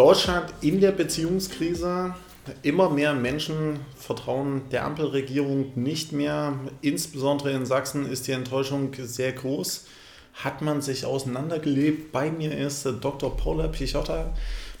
Deutschland 0.00 0.54
in 0.62 0.80
der 0.80 0.92
Beziehungskrise. 0.92 2.14
Immer 2.62 2.88
mehr 2.88 3.12
Menschen 3.12 3.80
vertrauen 3.98 4.62
der 4.72 4.86
Ampelregierung 4.86 5.72
nicht 5.74 6.12
mehr. 6.12 6.58
Insbesondere 6.80 7.50
in 7.52 7.66
Sachsen 7.66 8.10
ist 8.10 8.26
die 8.26 8.32
Enttäuschung 8.32 8.94
sehr 8.98 9.32
groß. 9.32 9.84
Hat 10.32 10.62
man 10.62 10.80
sich 10.80 11.04
auseinandergelebt? 11.04 12.12
Bei 12.12 12.30
mir 12.30 12.56
ist 12.56 12.88
Dr. 13.02 13.36
Paula 13.36 13.68
Pichotta, 13.68 14.32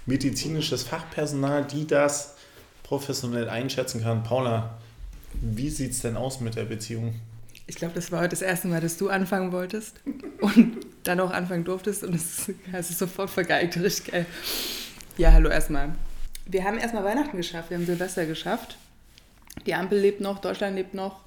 medizinisches 0.06 0.84
Fachpersonal, 0.84 1.66
die 1.66 1.86
das 1.86 2.36
professionell 2.82 3.50
einschätzen 3.50 4.02
kann. 4.02 4.22
Paula, 4.22 4.78
wie 5.34 5.68
sieht 5.68 5.90
es 5.90 6.00
denn 6.00 6.16
aus 6.16 6.40
mit 6.40 6.54
der 6.54 6.64
Beziehung? 6.64 7.14
Ich 7.66 7.76
glaube, 7.76 7.92
das 7.94 8.10
war 8.10 8.20
heute 8.20 8.30
das 8.30 8.42
erste 8.42 8.68
Mal, 8.68 8.80
dass 8.80 8.96
du 8.96 9.10
anfangen 9.10 9.52
wolltest 9.52 10.00
und 10.40 10.78
dann 11.04 11.20
auch 11.20 11.30
anfangen 11.30 11.64
durftest 11.64 12.04
und 12.04 12.14
es 12.14 12.50
hast 12.72 12.90
es 12.90 12.98
sofort 12.98 13.28
vergeigt, 13.28 13.76
richtig 13.76 14.12
geil. 14.12 14.26
Ja, 15.20 15.32
hallo 15.32 15.50
erstmal. 15.50 15.94
Wir 16.46 16.64
haben 16.64 16.78
erstmal 16.78 17.04
Weihnachten 17.04 17.36
geschafft, 17.36 17.68
wir 17.68 17.76
haben 17.76 17.84
Silvester 17.84 18.24
geschafft. 18.24 18.78
Die 19.66 19.74
Ampel 19.74 19.98
lebt 19.98 20.22
noch, 20.22 20.38
Deutschland 20.38 20.76
lebt 20.76 20.94
noch. 20.94 21.20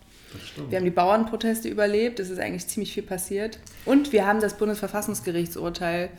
Wir 0.67 0.79
haben 0.79 0.85
die 0.85 0.89
Bauernproteste 0.89 1.69
überlebt, 1.69 2.19
es 2.19 2.31
ist 2.31 2.39
eigentlich 2.39 2.65
ziemlich 2.65 2.91
viel 2.91 3.03
passiert. 3.03 3.59
Und 3.85 4.11
wir 4.11 4.25
haben 4.25 4.39
das 4.39 4.57
Bundesverfassungsgerichtsurteil 4.57 6.09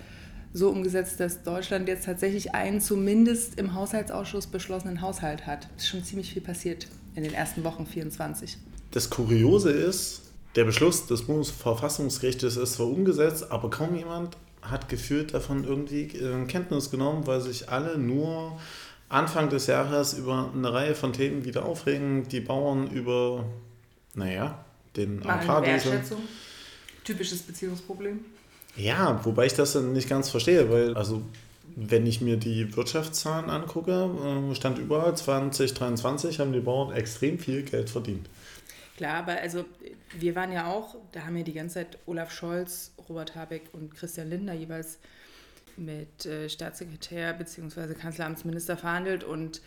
so 0.52 0.70
umgesetzt, 0.70 1.18
dass 1.18 1.42
Deutschland 1.42 1.88
jetzt 1.88 2.04
tatsächlich 2.04 2.54
einen 2.54 2.80
zumindest 2.80 3.58
im 3.58 3.74
Haushaltsausschuss 3.74 4.46
beschlossenen 4.46 5.00
Haushalt 5.00 5.44
hat. 5.44 5.66
Es 5.76 5.82
ist 5.82 5.88
schon 5.88 6.04
ziemlich 6.04 6.32
viel 6.32 6.42
passiert 6.42 6.86
in 7.16 7.24
den 7.24 7.34
ersten 7.34 7.64
Wochen 7.64 7.86
24. 7.86 8.56
Das 8.92 9.10
Kuriose 9.10 9.72
ist, 9.72 10.22
der 10.54 10.62
Beschluss 10.62 11.08
des 11.08 11.22
Bundesverfassungsgerichtes 11.22 12.56
ist 12.56 12.74
zwar 12.74 12.86
umgesetzt, 12.86 13.50
aber 13.50 13.68
kaum 13.68 13.96
jemand 13.96 14.36
hat 14.70 14.88
gefühlt 14.88 15.34
davon 15.34 15.64
irgendwie 15.64 16.04
äh, 16.04 16.46
Kenntnis 16.46 16.90
genommen, 16.90 17.26
weil 17.26 17.40
sich 17.40 17.68
alle 17.68 17.98
nur 17.98 18.58
Anfang 19.08 19.48
des 19.48 19.66
Jahres 19.66 20.14
über 20.14 20.50
eine 20.54 20.72
Reihe 20.72 20.94
von 20.94 21.12
Themen 21.12 21.44
wieder 21.44 21.64
aufregen. 21.64 22.28
Die 22.28 22.40
Bauern 22.40 22.88
über, 22.88 23.44
naja, 24.14 24.64
den 24.96 25.24
Agrardiesel. 25.24 26.00
Typisches 27.04 27.42
Beziehungsproblem. 27.42 28.20
Ja, 28.76 29.20
wobei 29.24 29.46
ich 29.46 29.54
das 29.54 29.74
dann 29.74 29.92
nicht 29.92 30.08
ganz 30.08 30.30
verstehe, 30.30 30.70
weil, 30.70 30.96
also, 30.96 31.22
wenn 31.76 32.06
ich 32.06 32.20
mir 32.20 32.36
die 32.36 32.76
Wirtschaftszahlen 32.76 33.50
angucke, 33.50 34.10
äh, 34.50 34.54
stand 34.54 34.78
überall 34.78 35.16
2023 35.16 36.40
haben 36.40 36.52
die 36.52 36.60
Bauern 36.60 36.92
extrem 36.92 37.38
viel 37.38 37.62
Geld 37.62 37.90
verdient. 37.90 38.28
Klar, 38.96 39.16
aber 39.16 39.40
also 39.40 39.64
wir 40.18 40.36
waren 40.36 40.52
ja 40.52 40.66
auch, 40.66 40.96
da 41.12 41.24
haben 41.24 41.36
ja 41.36 41.42
die 41.42 41.52
ganze 41.52 41.74
Zeit 41.74 41.98
Olaf 42.06 42.30
Scholz, 42.30 42.92
Robert 43.08 43.34
Habeck 43.34 43.62
und 43.72 43.94
Christian 43.94 44.30
Lindner 44.30 44.52
jeweils 44.52 44.98
mit 45.76 46.26
äh, 46.26 46.48
Staatssekretär 46.48 47.32
bzw. 47.32 47.94
Kanzleramtsminister 47.94 48.76
verhandelt 48.76 49.24
und 49.24 49.62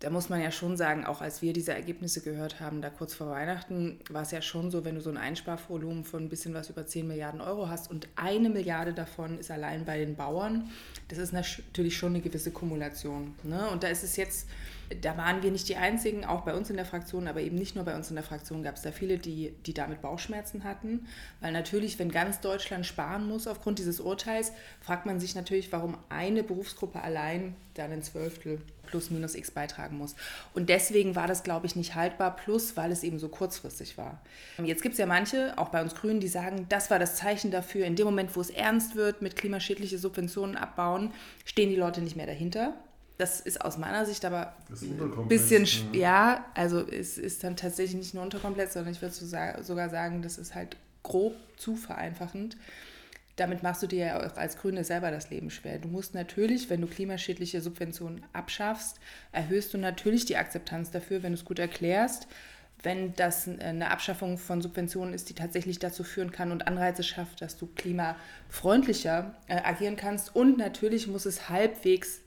da 0.00 0.10
muss 0.10 0.28
man 0.28 0.42
ja 0.42 0.50
schon 0.50 0.76
sagen, 0.76 1.06
auch 1.06 1.22
als 1.22 1.40
wir 1.40 1.54
diese 1.54 1.72
Ergebnisse 1.72 2.20
gehört 2.20 2.60
haben, 2.60 2.82
da 2.82 2.90
kurz 2.90 3.14
vor 3.14 3.30
Weihnachten, 3.30 3.98
war 4.10 4.22
es 4.22 4.30
ja 4.30 4.42
schon 4.42 4.70
so, 4.70 4.84
wenn 4.84 4.94
du 4.94 5.00
so 5.00 5.08
ein 5.08 5.16
Einsparvolumen 5.16 6.04
von 6.04 6.24
ein 6.24 6.28
bisschen 6.28 6.52
was 6.52 6.68
über 6.68 6.86
10 6.86 7.06
Milliarden 7.06 7.40
Euro 7.40 7.68
hast 7.68 7.90
und 7.90 8.06
eine 8.14 8.50
Milliarde 8.50 8.92
davon 8.92 9.38
ist 9.38 9.50
allein 9.50 9.86
bei 9.86 9.98
den 9.98 10.14
Bauern, 10.14 10.70
das 11.08 11.18
ist 11.18 11.32
natürlich 11.32 11.96
schon 11.96 12.14
eine 12.14 12.20
gewisse 12.20 12.50
Kumulation. 12.50 13.34
Ne? 13.42 13.68
Und 13.70 13.82
da 13.84 13.88
ist 13.88 14.02
es 14.02 14.16
jetzt 14.16 14.46
da 15.02 15.16
waren 15.16 15.42
wir 15.42 15.50
nicht 15.50 15.68
die 15.68 15.76
Einzigen, 15.76 16.24
auch 16.24 16.42
bei 16.42 16.54
uns 16.54 16.70
in 16.70 16.76
der 16.76 16.84
Fraktion, 16.84 17.26
aber 17.26 17.40
eben 17.40 17.56
nicht 17.56 17.74
nur 17.74 17.84
bei 17.84 17.96
uns 17.96 18.08
in 18.08 18.14
der 18.14 18.24
Fraktion 18.24 18.62
gab 18.62 18.76
es 18.76 18.82
da 18.82 18.92
viele, 18.92 19.18
die, 19.18 19.52
die 19.66 19.74
damit 19.74 20.00
Bauchschmerzen 20.00 20.64
hatten. 20.64 21.06
Weil 21.40 21.52
natürlich, 21.52 21.98
wenn 21.98 22.10
ganz 22.10 22.40
Deutschland 22.40 22.86
sparen 22.86 23.26
muss 23.26 23.46
aufgrund 23.46 23.78
dieses 23.78 24.00
Urteils, 24.00 24.52
fragt 24.80 25.06
man 25.06 25.18
sich 25.18 25.34
natürlich, 25.34 25.72
warum 25.72 25.96
eine 26.08 26.42
Berufsgruppe 26.42 27.02
allein 27.02 27.56
dann 27.74 27.90
ein 27.92 28.02
Zwölftel 28.02 28.60
plus 28.86 29.10
minus 29.10 29.34
x 29.34 29.50
beitragen 29.50 29.98
muss. 29.98 30.14
Und 30.54 30.68
deswegen 30.68 31.14
war 31.16 31.26
das, 31.26 31.42
glaube 31.42 31.66
ich, 31.66 31.76
nicht 31.76 31.94
haltbar, 31.94 32.36
plus 32.36 32.76
weil 32.76 32.92
es 32.92 33.02
eben 33.02 33.18
so 33.18 33.28
kurzfristig 33.28 33.98
war. 33.98 34.20
Jetzt 34.62 34.82
gibt 34.82 34.94
es 34.94 34.98
ja 34.98 35.06
manche, 35.06 35.56
auch 35.58 35.68
bei 35.68 35.82
uns 35.82 35.94
Grünen, 35.94 36.20
die 36.20 36.28
sagen, 36.28 36.66
das 36.68 36.90
war 36.90 36.98
das 36.98 37.16
Zeichen 37.16 37.50
dafür, 37.50 37.86
in 37.86 37.96
dem 37.96 38.06
Moment, 38.06 38.34
wo 38.36 38.40
es 38.40 38.50
ernst 38.50 38.96
wird 38.96 39.22
mit 39.22 39.36
klimaschädliche 39.36 39.98
Subventionen 39.98 40.56
abbauen, 40.56 41.12
stehen 41.44 41.70
die 41.70 41.76
Leute 41.76 42.00
nicht 42.00 42.16
mehr 42.16 42.26
dahinter. 42.26 42.74
Das 43.18 43.40
ist 43.40 43.62
aus 43.62 43.78
meiner 43.78 44.04
Sicht 44.04 44.24
aber 44.26 44.54
ein 44.70 45.28
bisschen, 45.28 45.64
ja. 45.92 46.00
ja, 46.00 46.44
also 46.54 46.80
es 46.80 47.16
ist 47.16 47.42
dann 47.44 47.56
tatsächlich 47.56 47.96
nicht 47.96 48.14
nur 48.14 48.22
unterkomplett, 48.22 48.72
sondern 48.72 48.92
ich 48.92 49.00
würde 49.00 49.14
sogar 49.62 49.88
sagen, 49.88 50.20
das 50.20 50.36
ist 50.36 50.54
halt 50.54 50.76
grob 51.02 51.34
zu 51.56 51.76
vereinfachend. 51.76 52.56
Damit 53.36 53.62
machst 53.62 53.82
du 53.82 53.86
dir 53.86 54.06
ja 54.06 54.16
auch 54.18 54.36
als 54.36 54.56
Grüne 54.56 54.82
selber 54.82 55.10
das 55.10 55.28
Leben 55.30 55.50
schwer. 55.50 55.78
Du 55.78 55.88
musst 55.88 56.14
natürlich, 56.14 56.70
wenn 56.70 56.80
du 56.80 56.86
klimaschädliche 56.86 57.60
Subventionen 57.60 58.24
abschaffst, 58.32 58.98
erhöhst 59.30 59.74
du 59.74 59.78
natürlich 59.78 60.24
die 60.24 60.38
Akzeptanz 60.38 60.90
dafür, 60.90 61.22
wenn 61.22 61.32
du 61.32 61.38
es 61.38 61.44
gut 61.44 61.58
erklärst. 61.58 62.26
Wenn 62.82 63.14
das 63.14 63.48
eine 63.48 63.90
Abschaffung 63.90 64.38
von 64.38 64.62
Subventionen 64.62 65.12
ist, 65.12 65.28
die 65.28 65.34
tatsächlich 65.34 65.78
dazu 65.78 66.04
führen 66.04 66.30
kann 66.30 66.52
und 66.52 66.66
Anreize 66.66 67.02
schafft, 67.02 67.42
dass 67.42 67.56
du 67.56 67.66
klimafreundlicher 67.66 69.34
äh, 69.48 69.56
agieren 69.62 69.96
kannst. 69.96 70.34
Und 70.34 70.56
natürlich 70.56 71.06
muss 71.06 71.26
es 71.26 71.48
halbwegs 71.48 72.20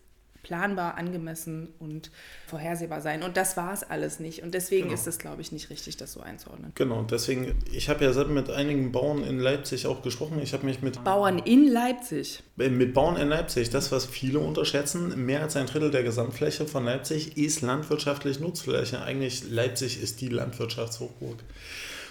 planbar, 0.44 0.96
angemessen 0.98 1.70
und 1.80 2.12
vorhersehbar 2.48 3.02
sein. 3.02 3.24
Und 3.24 3.38
das 3.38 3.58
war 3.58 3.74
es 3.74 3.84
alles 3.84 4.20
nicht. 4.20 4.44
Und 4.44 4.54
deswegen 4.54 4.84
genau. 4.84 4.94
ist 4.94 5.08
es, 5.08 5.18
glaube 5.18 5.42
ich, 5.42 5.52
nicht 5.52 5.70
richtig, 5.70 5.98
das 5.98 6.14
so 6.14 6.22
einzuordnen. 6.22 6.72
Genau, 6.76 7.04
deswegen, 7.04 7.56
ich 7.72 7.90
habe 7.90 8.04
ja 8.04 8.14
selbst 8.14 8.32
mit 8.32 8.50
einigen 8.50 8.92
Bauern 8.92 9.24
in 9.24 9.40
Leipzig 9.40 9.88
auch 9.88 10.02
gesprochen. 10.02 10.40
Ich 10.42 10.54
habe 10.54 10.66
mich 10.66 10.82
mit... 10.82 11.04
Bauern 11.04 11.40
in 11.40 11.68
Leipzig? 11.68 12.44
Äh, 12.58 12.70
mit 12.70 12.94
Bauern 12.94 13.18
in 13.18 13.28
Leipzig. 13.30 13.70
Das, 13.70 13.92
was 13.92 14.06
viele 14.06 14.40
unterschätzen, 14.40 15.26
mehr 15.26 15.42
als 15.42 15.56
ein 15.56 15.66
Drittel 15.66 15.92
der 15.92 16.04
Gesamtfläche 16.04 16.66
von 16.66 16.86
Leipzig 16.86 17.38
ist 17.38 17.62
landwirtschaftlich 17.62 18.40
Nutzfläche. 18.40 19.02
Eigentlich 19.02 19.50
Leipzig 19.50 20.02
ist 20.02 20.22
die 20.22 20.30
Landwirtschaftshochburg. 20.30 21.40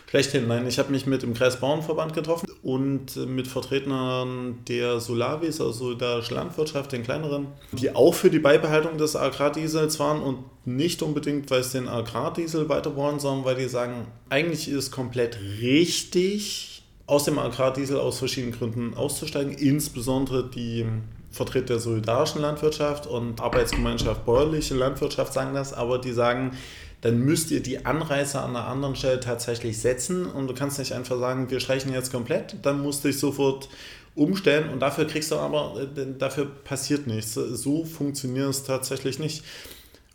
Schlechthin, 0.09 0.49
nein. 0.49 0.67
Ich 0.67 0.79
habe 0.79 0.91
mich 0.91 1.05
mit 1.05 1.23
dem 1.23 1.35
Kreis 1.35 1.61
Bauernverband 1.61 2.15
getroffen 2.15 2.49
und 2.63 3.15
mit 3.27 3.47
Vertretern 3.47 4.59
der 4.67 5.01
Solavis, 5.01 5.61
also 5.61 5.93
der 5.93 6.23
Landwirtschaft, 6.31 6.93
den 6.93 7.03
kleineren, 7.03 7.49
die 7.73 7.95
auch 7.95 8.15
für 8.15 8.31
die 8.31 8.39
Beibehaltung 8.39 8.97
des 8.97 9.17
Agrardiesels 9.17 10.01
waren 10.01 10.23
und 10.23 10.39
nicht 10.65 11.03
unbedingt, 11.03 11.51
weil 11.51 11.61
es 11.61 11.73
den 11.73 11.89
Agrardiesel 11.89 12.71
weiter 12.71 12.97
wollen, 12.97 13.21
sondern 13.21 13.45
weil 13.45 13.57
die 13.57 13.69
sagen, 13.69 14.07
eigentlich 14.31 14.69
ist 14.69 14.77
es 14.77 14.91
komplett 14.91 15.39
richtig, 15.61 16.83
aus 17.07 17.25
dem 17.25 17.39
Agrardiesel 17.39 17.99
aus 17.99 18.19
verschiedenen 18.19 18.55
Gründen 18.55 18.95
auszusteigen, 18.95 19.53
insbesondere 19.53 20.49
die 20.49 20.87
Vertreter 21.31 21.67
der 21.67 21.79
solidarischen 21.81 22.41
Landwirtschaft 22.41 23.07
und 23.07 23.41
Arbeitsgemeinschaft 23.41 24.25
bäuerliche 24.25 24.75
Landwirtschaft 24.75 25.35
sagen 25.35 25.55
das, 25.55 25.75
aber 25.75 25.99
die 25.99 26.13
sagen, 26.13 26.53
dann 27.01 27.21
müsst 27.21 27.51
ihr 27.51 27.63
die 27.63 27.87
Anreize 27.87 28.41
an 28.41 28.51
einer 28.51 28.67
anderen 28.67 28.97
Stelle 28.97 29.21
tatsächlich 29.21 29.79
setzen 29.79 30.27
und 30.27 30.49
du 30.49 30.55
kannst 30.55 30.79
nicht 30.79 30.93
einfach 30.93 31.19
sagen, 31.19 31.51
wir 31.51 31.61
streichen 31.61 31.93
jetzt 31.93 32.11
komplett, 32.11 32.57
dann 32.63 32.83
musst 32.83 33.05
du 33.05 33.09
dich 33.09 33.19
sofort 33.19 33.69
umstellen 34.15 34.71
und 34.71 34.81
dafür 34.81 35.07
kriegst 35.07 35.31
du 35.31 35.37
aber, 35.37 35.81
äh, 35.81 36.07
dafür 36.19 36.47
passiert 36.47 37.07
nichts. 37.07 37.35
So 37.35 37.85
funktioniert 37.85 38.49
es 38.49 38.65
tatsächlich 38.65 39.19
nicht. 39.19 39.45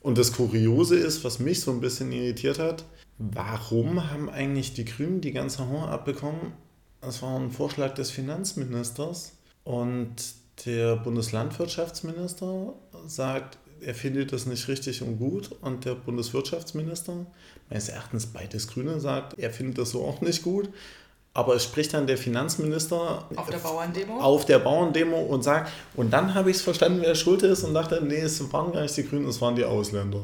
Und 0.02 0.18
das 0.18 0.34
Kuriose 0.34 0.98
ist, 0.98 1.24
was 1.24 1.40
mich 1.40 1.62
so 1.62 1.72
ein 1.72 1.80
bisschen 1.80 2.12
irritiert 2.12 2.60
hat, 2.60 2.84
warum 3.18 4.12
haben 4.12 4.30
eigentlich 4.30 4.74
die 4.74 4.84
Grünen 4.84 5.22
die 5.22 5.32
ganze 5.32 5.70
Horn 5.70 5.90
abbekommen? 5.90 6.52
Das 7.00 7.22
war 7.22 7.40
ein 7.40 7.52
Vorschlag 7.52 7.94
des 7.94 8.12
Finanzministers 8.12 9.34
und 9.64 10.16
der 10.66 10.98
Bundeslandwirtschaftsminister 10.98 12.74
sagt, 13.08 13.58
er 13.86 13.96
findet 13.96 14.34
das 14.34 14.46
nicht 14.46 14.68
richtig 14.68 15.02
und 15.02 15.18
gut 15.18 15.52
und 15.62 15.86
der 15.86 15.96
Bundeswirtschaftsminister, 15.96 17.26
meines 17.70 17.90
Erachtens 17.90 18.28
beides 18.28 18.68
Grüne, 18.68 19.00
sagt, 19.00 19.38
er 19.38 19.52
findet 19.52 19.78
das 19.78 19.92
so 19.92 20.04
auch 20.04 20.22
nicht 20.22 20.44
gut. 20.44 20.70
Aber 21.36 21.56
es 21.56 21.64
spricht 21.64 21.96
dann 21.96 22.06
der 22.06 22.18
Finanzminister 22.18 23.28
auf 23.36 23.50
der 23.50 23.58
Bauerndemo, 23.58 24.20
auf 24.20 24.46
der 24.46 24.60
Bauerndemo 24.60 25.20
und 25.20 25.44
sagt, 25.44 25.72
und 25.96 26.14
dann 26.14 26.36
habe 26.36 26.52
ich 26.52 26.58
es 26.58 26.62
verstanden, 26.62 27.00
wer 27.02 27.16
schuld 27.16 27.42
ist 27.42 27.64
und 27.64 27.74
dachte, 27.74 28.04
nee, 28.06 28.20
es 28.20 28.54
waren 28.54 28.72
gar 28.72 28.84
nicht 28.84 28.96
die 28.96 29.08
Grünen, 29.08 29.28
es 29.28 29.42
waren 29.42 29.56
die 29.56 29.66
Ausländer. 29.66 30.22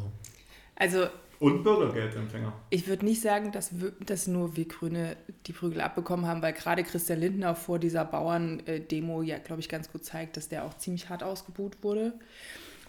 Also 0.75 1.07
und 1.39 1.63
Bürgergeldempfänger. 1.63 2.51
Ich 2.69 2.87
würde 2.87 3.05
nicht 3.05 3.21
sagen, 3.21 3.51
dass, 3.53 3.71
dass 4.05 4.27
nur 4.27 4.57
wir 4.57 4.67
Grüne 4.67 5.15
die 5.47 5.53
Prügel 5.53 5.79
abbekommen 5.79 6.27
haben, 6.27 6.41
weil 6.41 6.51
gerade 6.51 6.83
Christian 6.83 7.19
Lindner 7.19 7.55
vor 7.55 7.79
dieser 7.79 8.03
Bauerndemo 8.03 9.21
ja, 9.21 9.37
glaube 9.37 9.61
ich, 9.61 9.69
ganz 9.69 9.89
gut 9.89 10.03
zeigt, 10.03 10.35
dass 10.35 10.49
der 10.49 10.65
auch 10.65 10.77
ziemlich 10.77 11.07
hart 11.07 11.23
ausgebuht 11.23 11.77
wurde. 11.81 12.13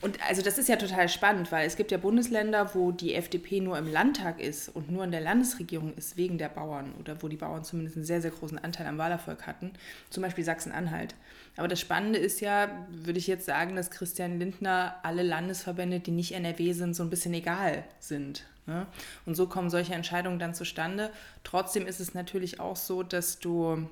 Und 0.00 0.18
also 0.26 0.40
das 0.40 0.56
ist 0.56 0.68
ja 0.68 0.76
total 0.76 1.08
spannend, 1.08 1.52
weil 1.52 1.66
es 1.66 1.76
gibt 1.76 1.90
ja 1.90 1.98
Bundesländer, 1.98 2.74
wo 2.74 2.90
die 2.90 3.14
FDP 3.14 3.60
nur 3.60 3.76
im 3.76 3.86
Landtag 3.86 4.40
ist 4.40 4.68
und 4.70 4.90
nur 4.90 5.04
in 5.04 5.10
der 5.10 5.20
Landesregierung 5.20 5.94
ist 5.94 6.16
wegen 6.16 6.38
der 6.38 6.48
Bauern 6.48 6.94
oder 6.98 7.22
wo 7.22 7.28
die 7.28 7.36
Bauern 7.36 7.64
zumindest 7.64 7.96
einen 7.96 8.06
sehr, 8.06 8.22
sehr 8.22 8.30
großen 8.30 8.58
Anteil 8.58 8.86
am 8.86 8.96
Wahlerfolg 8.96 9.46
hatten, 9.46 9.72
zum 10.08 10.22
Beispiel 10.22 10.42
Sachsen-Anhalt. 10.42 11.14
Aber 11.56 11.68
das 11.68 11.80
Spannende 11.80 12.18
ist 12.18 12.40
ja, 12.40 12.86
würde 12.90 13.18
ich 13.18 13.26
jetzt 13.26 13.44
sagen, 13.44 13.76
dass 13.76 13.90
Christian 13.90 14.38
Lindner 14.38 14.96
alle 15.02 15.22
Landesverbände, 15.22 16.00
die 16.00 16.12
nicht 16.12 16.32
NRW 16.32 16.72
sind, 16.72 16.94
so 16.94 17.02
ein 17.02 17.10
bisschen 17.10 17.34
egal 17.34 17.84
sind. 17.98 18.46
Ne? 18.66 18.86
Und 19.26 19.34
so 19.34 19.48
kommen 19.48 19.68
solche 19.68 19.94
Entscheidungen 19.94 20.38
dann 20.38 20.54
zustande. 20.54 21.10
Trotzdem 21.44 21.86
ist 21.86 22.00
es 22.00 22.14
natürlich 22.14 22.58
auch 22.60 22.76
so, 22.76 23.02
dass 23.02 23.38
du 23.38 23.86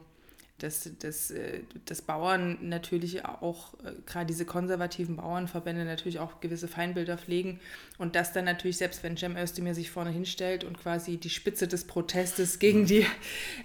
dass, 0.59 0.91
dass, 0.99 1.31
äh, 1.31 1.61
dass 1.85 2.03
Bauern 2.03 2.59
natürlich 2.63 3.25
auch, 3.25 3.75
äh, 3.85 3.93
gerade 4.07 4.27
diese 4.27 4.45
konservativen 4.45 5.17
Bauernverbände 5.17 5.85
natürlich 5.85 6.19
auch 6.19 6.41
gewisse 6.41 6.67
Feindbilder 6.67 7.17
pflegen 7.17 7.61
und 7.97 8.17
dass 8.17 8.33
dann 8.33 8.45
natürlich, 8.45 8.77
selbst 8.77 9.03
wenn 9.03 9.17
Cem 9.17 9.37
Özdemir 9.37 9.75
sich 9.75 9.91
vorne 9.91 10.11
hinstellt 10.11 10.65
und 10.65 10.79
quasi 10.79 11.17
die 11.17 11.31
Spitze 11.31 11.69
des 11.69 11.85
Protestes 11.85 12.59
gegen 12.59 12.87
die, 12.87 13.07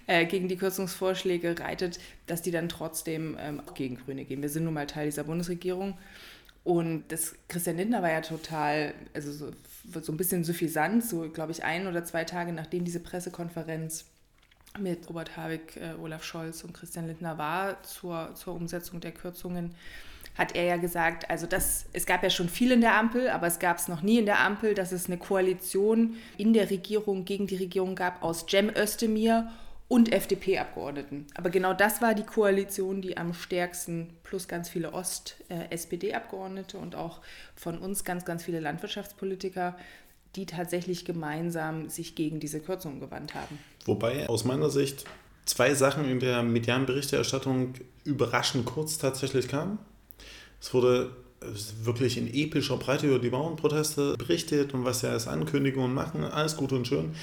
äh, 0.07 0.25
gegen 0.25 0.47
die 0.47 0.55
Kürzungsvorschläge 0.57 1.59
reitet, 1.59 1.99
dass 2.27 2.43
die 2.43 2.51
dann 2.51 2.69
trotzdem 2.69 3.37
ähm, 3.39 3.61
auch 3.65 3.73
gegen 3.73 3.97
Grüne 3.97 4.23
gehen. 4.23 4.41
Wir 4.41 4.49
sind 4.49 4.63
nun 4.63 4.73
mal 4.73 4.87
Teil 4.87 5.05
dieser 5.05 5.23
Bundesregierung. 5.23 5.97
Und 6.63 7.03
das 7.09 7.35
Christian 7.49 7.75
Lindner 7.77 8.01
war 8.01 8.11
ja 8.11 8.21
total, 8.21 8.93
also 9.13 9.33
so, 9.33 9.51
so 10.01 10.11
ein 10.13 10.17
bisschen 10.17 10.45
suffisant, 10.45 11.03
so 11.03 11.29
glaube 11.29 11.51
ich 11.51 11.63
ein 11.63 11.87
oder 11.87 12.05
zwei 12.05 12.23
Tage 12.23 12.53
nachdem 12.53 12.85
diese 12.85 13.01
Pressekonferenz 13.01 14.05
mit 14.79 15.07
Robert 15.09 15.37
Habeck, 15.37 15.77
äh, 15.77 15.93
Olaf 16.01 16.23
Scholz 16.23 16.63
und 16.63 16.73
Christian 16.73 17.07
Lindner 17.07 17.37
war 17.37 17.81
zur, 17.83 18.33
zur 18.35 18.55
Umsetzung 18.55 18.99
der 18.99 19.11
Kürzungen, 19.11 19.75
hat 20.35 20.55
er 20.55 20.63
ja 20.63 20.77
gesagt, 20.77 21.29
also 21.29 21.45
das, 21.45 21.85
es 21.93 22.05
gab 22.05 22.23
ja 22.23 22.29
schon 22.29 22.49
viel 22.49 22.71
in 22.71 22.81
der 22.81 22.97
Ampel, 22.97 23.29
aber 23.29 23.47
es 23.47 23.59
gab 23.59 23.77
es 23.77 23.87
noch 23.87 24.01
nie 24.01 24.17
in 24.17 24.25
der 24.25 24.39
Ampel, 24.39 24.73
dass 24.73 24.91
es 24.91 25.05
eine 25.05 25.17
Koalition 25.17 26.15
in 26.37 26.53
der 26.53 26.71
Regierung 26.71 27.23
gegen 27.23 27.45
die 27.45 27.57
Regierung 27.57 27.95
gab 27.95 28.23
aus 28.23 28.45
Cem 28.49 28.69
Özdemir 28.75 29.51
und 29.87 30.11
FDP-Abgeordneten. 30.11 31.27
Aber 31.35 31.51
genau 31.51 31.73
das 31.73 32.01
war 32.01 32.15
die 32.15 32.23
Koalition, 32.23 33.01
die 33.01 33.15
am 33.15 33.35
stärksten, 33.35 34.09
plus 34.23 34.47
ganz 34.47 34.69
viele 34.69 34.91
Ost-SPD-Abgeordnete 34.91 36.77
äh, 36.77 36.79
und 36.79 36.95
auch 36.95 37.21
von 37.55 37.77
uns 37.77 38.03
ganz, 38.03 38.25
ganz 38.25 38.43
viele 38.43 38.59
Landwirtschaftspolitiker 38.59 39.77
die 40.35 40.45
tatsächlich 40.45 41.05
gemeinsam 41.05 41.89
sich 41.89 42.15
gegen 42.15 42.39
diese 42.39 42.59
Kürzungen 42.59 42.99
gewandt 42.99 43.35
haben. 43.35 43.59
Wobei 43.85 44.27
aus 44.29 44.45
meiner 44.45 44.69
Sicht 44.69 45.05
zwei 45.45 45.73
Sachen 45.75 46.09
in 46.09 46.19
der 46.19 46.43
medialen 46.43 46.85
Berichterstattung 46.85 47.73
überraschend 48.03 48.65
kurz 48.65 48.97
tatsächlich 48.97 49.47
kamen. 49.47 49.77
Es 50.59 50.73
wurde 50.73 51.11
wirklich 51.83 52.17
in 52.17 52.33
epischer 52.33 52.77
Breite 52.77 53.07
über 53.07 53.19
die 53.19 53.29
Bauernproteste 53.29 54.15
berichtet 54.17 54.73
und 54.73 54.85
was 54.85 55.01
sie 55.01 55.09
als 55.09 55.27
Ankündigungen 55.27 55.93
machen, 55.93 56.23
alles 56.23 56.55
gut 56.55 56.71
und 56.71 56.87
schön. 56.87 57.13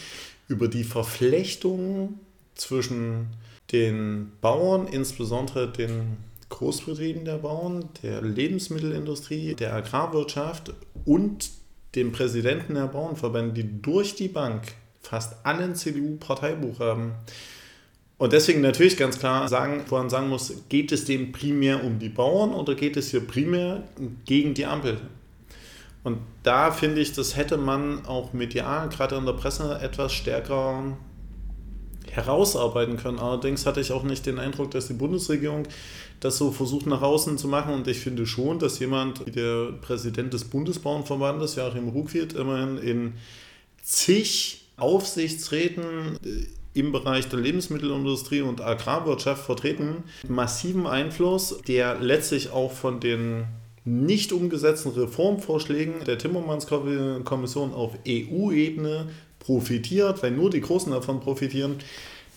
Über 0.49 0.69
die 0.69 0.85
Verflechtung 0.85 2.21
zwischen 2.55 3.29
den 3.73 4.33
Bauern, 4.41 4.87
insbesondere 4.87 5.73
den 5.73 6.19
Großbetrieben 6.51 7.25
der 7.25 7.39
Bauern, 7.39 7.89
der 8.03 8.21
Lebensmittelindustrie, 8.21 9.55
der 9.55 9.75
Agrarwirtschaft 9.75 10.75
und 11.05 11.51
dem 11.95 12.13
Präsidenten 12.13 12.75
der 12.75 12.87
Bauernverbände, 12.87 13.63
die 13.63 13.83
durch 13.83 14.15
die 14.15 14.29
Bank 14.29 14.63
fast 15.01 15.35
alle 15.45 15.65
ein 15.65 15.75
CDU-Parteibuch 15.75 16.79
haben. 16.79 17.15
Und 18.19 18.33
deswegen 18.33 18.61
natürlich 18.61 18.97
ganz 18.97 19.19
klar 19.19 19.49
sagen, 19.49 19.85
wo 19.89 19.97
man 19.97 20.11
sagen 20.11 20.29
muss, 20.29 20.53
geht 20.69 20.93
es 20.93 21.07
dem 21.07 21.33
primär 21.33 21.83
um 21.83 21.99
die 21.99 22.11
Bauern 22.11 22.53
oder 22.53 22.75
geht 22.75 22.97
es 22.97 23.11
hier 23.11 23.27
primär 23.27 23.83
gegen 24.27 24.53
die 24.55 24.67
Ampel? 24.67 24.99
Und 26.05 26.19
da 26.43 26.71
finde 26.71 27.01
ich, 27.01 27.13
das 27.13 27.37
hätte 27.37 27.57
man 27.57 28.07
auch 28.07 28.33
medial, 28.33 28.89
gerade 28.89 29.17
in 29.17 29.27
der 29.27 29.33
Presse, 29.33 29.79
etwas 29.81 30.13
stärker 30.13 30.97
herausarbeiten 32.11 32.97
können. 32.97 33.19
Allerdings 33.19 33.67
hatte 33.67 33.81
ich 33.81 33.93
auch 33.93 34.03
nicht 34.03 34.27
den 34.27 34.39
Eindruck, 34.39 34.71
dass 34.71 34.89
die 34.89 34.95
Bundesregierung 34.95 35.65
das 36.21 36.37
so 36.37 36.53
versucht 36.53 36.87
nach 36.87 37.03
außen 37.03 37.39
zu 37.39 37.49
machen. 37.49 37.75
Und 37.75 37.89
ich 37.89 37.99
finde 37.99 38.27
schon, 38.27 38.59
dass 38.59 38.79
jemand 38.79 39.27
wie 39.27 39.31
der 39.31 39.73
Präsident 39.81 40.33
des 40.33 40.45
Bundesbauernverbandes, 40.45 41.57
Joachim 41.57 41.89
Ruckwied, 41.89 42.35
immerhin 42.35 42.79
in 42.79 43.13
zig 43.83 44.61
Aufsichtsräten 44.77 46.19
äh, 46.25 46.47
im 46.73 46.93
Bereich 46.93 47.29
der 47.29 47.41
Lebensmittelindustrie 47.41 48.43
und 48.43 48.61
Agrarwirtschaft 48.61 49.45
vertreten, 49.45 50.05
massiven 50.29 50.87
Einfluss, 50.87 51.59
der 51.67 51.99
letztlich 51.99 52.51
auch 52.51 52.73
von 52.73 53.01
den 53.01 53.47
nicht 53.85 54.33
umgesetzten 54.33 54.93
Reformvorschlägen 54.93 56.05
der 56.05 56.19
Timmermans-Kommission 56.19 57.73
auf 57.73 57.95
EU-Ebene 58.07 59.09
profitiert, 59.41 60.23
weil 60.23 60.31
nur 60.31 60.51
die 60.51 60.61
Großen 60.61 60.93
davon 60.93 61.21
profitieren 61.21 61.77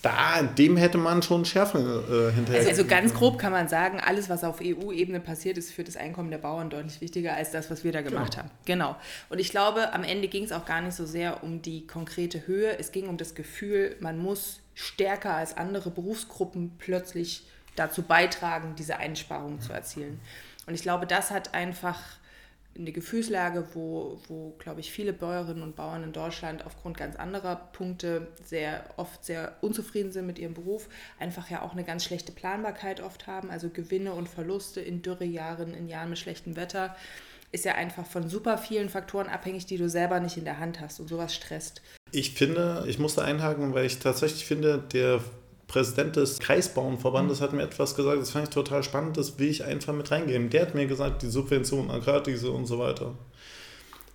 da, 0.04 0.42
dem 0.42 0.76
hätte 0.76 0.98
man 0.98 1.22
schon 1.22 1.44
schärfer 1.44 1.78
äh, 1.78 2.32
hinterher. 2.32 2.60
Also, 2.60 2.70
also, 2.70 2.84
ganz 2.84 3.14
grob 3.14 3.38
kann 3.38 3.52
man 3.52 3.68
sagen, 3.68 4.00
alles, 4.00 4.28
was 4.28 4.44
auf 4.44 4.60
EU-Ebene 4.62 5.20
passiert, 5.20 5.56
ist 5.56 5.72
für 5.72 5.82
das 5.82 5.96
Einkommen 5.96 6.30
der 6.30 6.38
Bauern 6.38 6.68
deutlich 6.68 7.00
wichtiger 7.00 7.34
als 7.34 7.52
das, 7.52 7.70
was 7.70 7.84
wir 7.84 7.92
da 7.92 8.02
gemacht 8.02 8.32
genau. 8.32 8.42
haben. 8.42 8.50
Genau. 8.66 8.96
Und 9.30 9.38
ich 9.38 9.50
glaube, 9.50 9.92
am 9.94 10.04
Ende 10.04 10.28
ging 10.28 10.44
es 10.44 10.52
auch 10.52 10.66
gar 10.66 10.82
nicht 10.82 10.94
so 10.94 11.06
sehr 11.06 11.42
um 11.42 11.62
die 11.62 11.86
konkrete 11.86 12.46
Höhe. 12.46 12.78
Es 12.78 12.92
ging 12.92 13.08
um 13.08 13.16
das 13.16 13.34
Gefühl, 13.34 13.96
man 14.00 14.18
muss 14.18 14.60
stärker 14.74 15.34
als 15.34 15.56
andere 15.56 15.90
Berufsgruppen 15.90 16.72
plötzlich 16.78 17.46
dazu 17.74 18.02
beitragen, 18.02 18.74
diese 18.76 18.98
Einsparungen 18.98 19.60
zu 19.60 19.72
erzielen. 19.72 20.20
Und 20.66 20.74
ich 20.74 20.82
glaube, 20.82 21.06
das 21.06 21.30
hat 21.30 21.54
einfach 21.54 21.98
eine 22.76 22.92
Gefühlslage, 22.92 23.66
wo, 23.74 24.20
wo 24.28 24.54
glaube 24.58 24.80
ich, 24.80 24.90
viele 24.90 25.12
Bäuerinnen 25.12 25.62
und 25.62 25.76
Bauern 25.76 26.02
in 26.02 26.12
Deutschland 26.12 26.66
aufgrund 26.66 26.96
ganz 26.96 27.16
anderer 27.16 27.56
Punkte 27.72 28.28
sehr 28.44 28.84
oft 28.96 29.24
sehr 29.24 29.56
unzufrieden 29.60 30.12
sind 30.12 30.26
mit 30.26 30.38
ihrem 30.38 30.54
Beruf, 30.54 30.88
einfach 31.18 31.50
ja 31.50 31.62
auch 31.62 31.72
eine 31.72 31.84
ganz 31.84 32.04
schlechte 32.04 32.32
Planbarkeit 32.32 33.00
oft 33.00 33.26
haben, 33.26 33.50
also 33.50 33.68
Gewinne 33.68 34.12
und 34.14 34.28
Verluste 34.28 34.80
in 34.80 35.02
Dürrejahren, 35.02 35.74
in 35.74 35.88
Jahren 35.88 36.10
mit 36.10 36.18
schlechtem 36.18 36.56
Wetter, 36.56 36.96
ist 37.52 37.64
ja 37.64 37.76
einfach 37.76 38.04
von 38.04 38.28
super 38.28 38.58
vielen 38.58 38.88
Faktoren 38.88 39.28
abhängig, 39.28 39.66
die 39.66 39.76
du 39.76 39.88
selber 39.88 40.18
nicht 40.18 40.36
in 40.36 40.44
der 40.44 40.58
Hand 40.58 40.80
hast 40.80 40.98
und 40.98 41.08
sowas 41.08 41.34
stresst. 41.34 41.82
Ich 42.10 42.34
finde, 42.34 42.84
ich 42.88 42.98
musste 42.98 43.22
einhaken, 43.22 43.74
weil 43.74 43.86
ich 43.86 44.00
tatsächlich 44.00 44.44
finde, 44.44 44.78
der 44.92 45.20
Präsident 45.66 46.16
des 46.16 46.38
Kreisbauernverbandes 46.38 47.40
hat 47.40 47.52
mir 47.52 47.62
etwas 47.62 47.94
gesagt, 47.94 48.20
das 48.20 48.30
fand 48.30 48.48
ich 48.48 48.54
total 48.54 48.82
spannend, 48.82 49.16
das 49.16 49.38
will 49.38 49.48
ich 49.48 49.64
einfach 49.64 49.92
mit 49.92 50.10
reingeben. 50.10 50.50
Der 50.50 50.62
hat 50.62 50.74
mir 50.74 50.86
gesagt, 50.86 51.22
die 51.22 51.28
Subventionen, 51.28 51.90
Agrardiesel 51.90 52.50
und 52.50 52.66
so 52.66 52.78
weiter, 52.78 53.14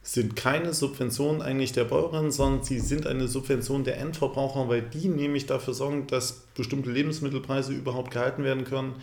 sind 0.01 0.35
keine 0.35 0.73
Subventionen 0.73 1.41
eigentlich 1.41 1.71
der 1.71 1.83
Bäuerin, 1.83 2.31
sondern 2.31 2.63
sie 2.63 2.79
sind 2.79 3.05
eine 3.05 3.27
Subvention 3.27 3.83
der 3.83 3.97
Endverbraucher, 3.97 4.67
weil 4.69 4.81
die 4.81 5.07
nämlich 5.07 5.45
dafür 5.45 5.73
sorgen, 5.73 6.07
dass 6.07 6.47
bestimmte 6.55 6.89
Lebensmittelpreise 6.89 7.73
überhaupt 7.73 8.11
gehalten 8.11 8.43
werden 8.43 8.63
können, 8.63 8.95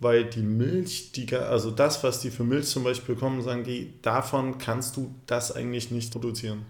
weil 0.00 0.24
die 0.24 0.42
Milch, 0.42 1.12
die, 1.12 1.34
also 1.34 1.70
das, 1.70 2.04
was 2.04 2.20
die 2.20 2.30
für 2.30 2.44
Milch 2.44 2.66
zum 2.66 2.84
Beispiel 2.84 3.14
bekommen, 3.14 3.42
sagen 3.42 3.64
die, 3.64 3.94
davon 4.02 4.58
kannst 4.58 4.96
du 4.96 5.12
das 5.26 5.50
eigentlich 5.50 5.90
nicht 5.90 6.12
produzieren. 6.12 6.66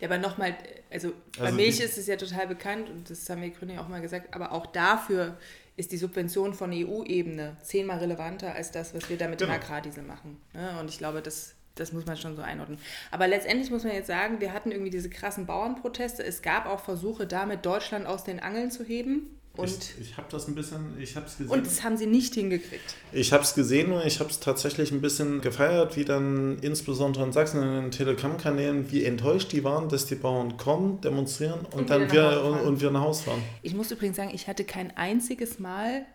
Ja, 0.00 0.08
aber 0.08 0.18
nochmal, 0.18 0.54
also, 0.90 1.08
also 1.08 1.14
bei 1.38 1.52
Milch 1.52 1.80
ist 1.80 1.98
es 1.98 2.06
ja 2.06 2.16
total 2.16 2.46
bekannt 2.46 2.90
und 2.90 3.08
das 3.10 3.28
haben 3.30 3.42
wir 3.42 3.50
Grüne 3.50 3.74
ja 3.74 3.80
auch 3.80 3.88
mal 3.88 4.00
gesagt, 4.00 4.34
aber 4.34 4.52
auch 4.52 4.66
dafür 4.66 5.36
ist 5.76 5.92
die 5.92 5.96
Subvention 5.96 6.52
von 6.52 6.72
EU-Ebene 6.72 7.56
zehnmal 7.62 7.98
relevanter 7.98 8.54
als 8.54 8.70
das, 8.70 8.94
was 8.94 9.08
wir 9.08 9.16
da 9.16 9.28
mit 9.28 9.38
genau. 9.38 9.52
dem 9.52 9.62
Agrardiesel 9.62 10.02
machen. 10.02 10.40
Ne? 10.52 10.78
Und 10.78 10.90
ich 10.90 10.98
glaube, 10.98 11.22
das, 11.22 11.54
das 11.74 11.92
muss 11.92 12.06
man 12.06 12.16
schon 12.16 12.36
so 12.36 12.42
einordnen. 12.42 12.78
Aber 13.10 13.26
letztendlich 13.26 13.70
muss 13.70 13.84
man 13.84 13.94
jetzt 13.94 14.08
sagen, 14.08 14.40
wir 14.40 14.52
hatten 14.52 14.72
irgendwie 14.72 14.90
diese 14.90 15.08
krassen 15.08 15.46
Bauernproteste. 15.46 16.22
Es 16.22 16.42
gab 16.42 16.66
auch 16.66 16.80
Versuche, 16.80 17.26
damit 17.26 17.64
Deutschland 17.64 18.06
aus 18.06 18.24
den 18.24 18.40
Angeln 18.40 18.70
zu 18.70 18.84
heben. 18.84 19.39
Und 19.56 19.68
ich, 19.68 20.10
ich 20.10 20.16
habe 20.16 20.28
das 20.30 20.46
ein 20.46 20.54
bisschen, 20.54 20.96
ich 21.00 21.16
habe 21.16 21.26
es 21.26 21.36
gesehen. 21.36 21.52
Und 21.52 21.66
das 21.66 21.82
haben 21.82 21.96
sie 21.96 22.06
nicht 22.06 22.34
hingekriegt. 22.34 22.94
Ich 23.12 23.32
habe 23.32 23.42
es 23.42 23.54
gesehen 23.54 23.92
und 23.92 24.06
ich 24.06 24.20
habe 24.20 24.30
es 24.30 24.38
tatsächlich 24.38 24.92
ein 24.92 25.00
bisschen 25.00 25.40
gefeiert, 25.40 25.96
wie 25.96 26.04
dann 26.04 26.58
insbesondere 26.60 27.24
in 27.24 27.32
Sachsen 27.32 27.60
in 27.62 27.68
den 27.68 27.90
Telegram-Kanälen, 27.90 28.90
wie 28.92 29.04
enttäuscht 29.04 29.50
die 29.52 29.64
waren, 29.64 29.88
dass 29.88 30.06
die 30.06 30.14
Bauern 30.14 30.56
kommen, 30.56 31.00
demonstrieren 31.00 31.60
und, 31.60 31.74
und 31.74 31.90
dann 31.90 32.12
wir, 32.12 32.44
und, 32.44 32.60
und, 32.60 32.80
wir 32.80 32.90
nach 32.92 33.02
Hause 33.02 33.24
fahren. 33.24 33.42
Ich 33.62 33.74
muss 33.74 33.90
übrigens 33.90 34.16
sagen, 34.16 34.30
ich 34.32 34.46
hatte 34.46 34.64
kein 34.64 34.96
einziges 34.96 35.58
Mal 35.58 36.06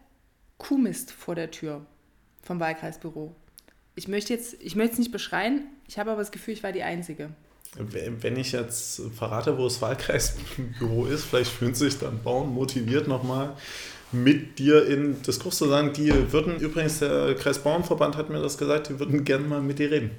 Kuhmist 0.57 1.11
vor 1.11 1.35
der 1.35 1.51
Tür 1.51 1.85
vom 2.41 2.59
Wahlkreisbüro. 2.61 3.35
Ich 3.95 4.07
möchte 4.07 4.33
jetzt, 4.33 4.55
ich 4.61 4.75
möchte 4.75 4.93
es 4.93 4.99
nicht 4.99 5.11
beschreien, 5.11 5.67
ich 5.87 5.99
habe 5.99 6.11
aber 6.11 6.21
das 6.21 6.31
Gefühl, 6.31 6.53
ich 6.53 6.63
war 6.63 6.71
die 6.71 6.83
Einzige. 6.83 7.31
Wenn 7.77 8.37
ich 8.37 8.53
jetzt 8.53 9.01
verrate, 9.17 9.57
wo 9.57 9.65
das 9.65 9.81
Wahlkreisbüro 9.81 11.05
ist, 11.05 11.25
vielleicht 11.25 11.51
fühlen 11.51 11.75
sich 11.75 11.97
dann 11.99 12.23
Bauern 12.23 12.49
motiviert 12.49 13.07
nochmal 13.07 13.53
mit 14.11 14.59
dir 14.59 14.87
in 14.87 15.21
Diskurs 15.23 15.57
zu 15.57 15.67
sagen. 15.67 15.91
Die 15.93 16.31
würden, 16.31 16.57
übrigens, 16.57 16.99
der 16.99 17.35
Kreisbauernverband 17.35 18.15
hat 18.15 18.29
mir 18.29 18.41
das 18.41 18.57
gesagt, 18.57 18.89
die 18.89 18.99
würden 18.99 19.23
gerne 19.25 19.45
mal 19.45 19.61
mit 19.61 19.79
dir 19.79 19.91
reden. 19.91 20.11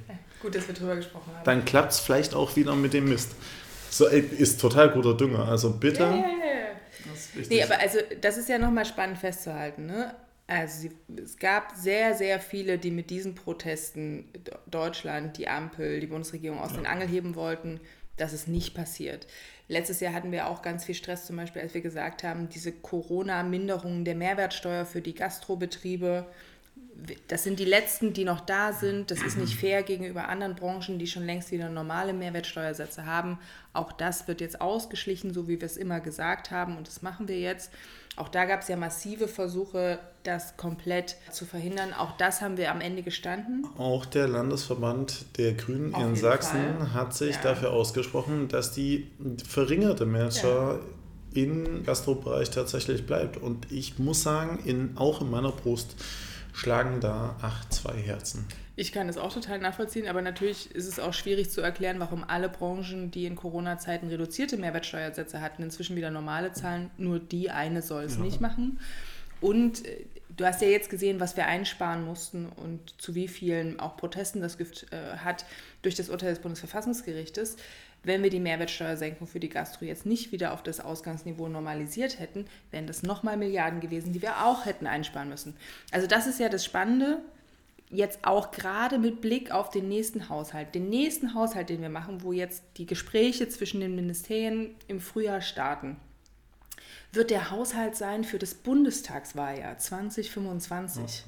Gut, 0.42 0.54
dass 0.54 0.68
wir 0.68 0.74
drüber 0.74 0.96
gesprochen 0.96 1.32
haben. 1.34 1.44
Dann 1.44 1.64
klappt 1.64 1.92
es 1.92 2.00
vielleicht 2.00 2.34
auch 2.34 2.56
wieder 2.56 2.74
mit 2.74 2.92
dem 2.92 3.08
Mist. 3.08 3.30
So, 3.90 4.06
ist 4.06 4.60
total 4.60 4.90
guter 4.90 5.14
Dünger, 5.14 5.48
also 5.48 5.70
bitte. 5.70 6.02
Ja, 6.02 6.10
ja, 6.10 6.16
ja. 6.16 7.46
Nee, 7.48 7.62
aber 7.62 7.78
also 7.78 7.98
das 8.20 8.36
ist 8.36 8.48
ja 8.48 8.58
nochmal 8.58 8.84
spannend 8.84 9.18
festzuhalten. 9.18 9.86
Ne? 9.86 10.14
Also 10.48 10.82
sie, 10.82 10.90
es 11.20 11.38
gab 11.38 11.72
sehr, 11.74 12.14
sehr 12.14 12.38
viele, 12.38 12.78
die 12.78 12.92
mit 12.92 13.10
diesen 13.10 13.34
Protesten 13.34 14.28
Deutschland, 14.66 15.38
die 15.38 15.48
Ampel, 15.48 15.98
die 15.98 16.06
Bundesregierung 16.06 16.60
aus 16.60 16.70
ja. 16.70 16.76
den 16.76 16.86
Angeln 16.86 17.10
heben 17.10 17.34
wollten. 17.34 17.80
Das 18.16 18.32
ist 18.32 18.48
nicht 18.48 18.74
passiert. 18.74 19.26
Letztes 19.68 20.00
Jahr 20.00 20.12
hatten 20.12 20.30
wir 20.30 20.46
auch 20.46 20.62
ganz 20.62 20.84
viel 20.84 20.94
Stress, 20.94 21.26
zum 21.26 21.36
Beispiel, 21.36 21.62
als 21.62 21.74
wir 21.74 21.80
gesagt 21.80 22.22
haben, 22.22 22.48
diese 22.48 22.72
Corona-Minderung 22.72 24.04
der 24.04 24.14
Mehrwertsteuer 24.14 24.86
für 24.86 25.02
die 25.02 25.14
Gastrobetriebe. 25.14 26.26
Das 27.26 27.42
sind 27.42 27.58
die 27.58 27.64
letzten, 27.64 28.12
die 28.12 28.24
noch 28.24 28.40
da 28.40 28.72
sind. 28.72 29.10
Das 29.10 29.22
ist 29.22 29.36
nicht 29.36 29.56
fair 29.56 29.82
gegenüber 29.82 30.28
anderen 30.28 30.54
Branchen, 30.54 30.98
die 30.98 31.08
schon 31.08 31.26
längst 31.26 31.50
wieder 31.50 31.68
normale 31.68 32.12
Mehrwertsteuersätze 32.12 33.04
haben. 33.04 33.38
Auch 33.72 33.92
das 33.92 34.28
wird 34.28 34.40
jetzt 34.40 34.60
ausgeschlichen, 34.60 35.34
so 35.34 35.48
wie 35.48 35.60
wir 35.60 35.66
es 35.66 35.76
immer 35.76 36.00
gesagt 36.00 36.52
haben. 36.52 36.76
Und 36.78 36.86
das 36.86 37.02
machen 37.02 37.26
wir 37.26 37.38
jetzt. 37.38 37.72
Auch 38.16 38.28
da 38.28 38.46
gab 38.46 38.62
es 38.62 38.68
ja 38.68 38.76
massive 38.76 39.28
Versuche, 39.28 39.98
das 40.22 40.56
komplett 40.56 41.16
zu 41.30 41.44
verhindern. 41.44 41.92
Auch 41.92 42.16
das 42.16 42.40
haben 42.40 42.56
wir 42.56 42.70
am 42.70 42.80
Ende 42.80 43.02
gestanden. 43.02 43.66
Auch 43.76 44.06
der 44.06 44.26
Landesverband 44.26 45.36
der 45.36 45.52
Grünen 45.52 45.94
Auf 45.94 46.02
in 46.02 46.16
Sachsen 46.16 46.78
Fall. 46.78 46.94
hat 46.94 47.14
sich 47.14 47.36
ja. 47.36 47.42
dafür 47.42 47.72
ausgesprochen, 47.72 48.48
dass 48.48 48.72
die 48.72 49.10
verringerte 49.46 50.06
Mehrwertsteuer 50.06 50.80
ja. 51.34 51.42
im 51.42 51.84
Gastrobereich 51.84 52.50
tatsächlich 52.50 53.06
bleibt. 53.06 53.36
Und 53.36 53.70
ich 53.70 53.98
muss 53.98 54.22
sagen, 54.22 54.60
in, 54.64 54.96
auch 54.96 55.20
in 55.20 55.30
meiner 55.30 55.52
Brust 55.52 55.94
schlagen 56.54 57.00
da 57.00 57.36
acht, 57.42 57.72
zwei 57.74 57.98
Herzen. 57.98 58.46
Ich 58.78 58.92
kann 58.92 59.06
das 59.06 59.16
auch 59.16 59.32
total 59.32 59.58
nachvollziehen, 59.58 60.06
aber 60.06 60.20
natürlich 60.20 60.70
ist 60.74 60.86
es 60.86 60.98
auch 60.98 61.14
schwierig 61.14 61.50
zu 61.50 61.62
erklären, 61.62 61.98
warum 61.98 62.22
alle 62.22 62.50
Branchen, 62.50 63.10
die 63.10 63.24
in 63.24 63.34
Corona-Zeiten 63.34 64.08
reduzierte 64.08 64.58
Mehrwertsteuersätze 64.58 65.40
hatten, 65.40 65.62
inzwischen 65.62 65.96
wieder 65.96 66.10
normale 66.10 66.52
zahlen. 66.52 66.90
Nur 66.98 67.18
die 67.18 67.50
eine 67.50 67.80
soll 67.80 68.04
es 68.04 68.16
ja. 68.16 68.22
nicht 68.22 68.42
machen. 68.42 68.78
Und 69.40 69.86
äh, 69.86 70.04
du 70.36 70.44
hast 70.44 70.60
ja 70.60 70.68
jetzt 70.68 70.90
gesehen, 70.90 71.20
was 71.20 71.38
wir 71.38 71.46
einsparen 71.46 72.04
mussten 72.04 72.46
und 72.50 73.00
zu 73.00 73.14
wie 73.14 73.28
vielen 73.28 73.80
auch 73.80 73.96
Protesten 73.96 74.42
das 74.42 74.58
Gift 74.58 74.86
äh, 74.92 75.16
hat 75.16 75.46
durch 75.80 75.94
das 75.94 76.10
Urteil 76.10 76.30
des 76.30 76.40
Bundesverfassungsgerichtes. 76.40 77.56
Wenn 78.02 78.22
wir 78.22 78.30
die 78.30 78.40
Mehrwertsteuersenkung 78.40 79.26
für 79.26 79.40
die 79.40 79.48
Gastro 79.48 79.86
jetzt 79.86 80.04
nicht 80.04 80.32
wieder 80.32 80.52
auf 80.52 80.62
das 80.62 80.80
Ausgangsniveau 80.80 81.48
normalisiert 81.48 82.20
hätten, 82.20 82.44
wären 82.70 82.86
das 82.86 83.02
nochmal 83.02 83.38
Milliarden 83.38 83.80
gewesen, 83.80 84.12
die 84.12 84.20
wir 84.20 84.44
auch 84.44 84.66
hätten 84.66 84.86
einsparen 84.86 85.30
müssen. 85.30 85.56
Also 85.90 86.06
das 86.06 86.26
ist 86.26 86.38
ja 86.38 86.50
das 86.50 86.64
Spannende 86.64 87.22
jetzt 87.88 88.20
auch 88.22 88.50
gerade 88.50 88.98
mit 88.98 89.20
Blick 89.20 89.50
auf 89.50 89.70
den 89.70 89.88
nächsten 89.88 90.28
Haushalt, 90.28 90.74
den 90.74 90.88
nächsten 90.88 91.34
Haushalt, 91.34 91.68
den 91.68 91.82
wir 91.82 91.88
machen, 91.88 92.22
wo 92.22 92.32
jetzt 92.32 92.64
die 92.76 92.86
Gespräche 92.86 93.48
zwischen 93.48 93.80
den 93.80 93.94
Ministerien 93.94 94.74
im 94.88 95.00
Frühjahr 95.00 95.40
starten, 95.40 95.96
wird 97.12 97.30
der 97.30 97.50
Haushalt 97.50 97.96
sein 97.96 98.24
für 98.24 98.38
das 98.38 98.54
Bundestagswahljahr 98.54 99.78
2025. 99.78 101.02
Ja. 101.02 101.24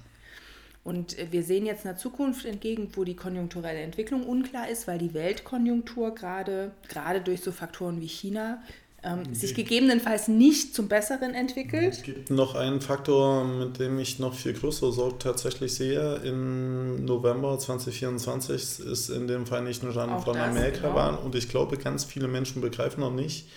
Und 0.85 1.19
äh, 1.19 1.31
wir 1.31 1.43
sehen 1.43 1.67
jetzt 1.67 1.87
einer 1.87 1.97
Zukunft 1.97 2.45
entgegen, 2.45 2.91
wo 2.95 3.05
die 3.05 3.17
konjunkturelle 3.17 3.81
Entwicklung 3.81 4.25
unklar 4.25 4.69
ist, 4.69 4.89
weil 4.89 4.99
die 4.99 5.15
Weltkonjunktur 5.15 6.15
gerade, 6.15 6.73
gerade 6.89 7.21
durch 7.21 7.43
so 7.43 7.53
Faktoren 7.53 8.01
wie 8.01 8.09
China 8.09 8.63
ähm, 9.05 9.33
sich 9.33 9.55
gegebenenfalls 9.55 10.27
nicht 10.27 10.75
zum 10.75 10.89
Besseren 10.89 11.35
entwickelt. 11.35 11.95
Es 11.95 12.03
gibt 12.03 12.31
noch 12.31 12.57
einen 12.57 12.81
Faktor, 12.81 13.45
mit 13.45 13.79
dem 13.79 13.99
ich 13.99 14.19
noch 14.19 14.35
viel 14.35 14.55
größere 14.55 14.93
Sorge 14.93 15.19
tatsächlich 15.19 15.75
sehe. 15.75 16.17
Im 16.25 17.05
November 17.05 17.59
2024 17.59 18.81
ist 18.81 19.09
in 19.11 19.29
den 19.29 19.47
Vereinigten 19.47 19.93
Staaten 19.93 20.21
von 20.23 20.37
Amerika 20.37 20.89
genau. 20.89 20.95
waren 20.95 21.19
und 21.19 21.35
ich 21.37 21.49
glaube, 21.49 21.77
ganz 21.77 22.05
viele 22.05 22.27
Menschen 22.27 22.61
begreifen 22.61 23.01
noch 23.01 23.13
nicht, 23.13 23.49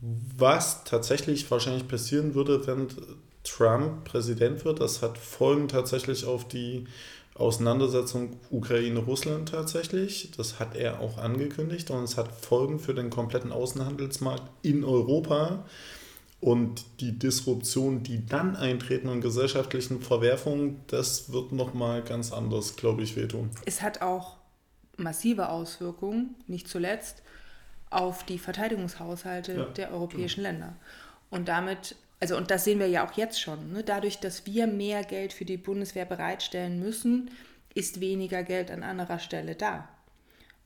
was 0.00 0.84
tatsächlich 0.84 1.50
wahrscheinlich 1.50 1.86
passieren 1.86 2.34
würde, 2.34 2.66
wenn 2.66 2.88
Trump 3.44 4.04
Präsident 4.04 4.64
wird. 4.64 4.80
Das 4.80 5.02
hat 5.02 5.18
Folgen 5.18 5.68
tatsächlich 5.68 6.24
auf 6.24 6.48
die 6.48 6.86
Auseinandersetzung 7.34 8.36
Ukraine-Russland 8.50 9.48
tatsächlich. 9.48 10.30
Das 10.36 10.60
hat 10.60 10.76
er 10.76 11.00
auch 11.00 11.18
angekündigt 11.18 11.90
und 11.90 12.04
es 12.04 12.16
hat 12.16 12.32
Folgen 12.32 12.78
für 12.78 12.94
den 12.94 13.10
kompletten 13.10 13.52
Außenhandelsmarkt 13.52 14.44
in 14.62 14.84
Europa. 14.84 15.64
Und 16.40 16.84
die 17.00 17.16
Disruption, 17.18 18.02
die 18.02 18.26
dann 18.26 18.56
eintreten 18.56 19.08
und 19.08 19.20
gesellschaftlichen 19.20 20.00
Verwerfungen, 20.00 20.80
das 20.88 21.32
wird 21.32 21.52
nochmal 21.52 22.02
ganz 22.02 22.32
anders, 22.32 22.74
glaube 22.74 23.02
ich, 23.02 23.14
wehtun. 23.16 23.50
Es 23.64 23.80
hat 23.80 24.02
auch 24.02 24.38
massive 24.96 25.48
Auswirkungen, 25.48 26.34
nicht 26.48 26.68
zuletzt, 26.68 27.22
auf 27.90 28.24
die 28.24 28.38
Verteidigungshaushalte 28.38 29.52
ja, 29.52 29.64
der 29.66 29.92
europäischen 29.92 30.42
ja. 30.42 30.50
Länder. 30.50 30.76
Und 31.30 31.48
damit 31.48 31.94
also 32.22 32.36
und 32.36 32.52
das 32.52 32.62
sehen 32.62 32.78
wir 32.78 32.86
ja 32.86 33.04
auch 33.04 33.14
jetzt 33.14 33.40
schon, 33.40 33.72
ne? 33.72 33.82
dadurch, 33.82 34.20
dass 34.20 34.46
wir 34.46 34.68
mehr 34.68 35.02
Geld 35.02 35.32
für 35.32 35.44
die 35.44 35.56
Bundeswehr 35.56 36.04
bereitstellen 36.04 36.78
müssen, 36.78 37.32
ist 37.74 38.00
weniger 38.00 38.44
Geld 38.44 38.70
an 38.70 38.84
anderer 38.84 39.18
Stelle 39.18 39.56
da. 39.56 39.88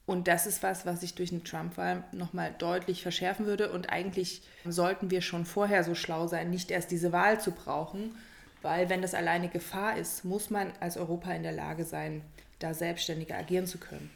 Und 0.04 0.28
das 0.28 0.46
ist 0.46 0.62
was, 0.62 0.84
was 0.84 1.00
sich 1.00 1.14
durch 1.14 1.32
eine 1.32 1.42
Trump-Wahl 1.42 2.04
nochmal 2.12 2.54
deutlich 2.58 3.00
verschärfen 3.00 3.46
würde. 3.46 3.72
Und 3.72 3.88
eigentlich 3.88 4.42
sollten 4.66 5.10
wir 5.10 5.22
schon 5.22 5.46
vorher 5.46 5.82
so 5.82 5.94
schlau 5.94 6.26
sein, 6.26 6.50
nicht 6.50 6.70
erst 6.70 6.90
diese 6.90 7.10
Wahl 7.10 7.40
zu 7.40 7.52
brauchen, 7.52 8.14
weil 8.60 8.90
wenn 8.90 9.00
das 9.00 9.14
alleine 9.14 9.48
Gefahr 9.48 9.96
ist, 9.96 10.26
muss 10.26 10.50
man 10.50 10.75
als 10.80 10.98
Europa 10.98 11.32
in 11.32 11.42
der 11.42 11.52
Lage 11.52 11.86
sein, 11.86 12.20
da 12.58 12.75
selbstständiger 12.75 13.38
agieren 13.38 13.66
zu 13.66 13.78
können. 13.78 14.10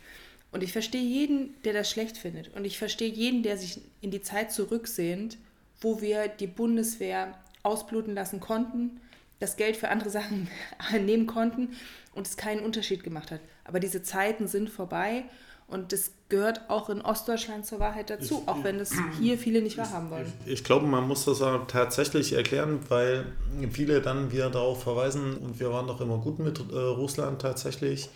Und 0.52 0.62
ich 0.62 0.72
verstehe 0.72 1.00
jeden, 1.00 1.54
der 1.62 1.72
das 1.72 1.90
schlecht 1.90 2.18
findet. 2.18 2.48
Und 2.48 2.66
ich 2.66 2.76
verstehe 2.76 3.10
jeden, 3.10 3.42
der 3.42 3.56
sich 3.56 3.80
in 4.02 4.10
die 4.10 4.20
Zeit 4.20 4.52
zurücksehnt 4.52 5.38
wo 5.80 6.00
wir 6.00 6.28
die 6.28 6.46
Bundeswehr 6.46 7.34
ausbluten 7.62 8.14
lassen 8.14 8.40
konnten, 8.40 9.00
das 9.38 9.56
Geld 9.56 9.76
für 9.76 9.88
andere 9.88 10.10
Sachen 10.10 10.48
nehmen 11.04 11.26
konnten 11.26 11.70
und 12.14 12.26
es 12.26 12.36
keinen 12.36 12.64
Unterschied 12.64 13.02
gemacht 13.02 13.30
hat. 13.30 13.40
Aber 13.64 13.80
diese 13.80 14.02
Zeiten 14.02 14.46
sind 14.46 14.70
vorbei 14.70 15.24
und 15.70 15.92
das 15.92 16.10
gehört 16.28 16.68
auch 16.68 16.90
in 16.90 17.00
Ostdeutschland 17.00 17.64
zur 17.64 17.78
Wahrheit 17.78 18.10
dazu, 18.10 18.42
ich, 18.42 18.48
auch 18.48 18.64
wenn 18.64 18.80
es 18.80 18.92
hier 19.20 19.38
viele 19.38 19.62
nicht 19.62 19.78
wahrhaben 19.78 20.10
wollen. 20.10 20.32
Ich, 20.44 20.54
ich, 20.54 20.64
glaube, 20.64 20.86
man 20.86 21.06
muss 21.06 21.24
das 21.26 21.40
auch 21.42 21.66
tatsächlich 21.68 22.32
erklären, 22.32 22.80
weil 22.88 23.26
viele 23.70 24.00
dann 24.00 24.32
wieder 24.32 24.50
darauf 24.50 24.82
verweisen 24.82 25.36
und 25.36 25.60
wir 25.60 25.72
waren 25.72 25.86
doch 25.86 26.00
immer 26.00 26.18
gut 26.18 26.40
mit 26.40 26.58
äh, 26.58 26.76
Russland 26.76 27.40
tatsächlich 27.40 28.08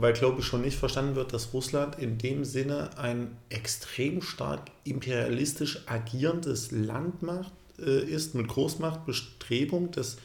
weil, 0.00 0.12
glaube 0.12 0.40
ich, 0.40 0.46
schon 0.46 0.62
nicht 0.62 0.78
verstanden 0.78 1.16
wird, 1.16 1.32
dass 1.32 1.52
Russland 1.52 1.98
in 1.98 2.18
dem 2.18 2.44
Sinne 2.44 2.90
ein 2.98 3.36
extrem 3.48 4.22
stark 4.22 4.62
imperialistisch 4.84 5.82
agierendes 5.86 6.70
Land 6.70 7.22
macht, 7.22 7.52
äh, 7.78 8.04
ist, 8.04 8.34
mit 8.34 8.48
Großmachtbestrebung, 8.48 9.90
das 9.90 10.16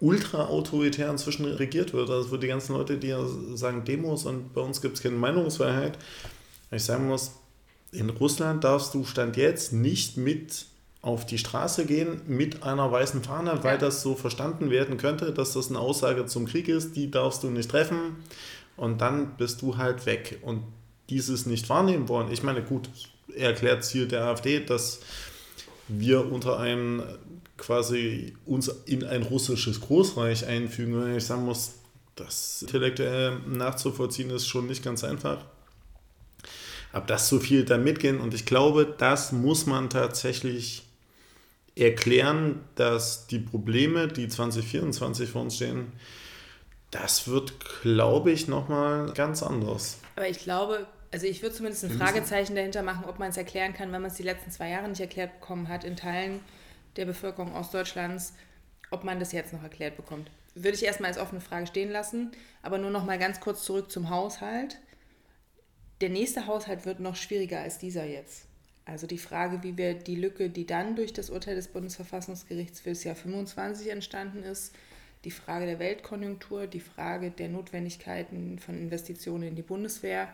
ultra-autoritär 0.00 1.10
inzwischen 1.10 1.46
regiert 1.46 1.92
wird. 1.92 2.10
Also 2.10 2.28
für 2.28 2.38
die 2.38 2.48
ganzen 2.48 2.74
Leute, 2.74 2.98
die 2.98 3.08
ja 3.08 3.24
sagen 3.54 3.84
Demos 3.84 4.26
und 4.26 4.52
bei 4.52 4.60
uns 4.60 4.80
gibt 4.80 4.96
es 4.96 5.02
keine 5.02 5.16
Meinungsfreiheit, 5.16 5.98
ich 6.70 6.84
sagen 6.84 7.06
muss, 7.06 7.32
in 7.92 8.10
Russland 8.10 8.64
darfst 8.64 8.92
du 8.92 9.04
Stand 9.04 9.36
jetzt 9.36 9.72
nicht 9.72 10.16
mit 10.16 10.66
auf 11.00 11.24
die 11.24 11.38
Straße 11.38 11.86
gehen 11.86 12.20
mit 12.26 12.64
einer 12.64 12.90
weißen 12.90 13.22
Fahne, 13.22 13.60
weil 13.62 13.78
das 13.78 14.02
so 14.02 14.16
verstanden 14.16 14.70
werden 14.70 14.96
könnte, 14.96 15.32
dass 15.32 15.52
das 15.52 15.68
eine 15.68 15.78
Aussage 15.78 16.26
zum 16.26 16.46
Krieg 16.46 16.66
ist, 16.66 16.96
die 16.96 17.10
darfst 17.10 17.44
du 17.44 17.48
nicht 17.48 17.70
treffen 17.70 18.16
und 18.76 19.00
dann 19.00 19.36
bist 19.36 19.62
du 19.62 19.76
halt 19.76 20.06
weg. 20.06 20.38
Und 20.42 20.62
dieses 21.08 21.46
nicht 21.46 21.68
wahrnehmen 21.68 22.08
wollen, 22.08 22.30
ich 22.32 22.42
meine, 22.42 22.62
gut, 22.62 22.90
erklärt 23.34 23.84
Ziel 23.84 24.08
der 24.08 24.24
AfD, 24.24 24.60
dass 24.60 25.00
wir 25.88 26.30
unter 26.32 26.58
einem 26.58 27.02
quasi 27.56 28.34
uns 28.44 28.68
in 28.86 29.04
ein 29.04 29.22
russisches 29.22 29.80
Großreich 29.80 30.46
einfügen. 30.46 30.94
Und 30.94 31.16
ich 31.16 31.24
sagen 31.24 31.44
muss, 31.44 31.74
das 32.16 32.62
intellektuell 32.62 33.38
nachzuvollziehen 33.46 34.30
ist 34.30 34.46
schon 34.46 34.66
nicht 34.66 34.82
ganz 34.82 35.04
einfach. 35.04 35.44
Aber 36.92 37.06
das 37.06 37.28
so 37.28 37.38
viel 37.38 37.64
da 37.64 37.76
mitgehen 37.76 38.20
und 38.20 38.32
ich 38.32 38.46
glaube, 38.46 38.94
das 38.98 39.32
muss 39.32 39.66
man 39.66 39.90
tatsächlich 39.90 40.82
erklären, 41.74 42.60
dass 42.74 43.26
die 43.26 43.38
Probleme, 43.38 44.08
die 44.08 44.28
2024 44.28 45.28
vor 45.28 45.42
uns 45.42 45.56
stehen, 45.56 45.92
das 46.90 47.28
wird, 47.28 47.54
glaube 47.82 48.30
ich, 48.30 48.48
nochmal 48.48 49.12
ganz 49.12 49.42
anders. 49.42 49.98
Aber 50.14 50.28
ich 50.28 50.38
glaube, 50.38 50.86
also 51.10 51.26
ich 51.26 51.42
würde 51.42 51.54
zumindest 51.54 51.84
ein 51.84 51.90
Fragezeichen 51.90 52.54
dahinter 52.54 52.82
machen, 52.82 53.04
ob 53.06 53.18
man 53.18 53.30
es 53.30 53.36
erklären 53.36 53.74
kann, 53.74 53.92
wenn 53.92 54.02
man 54.02 54.10
es 54.10 54.16
die 54.16 54.22
letzten 54.22 54.50
zwei 54.50 54.70
Jahre 54.70 54.88
nicht 54.88 55.00
erklärt 55.00 55.40
bekommen 55.40 55.68
hat 55.68 55.84
in 55.84 55.96
Teilen 55.96 56.40
der 56.96 57.04
Bevölkerung 57.04 57.54
Ostdeutschlands, 57.54 58.34
ob 58.90 59.04
man 59.04 59.20
das 59.20 59.32
jetzt 59.32 59.52
noch 59.52 59.62
erklärt 59.62 59.96
bekommt. 59.96 60.30
Würde 60.54 60.76
ich 60.76 60.84
erstmal 60.84 61.10
als 61.10 61.18
offene 61.18 61.40
Frage 61.40 61.66
stehen 61.66 61.90
lassen, 61.90 62.32
aber 62.62 62.78
nur 62.78 62.90
noch 62.90 63.04
mal 63.04 63.18
ganz 63.18 63.40
kurz 63.40 63.64
zurück 63.64 63.90
zum 63.90 64.08
Haushalt. 64.08 64.78
Der 66.00 66.08
nächste 66.08 66.46
Haushalt 66.46 66.86
wird 66.86 67.00
noch 67.00 67.16
schwieriger 67.16 67.60
als 67.60 67.78
dieser 67.78 68.04
jetzt. 68.04 68.46
Also 68.86 69.06
die 69.06 69.18
Frage, 69.18 69.62
wie 69.62 69.76
wir 69.76 69.94
die 69.94 70.14
Lücke, 70.14 70.48
die 70.48 70.66
dann 70.66 70.96
durch 70.96 71.12
das 71.12 71.28
Urteil 71.28 71.56
des 71.56 71.68
Bundesverfassungsgerichts 71.68 72.80
für 72.80 72.90
das 72.90 73.04
Jahr 73.04 73.16
25 73.16 73.90
entstanden 73.90 74.42
ist, 74.44 74.74
die 75.24 75.30
Frage 75.30 75.66
der 75.66 75.78
Weltkonjunktur, 75.78 76.66
die 76.66 76.80
Frage 76.80 77.30
der 77.30 77.48
Notwendigkeiten 77.48 78.58
von 78.58 78.76
Investitionen 78.76 79.44
in 79.44 79.56
die 79.56 79.62
Bundeswehr, 79.62 80.28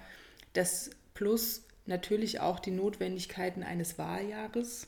das 0.52 0.90
plus 1.14 1.62
natürlich 1.86 2.40
auch 2.40 2.60
die 2.60 2.70
Notwendigkeiten 2.70 3.62
eines 3.62 3.98
Wahljahres. 3.98 4.86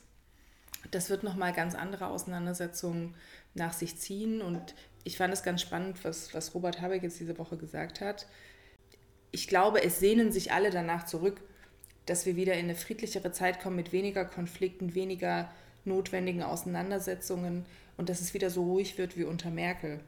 Das 0.91 1.09
wird 1.09 1.23
nochmal 1.23 1.53
ganz 1.53 1.75
andere 1.75 2.07
Auseinandersetzungen 2.07 3.15
nach 3.53 3.73
sich 3.73 3.97
ziehen. 3.97 4.41
Und 4.41 4.75
ich 5.03 5.17
fand 5.17 5.33
es 5.33 5.43
ganz 5.43 5.61
spannend, 5.61 6.03
was, 6.03 6.33
was 6.33 6.53
Robert 6.53 6.81
Habeck 6.81 7.03
jetzt 7.03 7.19
diese 7.19 7.37
Woche 7.37 7.57
gesagt 7.57 8.01
hat. 8.01 8.27
Ich 9.31 9.47
glaube, 9.47 9.83
es 9.83 9.99
sehnen 9.99 10.31
sich 10.31 10.51
alle 10.51 10.69
danach 10.69 11.05
zurück, 11.05 11.41
dass 12.05 12.25
wir 12.25 12.35
wieder 12.35 12.53
in 12.53 12.65
eine 12.65 12.75
friedlichere 12.75 13.31
Zeit 13.31 13.59
kommen 13.59 13.75
mit 13.75 13.91
weniger 13.91 14.25
Konflikten, 14.25 14.93
weniger 14.95 15.51
notwendigen 15.83 16.43
Auseinandersetzungen, 16.43 17.65
und 17.97 18.09
dass 18.09 18.21
es 18.21 18.33
wieder 18.33 18.49
so 18.49 18.63
ruhig 18.63 18.97
wird 18.97 19.17
wie 19.17 19.23
unter 19.23 19.49
Merkel. 19.49 19.99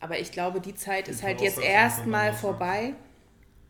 Aber 0.00 0.18
ich 0.18 0.32
glaube, 0.32 0.60
die 0.60 0.74
Zeit 0.74 1.08
ist 1.08 1.22
halt 1.22 1.40
jetzt 1.40 1.58
erstmal 1.58 2.32
vorbei. 2.32 2.94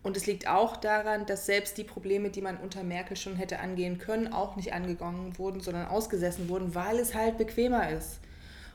Und 0.03 0.17
es 0.17 0.27
liegt 0.27 0.47
auch 0.47 0.77
daran, 0.77 1.27
dass 1.27 1.47
selbst 1.47 1.79
die 1.79 1.85
Probleme, 1.85 2.31
die 2.31 2.41
man 2.41 2.59
unter 2.59 2.85
Merkel 2.85 3.17
schon 3.17 3.35
hätte 3.35 3.59
angehen 3.59 3.99
können, 3.99 4.33
auch 4.33 4.55
nicht 4.55 4.73
angegangen 4.73 5.37
wurden, 5.37 5.61
sondern 5.61 5.89
ausgesessen 5.89 6.49
wurden, 6.49 6.77
weil 6.77 6.99
es 6.99 7.15
halt 7.15 7.39
bequemer 7.39 7.91
ist. 7.91 8.21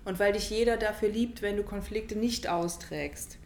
Und 0.03 0.19
weil 0.19 0.33
dich 0.33 0.49
jeder 0.49 0.75
dafür 0.75 1.07
liebt, 1.07 1.41
wenn 1.41 1.55
du 1.55 1.63
Konflikte 1.63 2.17
nicht 2.17 2.49
austrägst. 2.49 3.37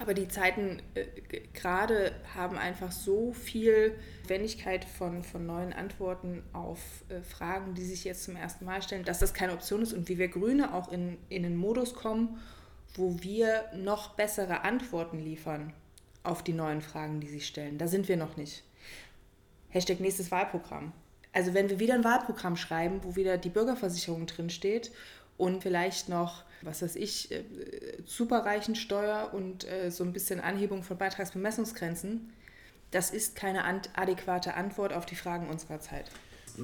Aber 0.00 0.14
die 0.14 0.28
Zeiten 0.28 0.80
äh, 0.94 1.06
gerade 1.52 2.12
haben 2.34 2.56
einfach 2.56 2.92
so 2.92 3.32
viel 3.32 3.98
Wendigkeit 4.26 4.84
von, 4.84 5.22
von 5.22 5.46
neuen 5.46 5.72
Antworten 5.72 6.42
auf 6.52 6.78
äh, 7.08 7.22
Fragen, 7.22 7.74
die 7.74 7.84
sich 7.84 8.04
jetzt 8.04 8.24
zum 8.24 8.36
ersten 8.36 8.64
Mal 8.64 8.82
stellen, 8.82 9.04
dass 9.04 9.18
das 9.18 9.34
keine 9.34 9.52
Option 9.52 9.82
ist 9.82 9.92
und 9.92 10.08
wie 10.08 10.18
wir 10.18 10.28
Grüne 10.28 10.74
auch 10.74 10.90
in, 10.90 11.18
in 11.28 11.44
einen 11.44 11.56
Modus 11.56 11.94
kommen, 11.94 12.40
wo 12.94 13.22
wir 13.22 13.64
noch 13.74 14.14
bessere 14.14 14.62
Antworten 14.62 15.18
liefern 15.18 15.72
auf 16.22 16.42
die 16.42 16.52
neuen 16.52 16.82
Fragen, 16.82 17.20
die 17.20 17.28
sich 17.28 17.46
stellen. 17.46 17.78
Da 17.78 17.88
sind 17.88 18.08
wir 18.08 18.16
noch 18.16 18.36
nicht. 18.36 18.64
Hashtag 19.68 20.00
nächstes 20.00 20.30
Wahlprogramm. 20.30 20.92
Also 21.32 21.54
wenn 21.54 21.70
wir 21.70 21.80
wieder 21.80 21.94
ein 21.94 22.04
Wahlprogramm 22.04 22.56
schreiben, 22.56 23.00
wo 23.02 23.16
wieder 23.16 23.38
die 23.38 23.48
Bürgerversicherung 23.48 24.26
drinsteht 24.26 24.92
und 25.38 25.62
vielleicht 25.62 26.08
noch, 26.08 26.44
was 26.64 26.82
weiß 26.82 26.96
ich, 26.96 27.30
äh, 27.30 27.42
Superreichensteuer 28.04 29.30
und 29.32 29.68
äh, 29.70 29.90
so 29.90 30.04
ein 30.04 30.12
bisschen 30.12 30.40
Anhebung 30.40 30.82
von 30.82 30.96
Beitragsbemessungsgrenzen, 30.98 32.32
das 32.90 33.10
ist 33.10 33.36
keine 33.36 33.64
adäquate 33.94 34.54
Antwort 34.54 34.92
auf 34.92 35.06
die 35.06 35.16
Fragen 35.16 35.48
unserer 35.48 35.80
Zeit. 35.80 36.10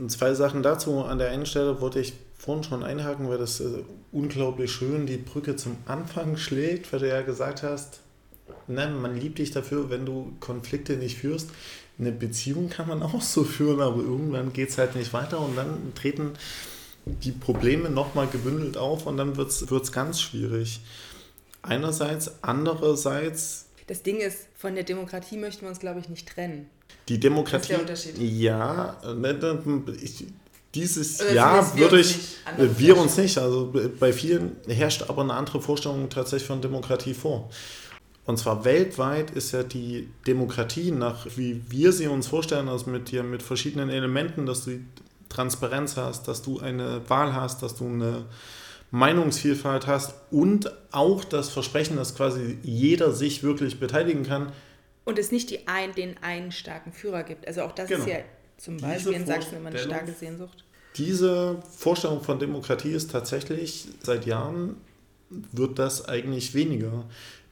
Zwei 0.08 0.34
Sachen 0.34 0.62
dazu. 0.62 1.02
An 1.02 1.18
der 1.18 1.30
einen 1.30 1.46
Stelle 1.46 1.80
wollte 1.80 2.00
ich 2.00 2.12
vorhin 2.36 2.62
schon 2.62 2.84
einhaken, 2.84 3.28
weil 3.28 3.38
das 3.38 3.60
äh, 3.60 3.84
unglaublich 4.12 4.70
schön 4.70 5.06
die 5.06 5.16
Brücke 5.16 5.56
zum 5.56 5.76
Anfang 5.86 6.36
schlägt, 6.36 6.92
weil 6.92 7.00
du 7.00 7.08
ja 7.08 7.22
gesagt 7.22 7.62
hast, 7.62 8.00
ne, 8.66 8.88
man 8.88 9.16
liebt 9.16 9.38
dich 9.38 9.50
dafür, 9.50 9.88
wenn 9.90 10.04
du 10.04 10.32
Konflikte 10.40 10.96
nicht 10.96 11.18
führst. 11.18 11.50
Eine 11.98 12.12
Beziehung 12.12 12.68
kann 12.68 12.86
man 12.86 13.02
auch 13.02 13.22
so 13.22 13.42
führen, 13.42 13.80
aber 13.80 13.96
irgendwann 13.96 14.52
geht 14.52 14.68
es 14.68 14.78
halt 14.78 14.94
nicht 14.94 15.12
weiter 15.12 15.40
und 15.40 15.56
dann 15.56 15.92
treten 15.94 16.34
die 17.04 17.32
Probleme 17.32 17.90
nochmal 17.90 18.26
gebündelt 18.26 18.76
auf 18.76 19.06
und 19.06 19.16
dann 19.16 19.36
wird 19.36 19.50
es 19.50 19.92
ganz 19.92 20.20
schwierig. 20.20 20.80
Einerseits, 21.62 22.30
andererseits. 22.42 23.66
Das 23.86 24.02
Ding 24.02 24.18
ist, 24.18 24.48
von 24.56 24.74
der 24.74 24.84
Demokratie 24.84 25.36
möchten 25.36 25.62
wir 25.62 25.70
uns, 25.70 25.80
glaube 25.80 26.00
ich, 26.00 26.08
nicht 26.08 26.28
trennen. 26.28 26.68
Die 27.08 27.18
Demokratie. 27.18 27.72
Das 27.86 28.04
ist 28.04 28.16
der 28.16 28.16
Unterschied. 28.16 28.40
Ja, 28.40 28.96
ne, 29.14 29.62
ich, 30.02 30.26
dieses 30.74 31.20
Oder 31.20 31.32
Jahr 31.32 31.78
würde 31.78 32.00
ich, 32.00 32.36
uns 32.58 32.78
wir 32.78 32.96
uns 32.96 33.16
nicht, 33.16 33.38
also 33.38 33.72
bei 33.98 34.12
vielen 34.12 34.56
herrscht 34.66 35.04
aber 35.08 35.22
eine 35.22 35.34
andere 35.34 35.62
Vorstellung 35.62 36.08
tatsächlich 36.10 36.46
von 36.46 36.60
Demokratie 36.60 37.14
vor. 37.14 37.48
Und 38.26 38.38
zwar 38.38 38.66
weltweit 38.66 39.30
ist 39.30 39.52
ja 39.52 39.62
die 39.62 40.10
Demokratie 40.26 40.90
nach, 40.90 41.26
wie 41.36 41.62
wir 41.70 41.92
sie 41.92 42.08
uns 42.08 42.26
vorstellen, 42.26 42.68
also 42.68 42.90
mit, 42.90 43.10
dir, 43.10 43.22
mit 43.22 43.42
verschiedenen 43.42 43.88
Elementen, 43.88 44.44
dass 44.44 44.66
du 44.66 44.80
Transparenz 45.28 45.96
hast, 45.96 46.28
dass 46.28 46.42
du 46.42 46.60
eine 46.60 47.08
Wahl 47.08 47.34
hast, 47.34 47.62
dass 47.62 47.76
du 47.76 47.86
eine 47.86 48.26
Meinungsvielfalt 48.90 49.86
hast 49.86 50.14
und 50.30 50.72
auch 50.92 51.24
das 51.24 51.50
Versprechen, 51.50 51.96
dass 51.96 52.14
quasi 52.14 52.58
jeder 52.62 53.12
sich 53.12 53.42
wirklich 53.42 53.78
beteiligen 53.78 54.24
kann. 54.24 54.52
Und 55.04 55.18
es 55.18 55.30
nicht 55.32 55.50
die 55.50 55.66
ein, 55.68 55.94
den 55.94 56.16
einen 56.22 56.52
starken 56.52 56.92
Führer 56.92 57.22
gibt. 57.22 57.46
Also 57.46 57.62
auch 57.62 57.72
das 57.72 57.88
genau. 57.88 58.04
ist 58.04 58.10
ja 58.10 58.18
zum 58.56 58.78
Beispiel 58.78 59.12
in 59.12 59.26
Sachsen 59.26 59.56
immer 59.56 59.68
eine 59.68 59.78
starke 59.78 60.12
Sehnsucht. 60.12 60.64
Diese 60.96 61.62
Vorstellung 61.76 62.22
von 62.22 62.38
Demokratie 62.38 62.92
ist 62.92 63.10
tatsächlich 63.10 63.88
seit 64.02 64.26
Jahren 64.26 64.76
wird 65.30 65.78
das 65.78 66.08
eigentlich 66.08 66.54
weniger 66.54 67.04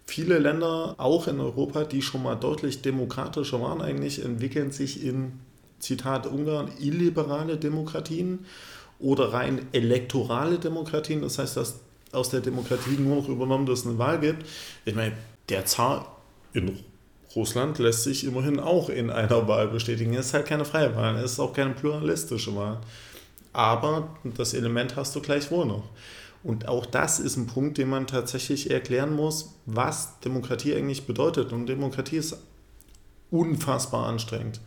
viele 0.06 0.38
Länder, 0.38 0.95
auch 0.99 1.26
in 1.26 1.40
Europa, 1.40 1.85
die 1.85 2.00
schon 2.00 2.23
mal 2.23 2.37
deutlich 2.37 2.80
demokratischer 2.83 3.61
waren, 3.61 3.83
eigentlich 3.83 4.25
entwickeln 4.25 4.71
sich 4.71 5.04
in, 5.04 5.33
Zitat 5.78 6.26
Ungarn, 6.26 6.71
illiberale 6.80 7.57
Demokratien 7.57 8.46
oder 8.98 9.33
rein 9.33 9.66
elektorale 9.72 10.59
Demokratien. 10.59 11.22
Das 11.22 11.38
heißt, 11.38 11.57
dass 11.57 11.81
aus 12.12 12.31
der 12.31 12.40
Demokratie 12.40 12.96
nur 12.98 13.16
noch 13.16 13.29
übernommen, 13.29 13.66
dass 13.66 13.81
es 13.81 13.87
eine 13.87 13.98
Wahl 13.98 14.20
gibt. 14.20 14.46
Ich 14.85 14.94
meine, 14.94 15.12
der 15.48 15.66
Zar 15.66 16.16
in 16.53 16.79
Russland 17.35 17.79
lässt 17.79 18.05
sich 18.05 18.24
immerhin 18.24 18.59
auch 18.59 18.88
in 18.88 19.11
einer 19.11 19.46
Wahl 19.48 19.68
bestätigen. 19.68 20.14
Es 20.14 20.27
ist 20.27 20.35
halt 20.35 20.46
keine 20.46 20.64
freie 20.64 20.96
Wahl, 20.96 21.16
es 21.16 21.33
ist 21.33 21.40
auch 21.40 21.53
keine 21.53 21.74
pluralistische 21.74 22.57
Wahl. 22.57 22.81
Aber 23.53 24.16
das 24.24 24.55
Element 24.55 24.96
hast 24.96 25.14
du 25.14 25.20
gleichwohl 25.20 25.66
noch. 25.66 25.85
Und 26.42 26.68
auch 26.68 26.87
das 26.87 27.18
ist 27.18 27.37
ein 27.37 27.46
Punkt, 27.46 27.77
den 27.77 27.88
man 27.88 28.07
tatsächlich 28.07 28.70
erklären 28.70 29.14
muss, 29.14 29.55
was 29.66 30.20
Demokratie 30.20 30.74
eigentlich 30.74 31.07
bedeutet. 31.07 31.53
Und 31.53 31.66
Demokratie 31.66 32.18
ist 32.18 32.38
unfassbar 33.31 34.07
anstrengend 34.07 34.61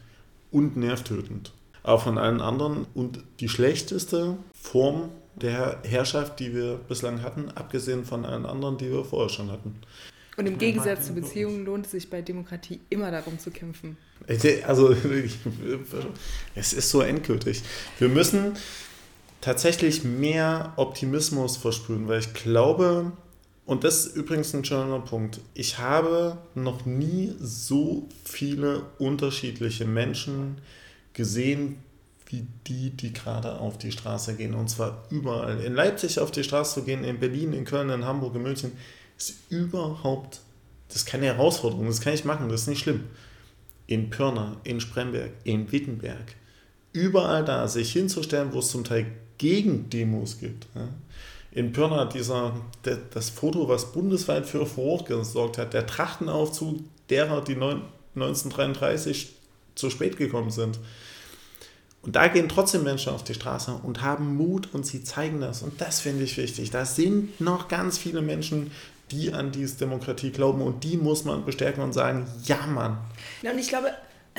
und 0.52 0.78
nervtötend. 0.78 1.54
Aber 1.84 2.00
von 2.00 2.18
allen 2.18 2.42
anderen 2.42 2.86
und 2.94 3.24
die 3.40 3.50
schlechteste 3.50 4.38
Form 4.54 5.10
der 5.36 5.80
Herrschaft, 5.84 6.40
die 6.40 6.54
wir 6.54 6.76
bislang 6.88 7.22
hatten, 7.22 7.50
abgesehen 7.50 8.06
von 8.06 8.26
allen 8.26 8.46
anderen, 8.46 8.78
die 8.78 8.92
wir 8.92 9.06
vorher 9.06 9.30
schon 9.30 9.52
hatten. 9.52 9.76
Und 10.38 10.46
im 10.46 10.58
Gegensatz 10.58 11.08
zu 11.08 11.14
Beziehungen 11.14 11.66
lohnt 11.66 11.86
es 11.86 11.92
sich 11.92 12.10
bei 12.10 12.22
Demokratie 12.22 12.80
immer 12.90 13.12
darum 13.12 13.40
zu 13.40 13.52
kämpfen. 13.52 13.98
Also, 14.66 14.96
es 16.56 16.74
ist 16.74 16.90
so 16.90 17.02
endgültig. 17.02 17.62
Wir 17.98 18.08
müssen 18.08 18.54
tatsächlich 19.42 20.04
mehr 20.04 20.74
Optimismus 20.78 21.58
versprühen, 21.58 22.08
weil 22.08 22.20
ich 22.20 22.34
glaube, 22.34 23.12
und 23.70 23.84
das 23.84 24.08
ist 24.08 24.16
übrigens 24.16 24.52
ein 24.56 24.66
schöner 24.66 25.00
Punkt, 25.00 25.42
ich 25.54 25.78
habe 25.78 26.40
noch 26.56 26.88
nie 26.88 27.36
so 27.40 28.10
viele 28.26 28.82
unterschiedliche 28.98 29.86
Menschen 29.86 30.58
gesehen, 31.14 31.78
wie 32.26 32.48
die, 32.66 32.90
die 32.90 33.14
gerade 33.14 33.60
auf 33.60 33.78
die 33.78 33.92
Straße 33.92 34.36
gehen. 34.36 34.56
Und 34.56 34.72
zwar 34.72 35.06
überall. 35.12 35.60
In 35.62 35.76
Leipzig 35.76 36.18
auf 36.18 36.32
die 36.32 36.44
Straße 36.44 36.80
zu 36.80 36.84
gehen, 36.84 37.04
in 37.04 37.20
Berlin, 37.20 37.54
in 37.54 37.64
Köln, 37.64 37.92
in 37.92 38.06
Hamburg, 38.06 38.34
in 38.34 38.42
München, 38.42 38.72
ist 39.16 39.36
überhaupt, 39.50 40.40
das 40.88 41.04
ist 41.04 41.06
keine 41.06 41.28
Herausforderung, 41.28 41.86
das 41.86 42.02
kann 42.02 42.16
ich 42.16 42.26
machen, 42.26 42.50
das 42.50 42.62
ist 42.62 42.70
nicht 42.70 42.80
schlimm. 42.80 43.04
In 43.86 44.10
Pirna, 44.10 44.58
in 44.64 44.82
Spremberg, 44.82 45.30
in 45.44 45.72
Wittenberg, 45.72 46.34
überall 46.92 47.46
da 47.46 47.68
sich 47.68 47.94
hinzustellen, 47.94 48.52
wo 48.52 48.60
es 48.60 48.70
zum 48.70 48.84
Teil 48.84 49.06
Gegendemos 49.38 50.40
gibt. 50.40 50.66
In 51.52 51.72
Pirna 51.74 52.06
dieser, 52.06 52.54
das 53.14 53.30
Foto, 53.30 53.68
was 53.68 53.92
bundesweit 53.92 54.46
für 54.46 54.66
Furore 54.66 55.04
gesorgt 55.06 55.58
hat, 55.58 55.74
der 55.74 55.88
Trachtenaufzug 55.88 56.80
derer, 57.10 57.44
die 57.44 57.56
1933 57.56 59.34
zu 59.76 59.90
spät 59.90 60.18
gekommen 60.18 60.52
sind. 60.52 60.80
Und 62.02 62.16
da 62.16 62.28
gehen 62.28 62.48
trotzdem 62.48 62.84
Menschen 62.84 63.14
auf 63.14 63.24
die 63.24 63.34
Straße 63.34 63.80
und 63.84 64.02
haben 64.02 64.36
Mut 64.38 64.70
und 64.74 64.86
sie 64.86 65.04
zeigen 65.04 65.42
das. 65.42 65.64
Und 65.64 65.82
das 65.82 66.00
finde 66.00 66.24
ich 66.24 66.38
wichtig. 66.38 66.72
Da 66.72 66.86
sind 66.86 67.42
noch 67.42 67.68
ganz 67.68 67.98
viele 67.98 68.22
Menschen, 68.22 68.72
die 69.12 69.34
an 69.34 69.52
diese 69.52 69.78
Demokratie 69.78 70.32
glauben 70.32 70.62
und 70.62 70.84
die 70.84 70.98
muss 70.98 71.26
man 71.26 71.44
bestärken 71.44 71.84
und 71.84 71.94
sagen, 71.94 72.28
ja 72.46 72.66
Mann. 72.68 72.98
Ja, 73.42 73.52
und 73.52 73.60
ich 73.60 73.70
glaube, 73.70 73.90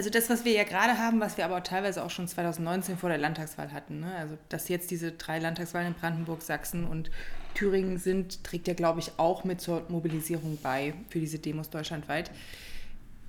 also 0.00 0.08
das, 0.08 0.30
was 0.30 0.46
wir 0.46 0.52
ja 0.52 0.64
gerade 0.64 0.96
haben, 0.96 1.20
was 1.20 1.36
wir 1.36 1.44
aber 1.44 1.62
teilweise 1.62 2.02
auch 2.02 2.08
schon 2.08 2.26
2019 2.26 2.96
vor 2.96 3.10
der 3.10 3.18
Landtagswahl 3.18 3.70
hatten, 3.70 4.00
ne? 4.00 4.14
also 4.16 4.38
dass 4.48 4.70
jetzt 4.70 4.90
diese 4.90 5.12
drei 5.12 5.38
Landtagswahlen 5.38 5.88
in 5.88 5.92
Brandenburg, 5.92 6.40
Sachsen 6.40 6.86
und 6.86 7.10
Thüringen 7.52 7.98
sind, 7.98 8.42
trägt 8.42 8.66
ja, 8.66 8.72
glaube 8.72 9.00
ich, 9.00 9.12
auch 9.18 9.44
mit 9.44 9.60
zur 9.60 9.84
Mobilisierung 9.90 10.56
bei 10.62 10.94
für 11.10 11.20
diese 11.20 11.38
Demos 11.38 11.68
deutschlandweit. 11.68 12.30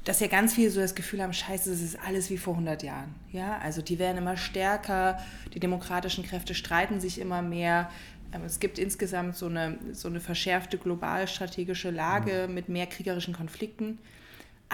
Dass 0.05 0.21
ja 0.21 0.27
ganz 0.27 0.53
viele 0.53 0.69
so 0.69 0.79
das 0.79 0.95
Gefühl 0.95 1.21
haben, 1.21 1.33
scheiße, 1.33 1.69
das 1.69 1.81
ist 1.81 1.99
alles 1.99 2.29
wie 2.29 2.37
vor 2.37 2.53
100 2.53 2.83
Jahren. 2.83 3.15
Ja, 3.33 3.57
also 3.57 3.81
die 3.81 3.99
werden 3.99 4.19
immer 4.19 4.37
stärker, 4.37 5.19
die 5.53 5.59
demokratischen 5.59 6.23
Kräfte 6.23 6.55
streiten 6.55 7.01
sich 7.01 7.19
immer 7.19 7.41
mehr. 7.41 7.91
Ähm, 8.33 8.45
es 8.45 8.61
gibt 8.61 8.79
insgesamt 8.79 9.35
so 9.35 9.47
eine, 9.47 9.77
so 9.91 10.07
eine 10.07 10.21
verschärfte 10.21 10.77
globalstrategische 10.77 11.89
Lage 11.89 12.47
mit 12.49 12.69
mehr 12.69 12.87
kriegerischen 12.87 13.33
Konflikten. 13.33 13.97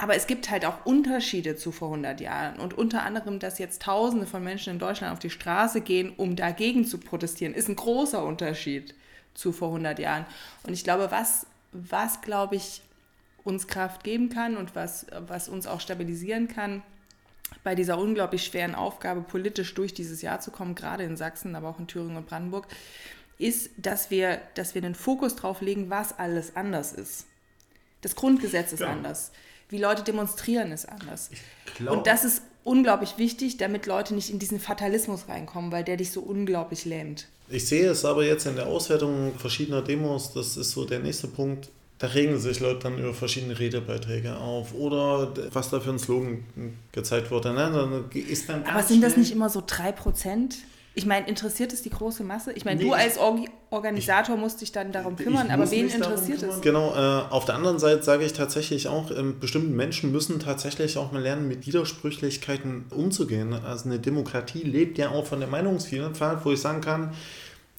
Aber 0.00 0.14
es 0.14 0.28
gibt 0.28 0.48
halt 0.48 0.64
auch 0.64 0.86
Unterschiede 0.86 1.56
zu 1.56 1.72
vor 1.72 1.88
100 1.88 2.20
Jahren. 2.20 2.60
Und 2.60 2.72
unter 2.72 3.02
anderem, 3.02 3.40
dass 3.40 3.58
jetzt 3.58 3.82
Tausende 3.82 4.26
von 4.26 4.44
Menschen 4.44 4.74
in 4.74 4.78
Deutschland 4.78 5.12
auf 5.12 5.18
die 5.18 5.28
Straße 5.28 5.80
gehen, 5.80 6.12
um 6.16 6.36
dagegen 6.36 6.84
zu 6.84 6.98
protestieren, 6.98 7.52
ist 7.52 7.68
ein 7.68 7.74
großer 7.74 8.24
Unterschied 8.24 8.94
zu 9.34 9.50
vor 9.50 9.68
100 9.68 9.98
Jahren. 9.98 10.24
Und 10.62 10.72
ich 10.72 10.84
glaube, 10.84 11.10
was, 11.10 11.46
was 11.72 12.20
glaube 12.20 12.54
ich, 12.54 12.80
uns 13.42 13.66
Kraft 13.66 14.04
geben 14.04 14.28
kann 14.28 14.56
und 14.56 14.76
was, 14.76 15.06
was 15.26 15.48
uns 15.48 15.66
auch 15.66 15.80
stabilisieren 15.80 16.46
kann, 16.46 16.84
bei 17.64 17.74
dieser 17.74 17.98
unglaublich 17.98 18.44
schweren 18.44 18.76
Aufgabe, 18.76 19.22
politisch 19.22 19.74
durch 19.74 19.94
dieses 19.94 20.22
Jahr 20.22 20.38
zu 20.38 20.52
kommen, 20.52 20.76
gerade 20.76 21.02
in 21.02 21.16
Sachsen, 21.16 21.56
aber 21.56 21.70
auch 21.70 21.80
in 21.80 21.88
Thüringen 21.88 22.16
und 22.16 22.28
Brandenburg, 22.28 22.68
ist, 23.38 23.70
dass 23.76 24.12
wir, 24.12 24.42
dass 24.54 24.76
wir 24.76 24.82
den 24.82 24.94
Fokus 24.94 25.34
drauf 25.34 25.60
legen, 25.60 25.90
was 25.90 26.16
alles 26.20 26.54
anders 26.54 26.92
ist. 26.92 27.26
Das 28.02 28.14
Grundgesetz 28.14 28.72
ist 28.72 28.80
ja. 28.80 28.90
anders 28.90 29.32
wie 29.68 29.78
Leute 29.78 30.02
demonstrieren, 30.02 30.72
ist 30.72 30.88
anders. 30.88 31.30
Und 31.86 32.06
das 32.06 32.24
ist 32.24 32.42
unglaublich 32.64 33.18
wichtig, 33.18 33.56
damit 33.56 33.86
Leute 33.86 34.14
nicht 34.14 34.30
in 34.30 34.38
diesen 34.38 34.60
Fatalismus 34.60 35.28
reinkommen, 35.28 35.72
weil 35.72 35.84
der 35.84 35.96
dich 35.96 36.10
so 36.10 36.20
unglaublich 36.20 36.84
lähmt. 36.84 37.26
Ich 37.48 37.66
sehe 37.66 37.88
es 37.88 38.04
aber 38.04 38.24
jetzt 38.24 38.46
in 38.46 38.56
der 38.56 38.66
Auswertung 38.66 39.32
verschiedener 39.38 39.82
Demos, 39.82 40.32
das 40.34 40.56
ist 40.56 40.72
so 40.72 40.84
der 40.84 40.98
nächste 41.00 41.28
Punkt. 41.28 41.70
Da 41.98 42.08
regen 42.08 42.38
sich 42.38 42.60
Leute 42.60 42.80
dann 42.80 42.98
über 42.98 43.12
verschiedene 43.12 43.58
Redebeiträge 43.58 44.36
auf 44.36 44.72
oder 44.72 45.32
was 45.52 45.70
da 45.70 45.80
für 45.80 45.90
ein 45.90 45.98
Slogan 45.98 46.44
gezeigt 46.92 47.30
wurde. 47.30 47.52
Ne? 47.52 48.04
Ist 48.14 48.48
dann 48.48 48.64
Aber 48.64 48.82
sind 48.84 49.02
das 49.02 49.16
nicht 49.16 49.32
immer 49.32 49.48
so 49.50 49.60
3%? 49.60 50.54
Ich 50.98 51.06
meine, 51.06 51.28
interessiert 51.28 51.72
es 51.72 51.82
die 51.82 51.90
große 51.90 52.24
Masse? 52.24 52.50
Ich 52.54 52.64
meine, 52.64 52.80
nee, 52.80 52.88
du 52.88 52.92
als 52.92 53.18
Or 53.18 53.38
Organisator 53.70 54.34
ich, 54.34 54.40
musst 54.40 54.60
dich 54.60 54.72
dann 54.72 54.90
darum 54.90 55.14
kümmern, 55.14 55.48
aber 55.48 55.70
wen 55.70 55.88
interessiert 55.88 56.42
es? 56.42 56.60
Genau, 56.60 56.92
äh, 56.92 57.22
auf 57.30 57.44
der 57.44 57.54
anderen 57.54 57.78
Seite 57.78 58.02
sage 58.02 58.24
ich 58.24 58.32
tatsächlich 58.32 58.88
auch, 58.88 59.12
äh, 59.12 59.22
bestimmte 59.22 59.68
Menschen 59.68 60.10
müssen 60.10 60.40
tatsächlich 60.40 60.98
auch 60.98 61.12
mal 61.12 61.22
lernen, 61.22 61.46
mit 61.46 61.68
Widersprüchlichkeiten 61.68 62.86
umzugehen. 62.90 63.52
Also 63.52 63.84
eine 63.84 64.00
Demokratie 64.00 64.64
lebt 64.64 64.98
ja 64.98 65.10
auch 65.10 65.24
von 65.24 65.38
der 65.38 65.48
Meinungsvielfalt, 65.48 66.40
wo 66.44 66.50
ich 66.50 66.60
sagen 66.60 66.80
kann, 66.80 67.12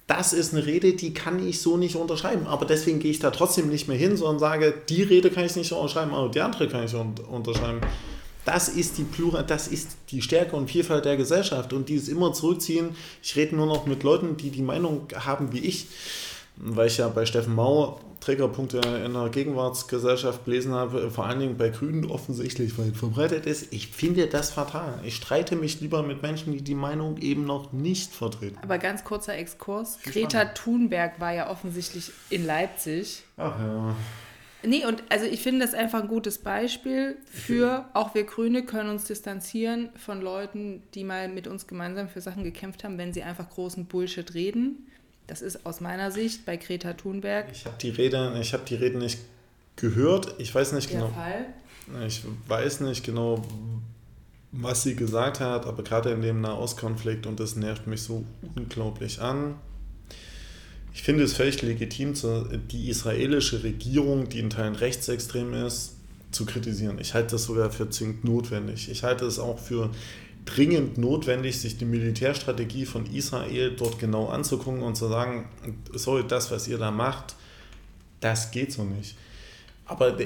das 0.06 0.32
ist 0.32 0.54
eine 0.54 0.64
Rede, 0.64 0.94
die 0.94 1.12
kann 1.12 1.46
ich 1.46 1.60
so 1.60 1.76
nicht 1.76 1.96
unterschreiben. 1.96 2.46
Aber 2.46 2.64
deswegen 2.64 3.00
gehe 3.00 3.10
ich 3.10 3.18
da 3.18 3.30
trotzdem 3.30 3.68
nicht 3.68 3.86
mehr 3.86 3.98
hin, 3.98 4.16
sondern 4.16 4.38
sage, 4.38 4.72
die 4.88 5.02
Rede 5.02 5.30
kann 5.30 5.44
ich 5.44 5.56
nicht 5.56 5.70
unterschreiben, 5.72 6.14
aber 6.14 6.30
die 6.30 6.40
andere 6.40 6.68
kann 6.68 6.84
ich 6.84 6.94
unterschreiben. 6.94 7.80
Das 8.50 8.68
ist 8.68 8.98
die 8.98 9.04
Plural, 9.04 9.44
das 9.44 9.68
ist 9.68 9.96
die 10.08 10.20
Stärke 10.22 10.56
und 10.56 10.68
Vielfalt 10.68 11.04
der 11.04 11.16
Gesellschaft 11.16 11.72
und 11.72 11.88
dieses 11.88 12.08
immer 12.08 12.32
zurückziehen. 12.32 12.96
Ich 13.22 13.36
rede 13.36 13.54
nur 13.54 13.66
noch 13.66 13.86
mit 13.86 14.02
Leuten, 14.02 14.36
die 14.36 14.50
die 14.50 14.60
Meinung 14.60 15.06
haben 15.14 15.52
wie 15.52 15.60
ich, 15.60 15.86
weil 16.56 16.88
ich 16.88 16.98
ja 16.98 17.06
bei 17.06 17.26
Steffen 17.26 17.54
Mau 17.54 18.00
Trägerpunkte 18.18 18.78
in 19.06 19.12
der 19.12 19.28
Gegenwartsgesellschaft 19.28 20.44
gelesen 20.44 20.74
habe, 20.74 21.12
vor 21.12 21.26
allen 21.26 21.38
Dingen 21.38 21.56
bei 21.58 21.68
Grünen 21.68 22.10
offensichtlich 22.10 22.76
weit 22.76 22.96
verbreitet 22.96 23.46
ist. 23.46 23.72
Ich 23.72 23.86
finde 23.86 24.26
das 24.26 24.50
fatal. 24.50 24.98
Ich 25.04 25.14
streite 25.14 25.54
mich 25.54 25.80
lieber 25.80 26.02
mit 26.02 26.20
Menschen, 26.20 26.52
die 26.52 26.62
die 26.62 26.74
Meinung 26.74 27.18
eben 27.18 27.46
noch 27.46 27.72
nicht 27.72 28.12
vertreten. 28.12 28.58
Aber 28.62 28.78
ganz 28.78 29.04
kurzer 29.04 29.34
Exkurs. 29.36 29.98
Greta 30.02 30.46
Thunberg 30.46 31.20
war 31.20 31.32
ja 31.32 31.48
offensichtlich 31.48 32.10
in 32.30 32.44
Leipzig. 32.44 33.22
Ach 33.36 33.56
ja. 33.60 33.94
Nee, 34.62 34.84
und 34.86 35.02
also 35.08 35.24
ich 35.26 35.40
finde 35.40 35.64
das 35.64 35.74
einfach 35.74 36.02
ein 36.02 36.08
gutes 36.08 36.38
Beispiel 36.38 37.16
für, 37.24 37.86
auch 37.94 38.14
wir 38.14 38.24
Grüne 38.24 38.64
können 38.64 38.90
uns 38.90 39.04
distanzieren 39.04 39.88
von 39.96 40.20
Leuten, 40.20 40.82
die 40.94 41.04
mal 41.04 41.28
mit 41.28 41.46
uns 41.46 41.66
gemeinsam 41.66 42.08
für 42.08 42.20
Sachen 42.20 42.44
gekämpft 42.44 42.84
haben, 42.84 42.98
wenn 42.98 43.12
sie 43.12 43.22
einfach 43.22 43.48
großen 43.48 43.86
Bullshit 43.86 44.34
reden. 44.34 44.86
Das 45.26 45.42
ist 45.42 45.64
aus 45.64 45.80
meiner 45.80 46.10
Sicht 46.10 46.44
bei 46.44 46.56
Greta 46.56 46.92
Thunberg. 46.92 47.46
Ich 47.52 47.64
habe 47.64 47.76
die 47.80 47.90
Rede, 47.90 48.36
ich 48.40 48.52
habe 48.52 48.64
die 48.64 48.74
Rede 48.74 48.98
nicht 48.98 49.18
gehört. 49.76 50.34
Ich 50.38 50.54
weiß 50.54 50.72
nicht 50.72 50.90
genau. 50.90 51.08
Fall? 51.08 51.46
Ich 52.06 52.22
weiß 52.48 52.80
nicht 52.80 53.04
genau, 53.04 53.42
was 54.52 54.82
sie 54.82 54.96
gesagt 54.96 55.40
hat, 55.40 55.66
aber 55.66 55.82
gerade 55.82 56.10
in 56.10 56.20
dem 56.20 56.40
Nahostkonflikt 56.40 57.26
und 57.26 57.40
das 57.40 57.56
nervt 57.56 57.86
mich 57.86 58.02
so 58.02 58.24
unglaublich 58.56 59.20
an. 59.20 59.56
Ich 60.92 61.02
finde 61.02 61.24
es 61.24 61.34
völlig 61.34 61.62
legitim, 61.62 62.14
die 62.70 62.88
israelische 62.88 63.62
Regierung, 63.62 64.28
die 64.28 64.40
in 64.40 64.50
Teilen 64.50 64.74
rechtsextrem 64.74 65.54
ist, 65.54 65.96
zu 66.32 66.46
kritisieren. 66.46 66.98
Ich 67.00 67.14
halte 67.14 67.32
das 67.32 67.44
sogar 67.44 67.70
für 67.70 67.90
zwingend 67.90 68.24
notwendig. 68.24 68.90
Ich 68.90 69.02
halte 69.02 69.24
es 69.24 69.38
auch 69.38 69.58
für 69.58 69.90
dringend 70.44 70.98
notwendig, 70.98 71.60
sich 71.60 71.76
die 71.76 71.84
Militärstrategie 71.84 72.86
von 72.86 73.06
Israel 73.06 73.74
dort 73.76 73.98
genau 73.98 74.28
anzugucken 74.28 74.82
und 74.82 74.96
zu 74.96 75.08
sagen, 75.08 75.48
sorry, 75.92 76.24
das, 76.26 76.50
was 76.50 76.66
ihr 76.68 76.78
da 76.78 76.90
macht, 76.90 77.34
das 78.20 78.50
geht 78.50 78.72
so 78.72 78.84
nicht. 78.84 79.16
Aber 79.86 80.16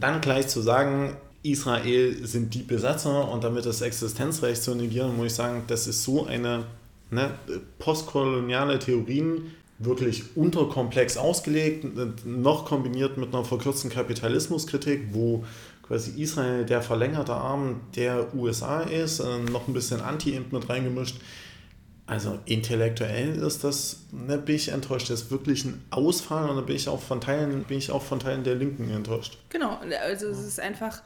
dann 0.00 0.20
gleich 0.20 0.48
zu 0.48 0.60
sagen, 0.60 1.16
Israel 1.42 2.26
sind 2.26 2.54
die 2.54 2.62
Besatzer 2.62 3.30
und 3.30 3.44
damit 3.44 3.66
das 3.66 3.80
Existenzrecht 3.80 4.62
zu 4.62 4.74
negieren, 4.74 5.16
muss 5.16 5.26
ich 5.26 5.34
sagen, 5.34 5.62
das 5.68 5.86
ist 5.86 6.02
so 6.02 6.26
eine 6.26 6.64
ne, 7.10 7.32
postkoloniale 7.78 8.78
Theorien, 8.78 9.52
wirklich 9.78 10.36
unterkomplex 10.36 11.16
ausgelegt, 11.16 11.86
noch 12.24 12.64
kombiniert 12.64 13.18
mit 13.18 13.34
einer 13.34 13.44
verkürzten 13.44 13.90
Kapitalismuskritik, 13.90 15.08
wo 15.12 15.44
quasi 15.82 16.20
Israel 16.20 16.64
der 16.64 16.82
verlängerte 16.82 17.34
Arm 17.34 17.80
der 17.94 18.34
USA 18.34 18.80
ist, 18.80 19.20
äh, 19.20 19.38
noch 19.38 19.68
ein 19.68 19.74
bisschen 19.74 20.00
Anti-Imp 20.00 20.52
mit 20.52 20.68
reingemischt. 20.68 21.16
Also 22.08 22.38
intellektuell 22.44 23.36
ist 23.36 23.64
das, 23.64 24.04
ne, 24.12 24.38
bin 24.38 24.54
ich 24.54 24.68
enttäuscht. 24.68 25.10
Das 25.10 25.22
ist 25.22 25.30
wirklich 25.30 25.64
ein 25.64 25.82
Ausfall 25.90 26.48
und 26.48 26.56
da 26.56 26.62
bin 26.62 26.76
ich 26.76 26.88
auch 26.88 27.00
von 27.00 27.20
Teilen, 27.20 27.64
bin 27.64 27.78
ich 27.78 27.90
auch 27.90 28.02
von 28.02 28.20
Teilen 28.20 28.44
der 28.44 28.54
Linken 28.54 28.88
enttäuscht. 28.90 29.38
Genau, 29.48 29.80
also 30.04 30.28
es 30.28 30.38
ist 30.38 30.60
einfach 30.60 31.02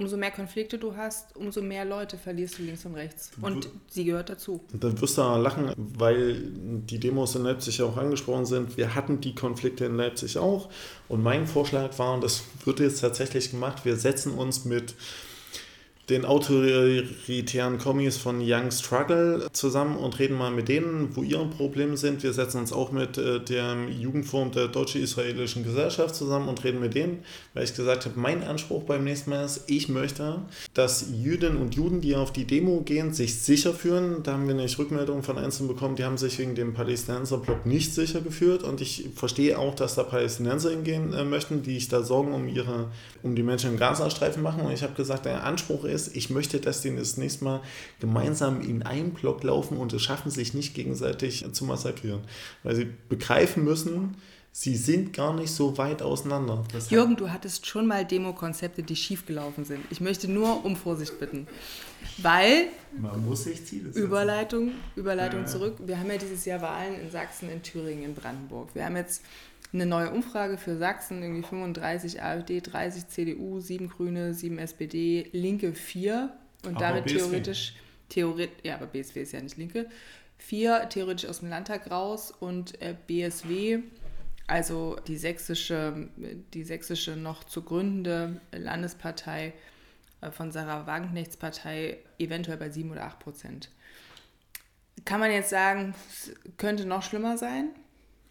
umso 0.00 0.16
mehr 0.16 0.30
Konflikte 0.30 0.78
du 0.78 0.96
hast, 0.96 1.36
umso 1.36 1.60
mehr 1.60 1.84
Leute 1.84 2.16
verlierst 2.16 2.58
du 2.58 2.62
links 2.62 2.86
und 2.86 2.94
rechts. 2.94 3.30
Und 3.42 3.68
sie 3.88 4.04
gehört 4.04 4.30
dazu. 4.30 4.64
Dann 4.72 4.98
wirst 5.00 5.18
du 5.18 5.22
lachen, 5.22 5.72
weil 5.76 6.42
die 6.46 6.98
Demos 6.98 7.34
in 7.36 7.42
Leipzig 7.42 7.78
ja 7.78 7.84
auch 7.84 7.98
angesprochen 7.98 8.46
sind. 8.46 8.76
Wir 8.78 8.94
hatten 8.94 9.20
die 9.20 9.34
Konflikte 9.34 9.84
in 9.84 9.96
Leipzig 9.96 10.38
auch. 10.38 10.70
Und 11.08 11.22
mein 11.22 11.46
Vorschlag 11.46 11.98
war, 11.98 12.14
und 12.14 12.24
das 12.24 12.42
wird 12.64 12.80
jetzt 12.80 13.00
tatsächlich 13.00 13.50
gemacht, 13.50 13.84
wir 13.84 13.96
setzen 13.96 14.32
uns 14.32 14.64
mit 14.64 14.94
den 16.10 16.24
autoritären 16.24 17.78
Kommis 17.78 18.16
von 18.16 18.40
Young 18.42 18.72
Struggle 18.72 19.46
zusammen 19.52 19.96
und 19.96 20.18
reden 20.18 20.36
mal 20.36 20.50
mit 20.50 20.68
denen, 20.68 21.14
wo 21.14 21.22
ihre 21.22 21.46
Probleme 21.46 21.96
sind. 21.96 22.22
Wir 22.24 22.32
setzen 22.32 22.58
uns 22.58 22.72
auch 22.72 22.90
mit 22.90 23.16
äh, 23.16 23.40
dem 23.40 23.88
Jugendforum 23.88 24.50
der 24.50 24.68
Deutsche-Israelischen 24.68 25.62
Gesellschaft 25.62 26.16
zusammen 26.16 26.48
und 26.48 26.64
reden 26.64 26.80
mit 26.80 26.94
denen, 26.94 27.22
weil 27.54 27.64
ich 27.64 27.74
gesagt 27.74 28.06
habe, 28.06 28.18
mein 28.18 28.42
Anspruch 28.42 28.82
beim 28.82 29.04
nächsten 29.04 29.30
Mal 29.30 29.44
ist, 29.44 29.64
ich 29.68 29.88
möchte, 29.88 30.42
dass 30.74 31.06
Jüdinnen 31.12 31.58
und 31.58 31.76
Juden, 31.76 32.00
die 32.00 32.16
auf 32.16 32.32
die 32.32 32.44
Demo 32.44 32.80
gehen, 32.80 33.14
sich 33.14 33.40
sicher 33.40 33.72
fühlen. 33.72 34.22
Da 34.24 34.32
haben 34.32 34.48
wir 34.48 34.54
nämlich 34.54 34.78
Rückmeldungen 34.78 35.22
von 35.22 35.38
Einzelnen 35.38 35.68
bekommen, 35.68 35.94
die 35.94 36.04
haben 36.04 36.18
sich 36.18 36.38
wegen 36.38 36.56
dem 36.56 36.74
Palästinenserblock 36.74 37.66
nicht 37.66 37.94
sicher 37.94 38.20
gefühlt 38.20 38.64
und 38.64 38.80
ich 38.80 39.10
verstehe 39.14 39.58
auch, 39.58 39.76
dass 39.76 39.94
da 39.94 40.02
Palästinenser 40.02 40.70
hingehen 40.70 41.12
äh, 41.12 41.24
möchten, 41.24 41.62
die 41.62 41.74
sich 41.74 41.88
da 41.88 42.02
Sorgen 42.02 42.32
um 42.32 42.48
ihre, 42.48 42.88
um 43.22 43.36
die 43.36 43.44
Menschen 43.44 43.70
im 43.70 43.78
Gazastreifen 43.78 44.42
machen 44.42 44.62
und 44.62 44.72
ich 44.72 44.82
habe 44.82 44.94
gesagt, 44.94 45.26
der 45.26 45.44
Anspruch 45.44 45.84
ist, 45.84 45.99
ist, 46.08 46.16
ich 46.16 46.30
möchte, 46.30 46.60
dass 46.60 46.82
die 46.82 46.94
das 46.94 47.16
nächste 47.16 47.44
Mal 47.44 47.62
gemeinsam 48.00 48.60
in 48.60 48.82
einen 48.82 49.12
Block 49.12 49.42
laufen 49.42 49.76
und 49.76 49.92
es 49.92 50.02
schaffen, 50.02 50.30
sich 50.30 50.54
nicht 50.54 50.74
gegenseitig 50.74 51.44
zu 51.52 51.64
massakrieren. 51.64 52.20
Weil 52.62 52.74
sie 52.74 52.88
begreifen 53.08 53.64
müssen, 53.64 54.16
sie 54.52 54.76
sind 54.76 55.12
gar 55.12 55.34
nicht 55.34 55.52
so 55.52 55.78
weit 55.78 56.02
auseinander. 56.02 56.64
Das 56.72 56.90
Jürgen, 56.90 57.16
du 57.16 57.30
hattest 57.30 57.66
schon 57.66 57.86
mal 57.86 58.04
Demo-Konzepte, 58.04 58.82
die 58.82 58.96
schiefgelaufen 58.96 59.64
sind. 59.64 59.84
Ich 59.90 60.00
möchte 60.00 60.28
nur 60.28 60.64
um 60.64 60.76
Vorsicht 60.76 61.20
bitten. 61.20 61.46
Weil, 62.18 62.68
Man 62.98 63.24
muss 63.24 63.44
sich 63.44 63.64
Ziele 63.64 63.92
setzen. 63.92 64.02
Überleitung, 64.02 64.72
Überleitung 64.96 65.40
ja. 65.40 65.46
zurück. 65.46 65.76
Wir 65.84 65.98
haben 65.98 66.10
ja 66.10 66.16
dieses 66.16 66.44
Jahr 66.44 66.62
Wahlen 66.62 67.00
in 67.00 67.10
Sachsen, 67.10 67.50
in 67.50 67.62
Thüringen, 67.62 68.04
in 68.04 68.14
Brandenburg. 68.14 68.74
Wir 68.74 68.84
haben 68.84 68.96
jetzt 68.96 69.22
eine 69.72 69.86
neue 69.86 70.10
Umfrage 70.10 70.58
für 70.58 70.76
Sachsen, 70.76 71.22
irgendwie 71.22 71.46
35 71.46 72.22
AfD, 72.22 72.60
30 72.60 73.08
CDU, 73.08 73.60
7 73.60 73.88
Grüne, 73.88 74.34
7 74.34 74.58
SPD, 74.58 75.28
Linke 75.32 75.74
4 75.74 76.34
und 76.64 76.76
aber 76.76 76.80
damit 76.80 77.04
BSW. 77.04 77.18
theoretisch, 77.18 77.74
theoretisch, 78.08 78.58
ja, 78.64 78.74
aber 78.74 78.86
BSW 78.86 79.22
ist 79.22 79.32
ja 79.32 79.40
nicht 79.40 79.56
Linke, 79.56 79.88
4 80.38 80.88
theoretisch 80.88 81.28
aus 81.28 81.40
dem 81.40 81.50
Landtag 81.50 81.90
raus 81.90 82.32
und 82.32 82.80
äh, 82.82 82.94
BSW, 83.06 83.80
also 84.46 84.96
die 85.06 85.16
sächsische, 85.16 86.08
die 86.54 86.64
sächsische 86.64 87.16
noch 87.16 87.44
zu 87.44 87.62
gründende 87.62 88.40
Landespartei 88.50 89.52
äh, 90.20 90.30
von 90.32 90.50
Sarah 90.50 90.86
Wagenknechts 90.86 91.36
Partei, 91.36 91.98
eventuell 92.18 92.56
bei 92.56 92.70
7 92.70 92.90
oder 92.90 93.04
8 93.04 93.20
Prozent. 93.20 93.70
Kann 95.04 95.20
man 95.20 95.30
jetzt 95.30 95.50
sagen, 95.50 95.94
es 96.08 96.32
könnte 96.56 96.84
noch 96.84 97.02
schlimmer 97.02 97.38
sein? 97.38 97.70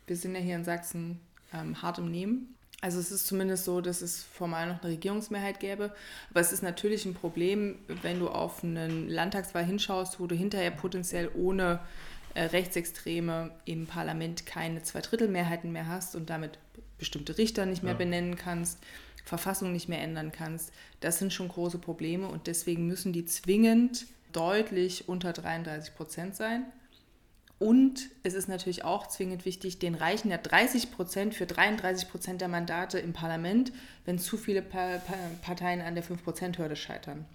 Wir 0.06 0.16
sind 0.16 0.36
ja 0.36 0.42
hier 0.42 0.56
in 0.56 0.64
Sachsen 0.64 1.20
ähm, 1.54 1.82
hart 1.82 1.98
im 1.98 2.10
Nehmen. 2.12 2.56
Also 2.82 3.00
es 3.00 3.12
ist 3.12 3.28
zumindest 3.28 3.66
so, 3.66 3.82
dass 3.82 4.02
es 4.02 4.24
formal 4.24 4.68
noch 4.68 4.82
eine 4.82 4.94
Regierungsmehrheit 4.94 5.60
gäbe. 5.60 5.94
Aber 6.30 6.40
es 6.40 6.54
ist 6.54 6.64
natürlich 6.64 7.06
ein 7.06 7.14
Problem, 7.14 7.80
wenn 8.02 8.20
du 8.20 8.30
auf 8.30 8.64
einen 8.64 9.10
Landtagswahl 9.10 9.66
hinschaust, 9.66 10.20
wo 10.20 10.28
du 10.28 10.36
hinterher 10.36 10.72
potenziell 10.72 11.30
ohne 11.36 11.82
äh, 12.36 12.44
Rechtsextreme 12.44 13.52
im 13.66 13.86
Parlament 13.86 14.46
keine 14.46 14.82
Zweidrittelmehrheiten 14.82 15.72
mehr 15.72 15.88
hast 15.88 16.16
und 16.16 16.30
damit 16.30 16.58
bestimmte 16.98 17.38
Richter 17.38 17.66
nicht 17.66 17.84
mehr 17.84 17.94
ja. 17.94 17.98
benennen 17.98 18.36
kannst, 18.36 18.80
Verfassung 19.26 19.74
nicht 19.74 19.90
mehr 19.90 20.02
ändern 20.02 20.32
kannst. 20.32 20.72
Das 21.02 21.20
sind 21.20 21.34
schon 21.34 21.50
große 21.50 21.80
Probleme 21.80 22.28
und 22.28 22.48
deswegen 22.48 22.88
müssen 22.88 23.14
die 23.14 23.26
zwingend 23.26 24.06
deutlich 24.32 25.10
unter 25.10 25.34
33 25.34 25.96
Prozent 25.96 26.36
sein. 26.36 26.66
Und 27.60 28.10
es 28.24 28.34
ist 28.34 28.48
natürlich 28.48 28.86
auch 28.86 29.08
zwingend 29.08 29.44
wichtig, 29.44 29.80
den 29.80 29.94
reichen 29.94 30.32
ja 30.32 30.38
30 30.38 30.92
Prozent 30.92 31.36
für 31.36 31.46
33 31.46 32.10
Prozent 32.10 32.40
der 32.40 32.48
Mandate 32.48 33.00
im 33.00 33.12
Parlament, 33.12 33.74
wenn 34.06 34.18
zu 34.18 34.38
viele 34.38 34.62
pa 34.62 34.98
pa 35.00 35.14
Parteien 35.42 35.82
an 35.82 35.94
der 35.94 36.04
5-Prozent-Hürde 36.04 36.78
scheitern. 36.78 37.26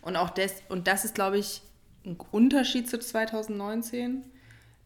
Und 0.00 0.16
auch 0.16 0.30
das, 0.30 0.62
und 0.70 0.86
das 0.86 1.04
ist, 1.04 1.14
glaube 1.14 1.38
ich, 1.38 1.60
ein 2.06 2.16
Unterschied 2.30 2.88
zu 2.88 2.98
2019 2.98 4.24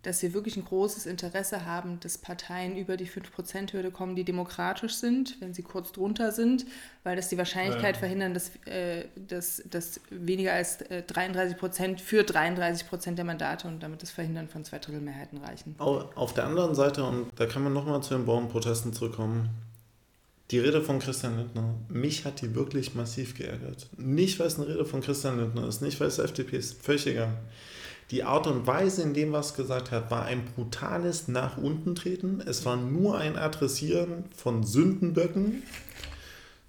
dass 0.02 0.20
wir 0.22 0.34
wirklich 0.34 0.56
ein 0.56 0.64
großes 0.64 1.06
Interesse 1.06 1.64
haben, 1.64 2.00
dass 2.00 2.18
Parteien 2.18 2.76
über 2.76 2.96
die 2.96 3.06
5%-Hürde 3.06 3.90
kommen, 3.90 4.16
die 4.16 4.24
demokratisch 4.24 4.94
sind, 4.94 5.40
wenn 5.40 5.54
sie 5.54 5.62
kurz 5.62 5.92
drunter 5.92 6.32
sind, 6.32 6.66
weil 7.04 7.14
das 7.14 7.28
die 7.28 7.38
Wahrscheinlichkeit 7.38 7.94
ja. 7.94 8.00
verhindern, 8.00 8.34
dass, 8.34 8.50
äh, 8.66 9.04
dass, 9.28 9.62
dass 9.70 10.00
weniger 10.10 10.52
als 10.52 10.82
äh, 10.82 11.02
33 11.02 11.56
Prozent 11.56 12.00
für 12.00 12.24
33 12.24 12.88
Prozent 12.88 13.18
der 13.18 13.24
Mandate 13.24 13.68
und 13.68 13.80
damit 13.80 14.02
das 14.02 14.10
Verhindern 14.10 14.48
von 14.48 14.64
Zweidrittelmehrheiten 14.64 15.38
reichen. 15.38 15.76
Auf 15.78 16.34
der 16.34 16.44
anderen 16.44 16.74
Seite, 16.74 17.04
und 17.04 17.28
da 17.36 17.46
kann 17.46 17.62
man 17.62 17.72
nochmal 17.72 18.02
zu 18.02 18.14
den 18.14 18.26
Bauernprotesten 18.26 18.92
zurückkommen, 18.92 19.50
die 20.50 20.58
Rede 20.58 20.82
von 20.82 20.98
Christian 20.98 21.38
Lindner, 21.38 21.74
mich 21.88 22.26
hat 22.26 22.42
die 22.42 22.54
wirklich 22.54 22.94
massiv 22.94 23.34
geärgert. 23.34 23.88
Nicht, 23.96 24.38
weil 24.38 24.48
es 24.48 24.58
eine 24.58 24.68
Rede 24.68 24.84
von 24.84 25.00
Christian 25.00 25.38
Lindner 25.38 25.66
ist, 25.66 25.80
nicht, 25.80 25.98
weil 25.98 26.08
es 26.08 26.18
FDP 26.18 26.58
ist, 26.58 26.82
völlig 26.82 27.06
egal. 27.06 27.38
Die 28.12 28.24
Art 28.24 28.46
und 28.46 28.66
Weise, 28.66 29.02
in 29.02 29.14
dem 29.14 29.32
was 29.32 29.54
gesagt 29.54 29.90
hat, 29.90 30.10
war 30.10 30.24
ein 30.24 30.44
brutales 30.44 31.28
Nach 31.28 31.56
unten 31.56 31.94
treten. 31.94 32.42
Es 32.46 32.64
war 32.64 32.76
nur 32.76 33.18
ein 33.18 33.36
Adressieren 33.36 34.24
von 34.36 34.62
Sündenböcken. 34.62 35.62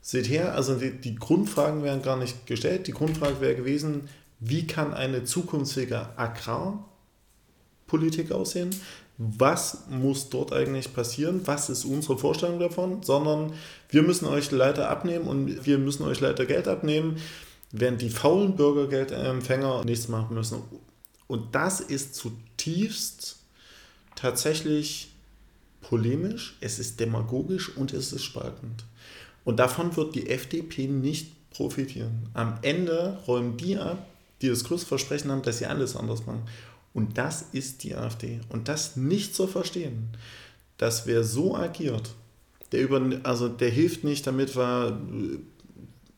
Seht 0.01 0.29
her, 0.29 0.55
also 0.55 0.75
die, 0.75 0.91
die 0.91 1.15
Grundfragen 1.15 1.83
wären 1.83 2.01
gar 2.01 2.17
nicht 2.17 2.47
gestellt. 2.47 2.87
Die 2.87 2.93
Grundfrage 2.93 3.41
wäre 3.41 3.55
gewesen, 3.55 4.09
wie 4.39 4.65
kann 4.65 4.93
eine 4.93 5.25
zukunftsfähige 5.25 6.17
Agrarpolitik 6.17 8.31
aussehen? 8.31 8.71
was 9.17 9.83
muss 9.89 10.29
dort 10.29 10.53
eigentlich 10.53 10.93
passieren, 10.93 11.41
was 11.45 11.69
ist 11.69 11.85
unsere 11.85 12.17
Vorstellung 12.17 12.59
davon, 12.59 13.03
sondern 13.03 13.53
wir 13.89 14.01
müssen 14.01 14.27
euch 14.27 14.51
leider 14.51 14.89
abnehmen 14.89 15.27
und 15.27 15.65
wir 15.65 15.77
müssen 15.77 16.03
euch 16.03 16.19
leider 16.19 16.45
Geld 16.45 16.67
abnehmen, 16.67 17.17
während 17.71 18.01
die 18.01 18.09
faulen 18.09 18.55
Bürgergeldempfänger 18.55 19.85
nichts 19.85 20.07
machen 20.07 20.35
müssen. 20.35 20.63
Und 21.27 21.55
das 21.55 21.79
ist 21.79 22.15
zutiefst 22.15 23.37
tatsächlich 24.15 25.11
polemisch, 25.81 26.55
es 26.61 26.79
ist 26.79 26.99
demagogisch 26.99 27.75
und 27.75 27.93
es 27.93 28.13
ist 28.13 28.23
spaltend. 28.23 28.85
Und 29.43 29.57
davon 29.57 29.95
wird 29.95 30.15
die 30.15 30.29
FDP 30.29 30.87
nicht 30.87 31.49
profitieren. 31.51 32.29
Am 32.33 32.57
Ende 32.61 33.19
räumen 33.27 33.57
die 33.57 33.77
ab, 33.77 34.07
die 34.41 34.49
das 34.49 34.63
größte 34.63 34.87
Versprechen 34.87 35.31
haben, 35.31 35.41
dass 35.41 35.59
sie 35.59 35.65
alles 35.65 35.95
anders 35.95 36.25
machen. 36.25 36.43
Und 36.93 37.17
das 37.17 37.47
ist 37.51 37.83
die 37.83 37.95
AfD. 37.95 38.39
Und 38.49 38.67
das 38.67 38.95
nicht 38.95 39.35
zu 39.35 39.47
verstehen, 39.47 40.09
dass 40.77 41.07
wer 41.07 41.23
so 41.23 41.55
agiert, 41.55 42.13
der, 42.71 42.81
über, 42.81 43.01
also 43.23 43.47
der 43.47 43.69
hilft 43.69 44.03
nicht 44.03 44.25
damit, 44.25 44.55
er 44.55 44.99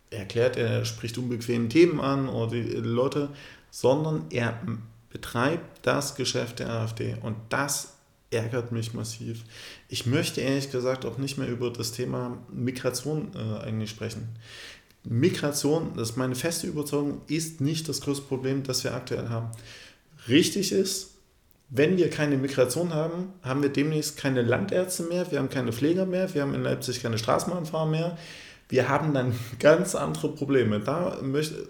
erklärt, 0.10 0.58
er 0.58 0.86
spricht 0.86 1.18
unbequeme 1.18 1.70
Themen 1.70 2.00
an 2.00 2.30
oder 2.30 2.52
die 2.52 2.62
Leute, 2.62 3.30
sondern 3.72 4.26
er 4.30 4.60
betreibt 5.16 5.80
das 5.88 6.16
Geschäft 6.16 6.60
der 6.60 6.70
AfD. 6.70 7.16
Und 7.22 7.38
das 7.48 7.94
ärgert 8.32 8.74
mich 8.74 8.94
massiv. 8.94 9.46
Ich 9.88 10.06
möchte 10.06 10.42
ehrlich 10.42 10.72
gesagt 10.72 11.06
auch 11.06 11.18
nicht 11.18 11.38
mehr 11.38 11.48
über 11.48 11.72
das 11.72 11.94
Thema 11.94 12.38
Migration 12.52 13.32
äh, 13.34 13.64
eigentlich 13.64 13.92
sprechen. 13.92 14.28
Migration, 15.06 15.94
das 15.96 16.10
ist 16.10 16.18
meine 16.18 16.36
feste 16.36 16.68
Überzeugung, 16.68 17.22
ist 17.28 17.62
nicht 17.62 17.88
das 17.88 18.02
größte 18.02 18.26
Problem, 18.26 18.64
das 18.64 18.84
wir 18.84 18.94
aktuell 18.94 19.30
haben 19.30 19.52
richtig 20.28 20.74
ist, 20.74 21.12
wenn 21.70 21.96
wir 21.96 22.10
keine 22.10 22.36
Migration 22.36 22.94
haben, 22.94 23.32
haben 23.42 23.62
wir 23.62 23.70
demnächst 23.70 24.18
keine 24.18 24.42
Landärzte 24.42 25.04
mehr, 25.04 25.32
wir 25.32 25.40
haben 25.40 25.50
keine 25.50 25.72
Pfleger 25.72 26.06
mehr, 26.06 26.34
wir 26.34 26.42
haben 26.42 26.54
in 26.54 26.64
Leipzig 26.64 27.02
keine 27.02 27.18
Straßenbahnfahrer 27.18 27.86
mehr. 27.86 28.18
Wir 28.68 28.90
haben 28.90 29.14
dann 29.14 29.34
ganz 29.60 29.96
andere 29.96 30.28
Probleme. 30.36 30.82
Da 30.82 31.20
möchte, 31.22 31.70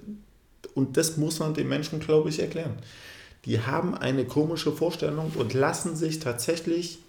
und 0.73 0.97
das 0.97 1.17
muss 1.17 1.37
man 1.37 1.53
den 1.53 1.67
Menschen, 1.67 1.99
glaube 1.99 2.29
ich, 2.29 2.39
erklären. 2.39 2.77
Die 3.45 3.61
haben 3.61 3.95
eine 3.95 4.25
komische 4.25 4.71
Vorstellung 4.71 5.31
und 5.35 5.53
lassen 5.53 5.95
sich 5.95 6.19
tatsächlich 6.19 6.99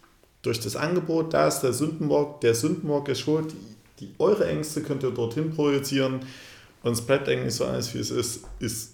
durch 0.43 0.61
das 0.61 0.77
Angebot, 0.77 1.35
da 1.35 1.49
ist 1.49 1.61
der 1.61 1.73
Sündenbock, 1.73 2.41
der 2.41 2.55
Sündenbock 2.55 3.09
ist 3.09 3.21
schuld, 3.21 3.53
die, 4.01 4.11
eure 4.19 4.47
Ängste 4.47 4.83
könnt 4.83 5.03
ihr 5.03 5.11
dorthin 5.11 5.55
projizieren 5.55 6.21
und 6.83 6.93
es 6.93 7.01
bleibt 7.01 7.29
eigentlich 7.29 7.55
so 7.55 7.65
alles, 7.65 7.95
wie 7.95 7.99
es 7.99 8.11
ist, 8.11 8.45
ist 8.59 8.93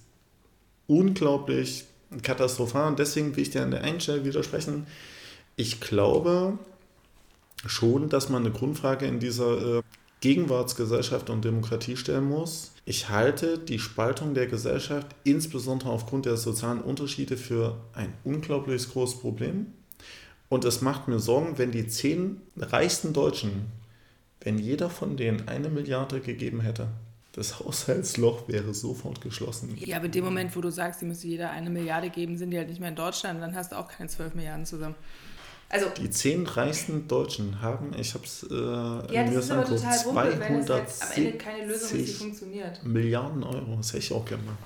unglaublich 0.87 1.85
katastrophal. 2.23 2.89
Und 2.89 2.99
deswegen 2.99 3.35
will 3.35 3.43
ich 3.43 3.51
dir 3.51 3.63
an 3.63 3.71
der 3.71 3.83
einen 3.83 4.01
Stelle 4.01 4.25
widersprechen. 4.25 4.87
Ich 5.57 5.81
glaube 5.81 6.59
schon, 7.67 8.09
dass 8.09 8.29
man 8.29 8.45
eine 8.45 8.55
Grundfrage 8.55 9.07
in 9.07 9.21
dieser 9.21 9.79
äh, 9.79 9.83
Gegenwartsgesellschaft 10.23 11.31
und 11.31 11.45
Demokratie 11.45 11.97
stellen 11.97 12.29
muss. 12.29 12.73
Ich 12.85 13.11
halte 13.11 13.59
die 13.59 13.81
Spaltung 13.81 14.35
der 14.35 14.47
Gesellschaft 14.47 15.09
insbesondere 15.25 15.91
aufgrund 15.91 16.27
der 16.27 16.37
sozialen 16.37 16.81
Unterschiede 16.81 17.37
für 17.37 17.77
ein 17.93 18.13
unglaublich 18.25 18.89
großes 18.89 19.21
Problem. 19.21 19.67
Und 20.49 20.65
es 20.65 20.81
macht 20.81 21.09
mir 21.09 21.19
Sorgen, 21.19 21.59
wenn 21.59 21.73
die 21.73 21.89
zehn 21.89 22.41
reichsten 22.57 23.13
Deutschen, 23.13 23.67
wenn 24.41 24.59
jeder 24.59 24.91
von 24.91 25.17
denen 25.17 25.49
eine 25.49 25.69
Milliarde 25.69 26.21
gegeben 26.21 26.61
hätte, 26.61 26.89
das 27.33 27.59
Haushaltsloch 27.59 28.47
wäre 28.47 28.75
sofort 28.75 29.23
geschlossen. 29.23 29.77
Ja, 29.77 29.97
aber 29.97 30.07
in 30.07 30.13
dem 30.13 30.25
Moment, 30.25 30.55
wo 30.55 30.61
du 30.61 30.71
sagst, 30.71 31.01
die 31.01 31.07
müsste 31.07 31.27
jeder 31.27 31.51
eine 31.51 31.71
Milliarde 31.71 32.11
geben, 32.11 32.37
sind 32.37 32.51
die 32.51 32.59
halt 32.59 32.69
nicht 32.69 32.81
mehr 32.81 32.91
in 32.91 32.97
Deutschland, 32.97 33.41
dann 33.41 33.57
hast 33.57 33.73
du 33.73 33.77
auch 33.77 33.89
keine 33.89 34.09
12 34.09 34.35
Milliarden 34.35 34.67
zusammen. 34.67 34.95
Also, 35.73 35.87
die 35.89 36.11
zehn 36.11 36.47
reichsten 36.47 37.09
Deutschen 37.09 37.63
haben, 37.63 37.93
ich 37.99 38.13
habe 38.13 38.25
es 38.25 38.43
äh, 38.43 38.55
ja, 38.55 39.25
das 39.25 39.47
ist 39.47 39.51
aber 39.51 39.65
total 39.65 40.05
wumpe, 40.05 40.39
wenn 40.39 40.59
es 40.59 40.69
halt 40.69 40.89
am 41.01 41.09
Ende 41.17 41.39
keine 41.39 41.67
Lösung 41.67 41.99
ist, 41.99 42.09
die 42.09 42.13
funktioniert. 42.13 42.85
Milliarden 42.85 43.43
Euro, 43.43 43.77
das 43.79 43.89
hätte 43.95 44.05
ich 44.05 44.13
auch 44.13 44.25
gerne 44.27 44.43
mal. 44.43 44.57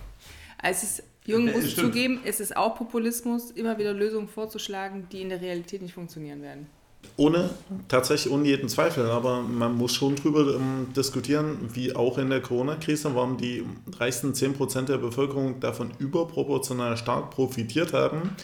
Also 0.61 0.85
es 0.85 0.99
ist, 0.99 1.03
Jungen 1.25 1.53
muss 1.53 1.77
zugeben, 1.77 2.21
es 2.25 2.41
ist 2.41 2.57
auch 2.57 2.75
Populismus, 2.75 3.53
immer 3.53 3.79
wieder 3.79 3.93
Lösungen 3.93 4.27
vorzuschlagen, 4.27 5.07
die 5.13 5.23
in 5.23 5.29
der 5.29 5.41
Realität 5.41 5.81
nicht 5.81 5.95
funktionieren 5.95 6.43
werden. 6.43 6.67
Ohne, 7.17 7.51
tatsächlich 7.87 8.33
ohne 8.33 8.49
jeden 8.49 8.69
Zweifel, 8.69 9.09
aber 9.09 9.43
man 9.43 9.77
muss 9.77 9.95
schon 9.95 10.17
drüber 10.17 10.57
ähm, 10.57 10.89
diskutieren, 10.97 11.71
wie 11.73 11.95
auch 11.95 12.19
in 12.19 12.31
der 12.31 12.41
Corona-Krise, 12.43 13.15
warum 13.15 13.37
die 13.37 13.65
reichsten 13.97 14.33
10% 14.33 14.87
der 14.87 14.99
Bevölkerung 14.99 15.61
davon 15.61 15.93
überproportional 16.01 16.97
stark 16.97 17.31
profitiert 17.31 17.93
haben, 17.93 18.35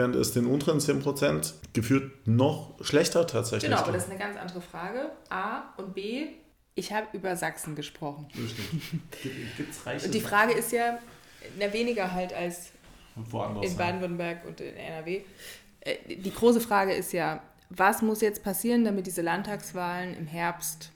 während 0.00 0.16
es 0.16 0.32
den 0.32 0.46
unteren 0.46 0.78
10% 0.78 1.52
gefühlt 1.74 2.26
noch 2.26 2.74
schlechter 2.80 3.26
tatsächlich 3.26 3.70
Genau, 3.70 3.82
aber 3.82 3.92
das 3.92 4.04
ist 4.04 4.10
eine 4.10 4.18
ganz 4.18 4.38
andere 4.38 4.62
Frage. 4.62 5.10
A 5.28 5.74
und 5.76 5.94
B, 5.94 6.28
ich 6.74 6.90
habe 6.90 7.06
über 7.12 7.36
Sachsen 7.36 7.76
gesprochen. 7.76 8.26
Gibt's 9.58 9.84
reiche 9.84 10.06
und 10.06 10.14
die 10.14 10.22
Frage 10.22 10.54
ist 10.54 10.72
ja, 10.72 10.98
na, 11.58 11.70
weniger 11.74 12.12
halt 12.12 12.32
als 12.32 12.70
in 13.14 13.76
Baden-Württemberg 13.76 14.46
und 14.46 14.62
in 14.62 14.74
NRW. 14.74 15.20
Äh, 15.80 16.16
die 16.16 16.32
große 16.32 16.62
Frage 16.62 16.94
ist 16.94 17.12
ja, 17.12 17.42
was 17.68 18.00
muss 18.00 18.22
jetzt 18.22 18.42
passieren, 18.42 18.86
damit 18.86 19.06
diese 19.06 19.20
Landtagswahlen 19.20 20.16
im 20.16 20.26
Herbst 20.26 20.92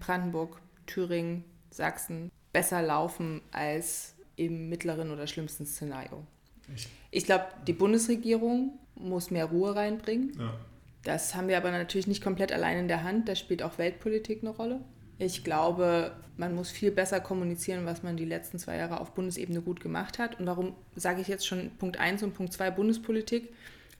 Brandenburg, 0.00 0.60
Thüringen, 0.84 1.44
Sachsen 1.70 2.30
besser 2.52 2.82
laufen 2.82 3.40
als 3.52 4.14
im 4.36 4.68
mittleren 4.68 5.10
oder 5.10 5.26
schlimmsten 5.26 5.64
Szenario? 5.64 6.26
Ich, 6.74 6.88
ich 7.10 7.24
glaube, 7.24 7.46
die 7.66 7.72
Bundesregierung 7.72 8.78
muss 8.94 9.30
mehr 9.30 9.46
Ruhe 9.46 9.74
reinbringen. 9.74 10.32
Ja. 10.38 10.54
Das 11.02 11.34
haben 11.34 11.48
wir 11.48 11.56
aber 11.56 11.70
natürlich 11.70 12.06
nicht 12.06 12.22
komplett 12.22 12.52
allein 12.52 12.78
in 12.78 12.88
der 12.88 13.02
Hand. 13.02 13.28
Da 13.28 13.34
spielt 13.34 13.62
auch 13.62 13.78
Weltpolitik 13.78 14.42
eine 14.42 14.50
Rolle. 14.50 14.80
Ich 15.18 15.44
glaube, 15.44 16.12
man 16.36 16.54
muss 16.54 16.70
viel 16.70 16.90
besser 16.90 17.20
kommunizieren, 17.20 17.86
was 17.86 18.02
man 18.02 18.16
die 18.16 18.24
letzten 18.24 18.58
zwei 18.58 18.76
Jahre 18.76 19.00
auf 19.00 19.12
Bundesebene 19.12 19.60
gut 19.60 19.80
gemacht 19.80 20.18
hat. 20.18 20.40
Und 20.40 20.46
warum 20.46 20.74
sage 20.96 21.20
ich 21.20 21.28
jetzt 21.28 21.46
schon 21.46 21.70
Punkt 21.78 21.98
1 21.98 22.22
und 22.22 22.34
Punkt 22.34 22.52
2 22.52 22.70
Bundespolitik? 22.70 23.52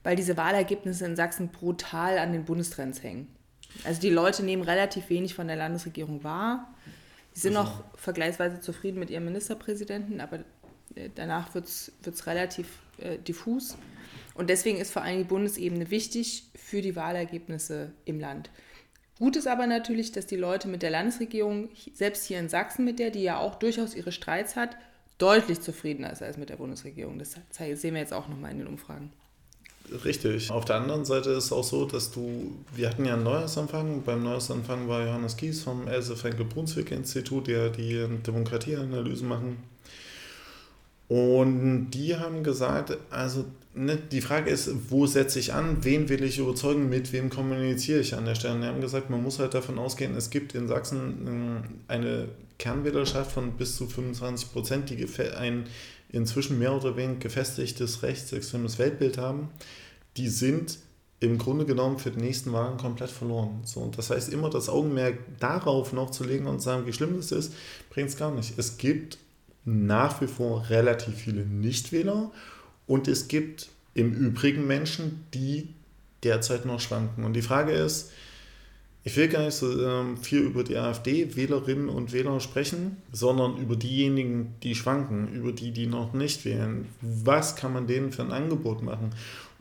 weil 0.05 0.15
diese 0.15 0.37
Wahlergebnisse 0.37 1.03
in 1.03 1.15
Sachsen 1.15 1.49
brutal 1.49 2.19
an 2.19 2.31
den 2.31 2.45
Bundestrends 2.45 3.01
hängen. 3.01 3.27
Also 3.83 3.99
die 3.99 4.11
Leute 4.11 4.43
nehmen 4.43 4.61
relativ 4.61 5.09
wenig 5.09 5.33
von 5.33 5.47
der 5.47 5.55
Landesregierung 5.57 6.23
wahr. 6.23 6.73
Sie 7.33 7.41
sind 7.41 7.53
noch 7.53 7.83
vergleichsweise 7.95 8.61
zufrieden 8.61 8.99
mit 8.99 9.09
ihrem 9.09 9.25
Ministerpräsidenten, 9.25 10.21
aber 10.21 10.39
danach 11.15 11.53
wird 11.53 11.65
es 11.65 12.27
relativ 12.27 12.67
äh, 12.97 13.17
diffus. 13.17 13.77
Und 14.33 14.49
deswegen 14.49 14.77
ist 14.77 14.91
vor 14.91 15.01
allem 15.01 15.19
die 15.19 15.23
Bundesebene 15.23 15.89
wichtig 15.91 16.43
für 16.55 16.81
die 16.81 16.95
Wahlergebnisse 16.95 17.91
im 18.05 18.19
Land. 18.19 18.49
Gut 19.17 19.37
ist 19.37 19.47
aber 19.47 19.65
natürlich, 19.65 20.11
dass 20.11 20.25
die 20.25 20.35
Leute 20.35 20.67
mit 20.67 20.81
der 20.81 20.89
Landesregierung, 20.89 21.69
selbst 21.93 22.25
hier 22.25 22.37
in 22.37 22.49
Sachsen 22.49 22.83
mit 22.83 22.99
der, 22.99 23.11
die 23.11 23.23
ja 23.23 23.39
auch 23.39 23.55
durchaus 23.55 23.95
ihre 23.95 24.11
Streits 24.11 24.57
hat, 24.57 24.75
deutlich 25.17 25.61
zufriedener 25.61 26.11
ist 26.11 26.21
als 26.21 26.37
mit 26.37 26.49
der 26.49 26.57
Bundesregierung. 26.57 27.17
Das 27.17 27.37
sehen 27.51 27.93
wir 27.93 28.01
jetzt 28.01 28.13
auch 28.13 28.27
nochmal 28.27 28.51
in 28.51 28.57
den 28.57 28.67
Umfragen. 28.67 29.13
Richtig. 30.03 30.51
Auf 30.51 30.65
der 30.65 30.77
anderen 30.77 31.05
Seite 31.05 31.29
ist 31.29 31.45
es 31.45 31.51
auch 31.53 31.63
so, 31.63 31.85
dass 31.85 32.11
du, 32.11 32.51
wir 32.73 32.89
hatten 32.89 33.05
ja 33.05 33.13
einen 33.13 33.23
Neuesanfang, 33.23 34.01
beim 34.01 34.23
Neuesanfang 34.23 34.87
war 34.87 35.05
Johannes 35.05 35.37
Kies 35.37 35.63
vom 35.63 35.87
Else 35.87 36.15
Frenkel-Brunswick-Institut, 36.17 37.47
der 37.47 37.69
die 37.69 38.05
Demokratieanalysen 38.25 39.27
machen. 39.27 39.57
Und 41.07 41.91
die 41.91 42.15
haben 42.15 42.43
gesagt, 42.43 42.97
also 43.11 43.45
ne, 43.75 43.97
die 44.11 44.21
Frage 44.21 44.49
ist, 44.49 44.71
wo 44.89 45.05
setze 45.05 45.39
ich 45.39 45.53
an, 45.53 45.83
wen 45.83 46.09
will 46.09 46.23
ich 46.23 46.39
überzeugen, 46.39 46.89
mit 46.89 47.13
wem 47.13 47.29
kommuniziere 47.29 47.99
ich 47.99 48.15
an 48.15 48.25
der 48.25 48.35
Stelle. 48.35 48.55
Und 48.55 48.61
die 48.61 48.67
haben 48.67 48.81
gesagt, 48.81 49.09
man 49.09 49.21
muss 49.21 49.39
halt 49.39 49.53
davon 49.53 49.77
ausgehen, 49.77 50.15
es 50.15 50.29
gibt 50.29 50.55
in 50.55 50.67
Sachsen 50.67 51.27
ähm, 51.27 51.63
eine 51.87 52.29
Kernwählerschaft 52.57 53.31
von 53.31 53.51
bis 53.51 53.75
zu 53.75 53.87
25 53.87 54.51
Prozent, 54.51 54.89
die 54.89 55.05
ein 55.37 55.65
inzwischen 56.09 56.57
mehr 56.57 56.73
oder 56.73 56.95
weniger 56.95 57.19
gefestigtes 57.19 58.01
rechtsextremes 58.01 58.79
Weltbild 58.79 59.17
haben, 59.17 59.49
die 60.17 60.29
sind 60.29 60.79
im 61.19 61.37
Grunde 61.37 61.65
genommen 61.65 61.97
für 61.97 62.11
die 62.11 62.21
nächsten 62.21 62.53
Wahlen 62.53 62.77
komplett 62.77 63.09
verloren. 63.09 63.61
So, 63.63 63.91
das 63.95 64.09
heißt, 64.09 64.31
immer 64.31 64.49
das 64.49 64.69
Augenmerk 64.69 65.17
darauf 65.39 65.93
noch 65.93 66.11
zu 66.11 66.23
legen 66.23 66.47
und 66.47 66.59
zu 66.59 66.65
sagen, 66.65 66.85
wie 66.85 66.93
schlimm 66.93 67.15
das 67.17 67.31
ist, 67.31 67.53
bringt 67.89 68.09
es 68.09 68.17
gar 68.17 68.31
nicht. 68.31 68.57
Es 68.57 68.77
gibt 68.77 69.17
nach 69.65 70.21
wie 70.21 70.27
vor 70.27 70.69
relativ 70.69 71.15
viele 71.15 71.45
Nichtwähler 71.45 72.31
und 72.87 73.07
es 73.07 73.27
gibt 73.27 73.69
im 73.93 74.13
Übrigen 74.13 74.67
Menschen, 74.67 75.25
die 75.33 75.69
derzeit 76.23 76.65
noch 76.65 76.79
schwanken. 76.79 77.23
Und 77.23 77.33
die 77.33 77.41
Frage 77.41 77.71
ist, 77.71 78.11
Ich 79.07 79.15
will 79.17 79.27
gar 79.27 79.45
nicht 79.45 79.53
so 79.53 79.85
ähm, 79.85 80.17
viel 80.17 80.39
über 80.39 80.63
die 80.63 80.77
AfD-Wählerinnen 80.77 81.89
und 81.89 82.11
Wähler 82.11 82.39
sprechen, 82.39 82.97
sondern 83.11 83.55
über 83.57 83.75
diejenigen, 83.75 84.55
die 84.63 84.73
schwanken, 84.73 85.31
über 85.31 85.51
die, 85.51 85.69
die 85.69 85.85
noch 85.85 86.13
nicht 86.13 86.43
wählen. 86.43 86.87
Was 87.01 87.55
kann 87.55 87.71
man 87.71 87.85
denen 87.85 88.11
für 88.11 88.23
ein 88.23 88.31
Angebot 88.31 88.81
machen? 88.81 89.11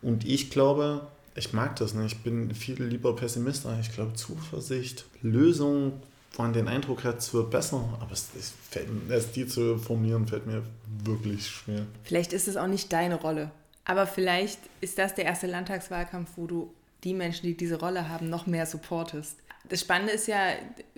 Und 0.01 0.27
ich 0.27 0.49
glaube, 0.49 1.07
ich 1.35 1.53
mag 1.53 1.77
das 1.77 1.93
nicht. 1.93 2.17
Ich 2.17 2.23
bin 2.23 2.55
viel 2.55 2.83
lieber 2.83 3.15
Pessimist. 3.15 3.67
Ich 3.83 3.93
glaube, 3.93 4.15
Zuversicht, 4.15 5.05
Lösung, 5.21 5.93
man 6.39 6.53
den 6.53 6.69
Eindruck 6.69 7.05
hat, 7.05 7.19
es 7.19 7.33
wird 7.35 7.51
besser. 7.51 7.89
Aber 8.01 8.13
es, 8.13 8.29
es 8.39 8.53
fällt, 8.71 8.89
es 9.11 9.33
die 9.33 9.47
zu 9.47 9.79
formulieren, 9.79 10.27
fällt 10.27 10.47
mir 10.47 10.63
wirklich 11.05 11.47
schwer. 11.47 11.87
Vielleicht 12.03 12.33
ist 12.33 12.49
es 12.49 12.57
auch 12.57 12.67
nicht 12.67 12.93
deine 12.93 13.17
Rolle. 13.17 13.51
Aber 13.85 14.07
vielleicht 14.07 14.59
ist 14.81 14.99
das 14.99 15.15
der 15.15 15.27
erste 15.27 15.47
Landtagswahlkampf, 15.47 16.31
wo 16.37 16.47
du 16.47 16.73
die 17.05 17.15
Menschen, 17.15 17.47
die 17.47 17.57
diese 17.57 17.79
Rolle 17.79 18.09
haben, 18.09 18.31
noch 18.31 18.47
mehr 18.47 18.67
supportest. 18.67 19.37
Das 19.69 19.81
Spannende 19.81 20.13
ist 20.13 20.27
ja, 20.27 20.53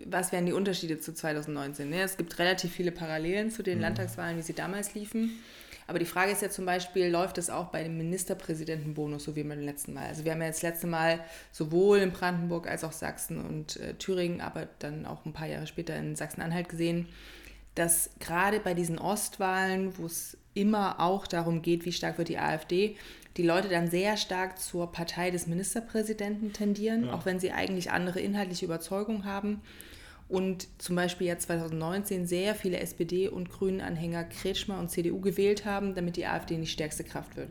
was 0.04 0.32
wären 0.32 0.46
die 0.46 0.52
Unterschiede 0.52 0.98
zu 0.98 1.14
2019? 1.14 1.88
Ne? 1.88 2.02
Es 2.02 2.16
gibt 2.16 2.38
relativ 2.38 2.72
viele 2.72 2.92
Parallelen 2.92 3.50
zu 3.50 3.62
den 3.62 3.78
mhm. 3.78 3.82
Landtagswahlen, 3.82 4.38
wie 4.38 4.42
sie 4.42 4.54
damals 4.54 4.94
liefen. 4.94 5.38
Aber 5.86 5.98
die 5.98 6.04
Frage 6.04 6.32
ist 6.32 6.42
ja 6.42 6.50
zum 6.50 6.66
Beispiel, 6.66 7.08
läuft 7.08 7.38
das 7.38 7.48
auch 7.48 7.66
bei 7.66 7.82
dem 7.82 7.96
Ministerpräsidentenbonus, 7.96 9.24
so 9.24 9.36
wie 9.36 9.44
beim 9.44 9.60
letzten 9.60 9.94
Mal? 9.94 10.06
Also 10.06 10.24
wir 10.24 10.32
haben 10.32 10.42
ja 10.42 10.48
das 10.48 10.62
letzte 10.62 10.86
Mal 10.86 11.20
sowohl 11.52 11.98
in 11.98 12.10
Brandenburg 12.10 12.68
als 12.68 12.82
auch 12.82 12.92
Sachsen 12.92 13.44
und 13.44 13.76
äh, 13.76 13.94
Thüringen, 13.94 14.40
aber 14.40 14.68
dann 14.78 15.06
auch 15.06 15.24
ein 15.24 15.32
paar 15.32 15.46
Jahre 15.46 15.66
später 15.66 15.96
in 15.96 16.16
Sachsen-Anhalt 16.16 16.68
gesehen, 16.68 17.08
dass 17.76 18.10
gerade 18.18 18.58
bei 18.58 18.74
diesen 18.74 18.98
Ostwahlen, 18.98 19.96
wo 19.98 20.06
es 20.06 20.36
immer 20.54 20.98
auch 20.98 21.26
darum 21.26 21.62
geht, 21.62 21.84
wie 21.84 21.92
stark 21.92 22.18
wird 22.18 22.28
die 22.28 22.38
AfD, 22.38 22.96
die 23.36 23.42
Leute 23.42 23.68
dann 23.68 23.88
sehr 23.88 24.16
stark 24.16 24.58
zur 24.58 24.90
Partei 24.90 25.30
des 25.30 25.46
Ministerpräsidenten 25.46 26.52
tendieren, 26.52 27.06
ja. 27.06 27.12
auch 27.12 27.26
wenn 27.26 27.38
sie 27.38 27.52
eigentlich 27.52 27.90
andere 27.90 28.20
inhaltliche 28.20 28.64
Überzeugungen 28.64 29.24
haben. 29.24 29.60
Und 30.28 30.66
zum 30.78 30.96
Beispiel 30.96 31.28
ja 31.28 31.38
2019 31.38 32.26
sehr 32.26 32.54
viele 32.54 32.80
SPD- 32.80 33.28
und 33.28 33.48
Grünen-Anhänger 33.50 34.24
Kretschmer 34.24 34.78
und 34.78 34.90
CDU 34.90 35.20
gewählt 35.20 35.64
haben, 35.64 35.94
damit 35.94 36.16
die 36.16 36.26
AfD 36.26 36.58
nicht 36.58 36.72
stärkste 36.72 37.04
Kraft 37.04 37.36
wird. 37.36 37.50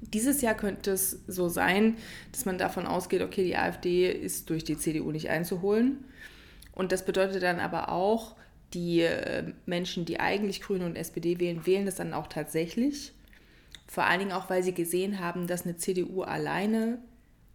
Dieses 0.00 0.40
Jahr 0.40 0.54
könnte 0.54 0.92
es 0.92 1.22
so 1.26 1.48
sein, 1.48 1.96
dass 2.32 2.44
man 2.44 2.58
davon 2.58 2.86
ausgeht, 2.86 3.22
okay, 3.22 3.44
die 3.44 3.56
AfD 3.56 4.10
ist 4.10 4.50
durch 4.50 4.64
die 4.64 4.78
CDU 4.78 5.10
nicht 5.10 5.28
einzuholen. 5.28 6.04
Und 6.72 6.92
das 6.92 7.04
bedeutet 7.04 7.42
dann 7.42 7.60
aber 7.60 7.90
auch, 7.90 8.36
die 8.74 9.00
äh, 9.00 9.52
Menschen, 9.66 10.06
die 10.06 10.18
eigentlich 10.18 10.62
Grüne 10.62 10.86
und 10.86 10.96
SPD 10.96 11.38
wählen, 11.38 11.66
wählen 11.66 11.84
das 11.84 11.96
dann 11.96 12.14
auch 12.14 12.26
tatsächlich. 12.26 13.12
Vor 13.86 14.04
allen 14.04 14.20
Dingen 14.20 14.32
auch, 14.32 14.48
weil 14.48 14.62
sie 14.62 14.72
gesehen 14.72 15.20
haben, 15.20 15.46
dass 15.46 15.64
eine 15.64 15.76
CDU 15.76 16.22
alleine, 16.22 16.98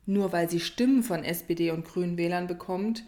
nur 0.06 0.32
weil 0.32 0.50
sie 0.50 0.60
Stimmen 0.60 1.02
von 1.02 1.24
SPD 1.24 1.72
und 1.72 1.86
Grünen 1.86 2.18
Wählern 2.18 2.46
bekommt, 2.46 3.04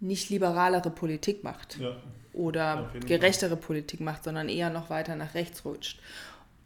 nicht 0.00 0.30
liberalere 0.30 0.90
Politik 0.90 1.44
macht 1.44 1.78
ja. 1.78 1.96
oder 2.32 2.90
gerechtere 3.06 3.56
Fall. 3.56 3.66
Politik 3.66 4.00
macht, 4.00 4.24
sondern 4.24 4.48
eher 4.48 4.70
noch 4.70 4.90
weiter 4.90 5.14
nach 5.16 5.34
rechts 5.34 5.64
rutscht. 5.64 6.00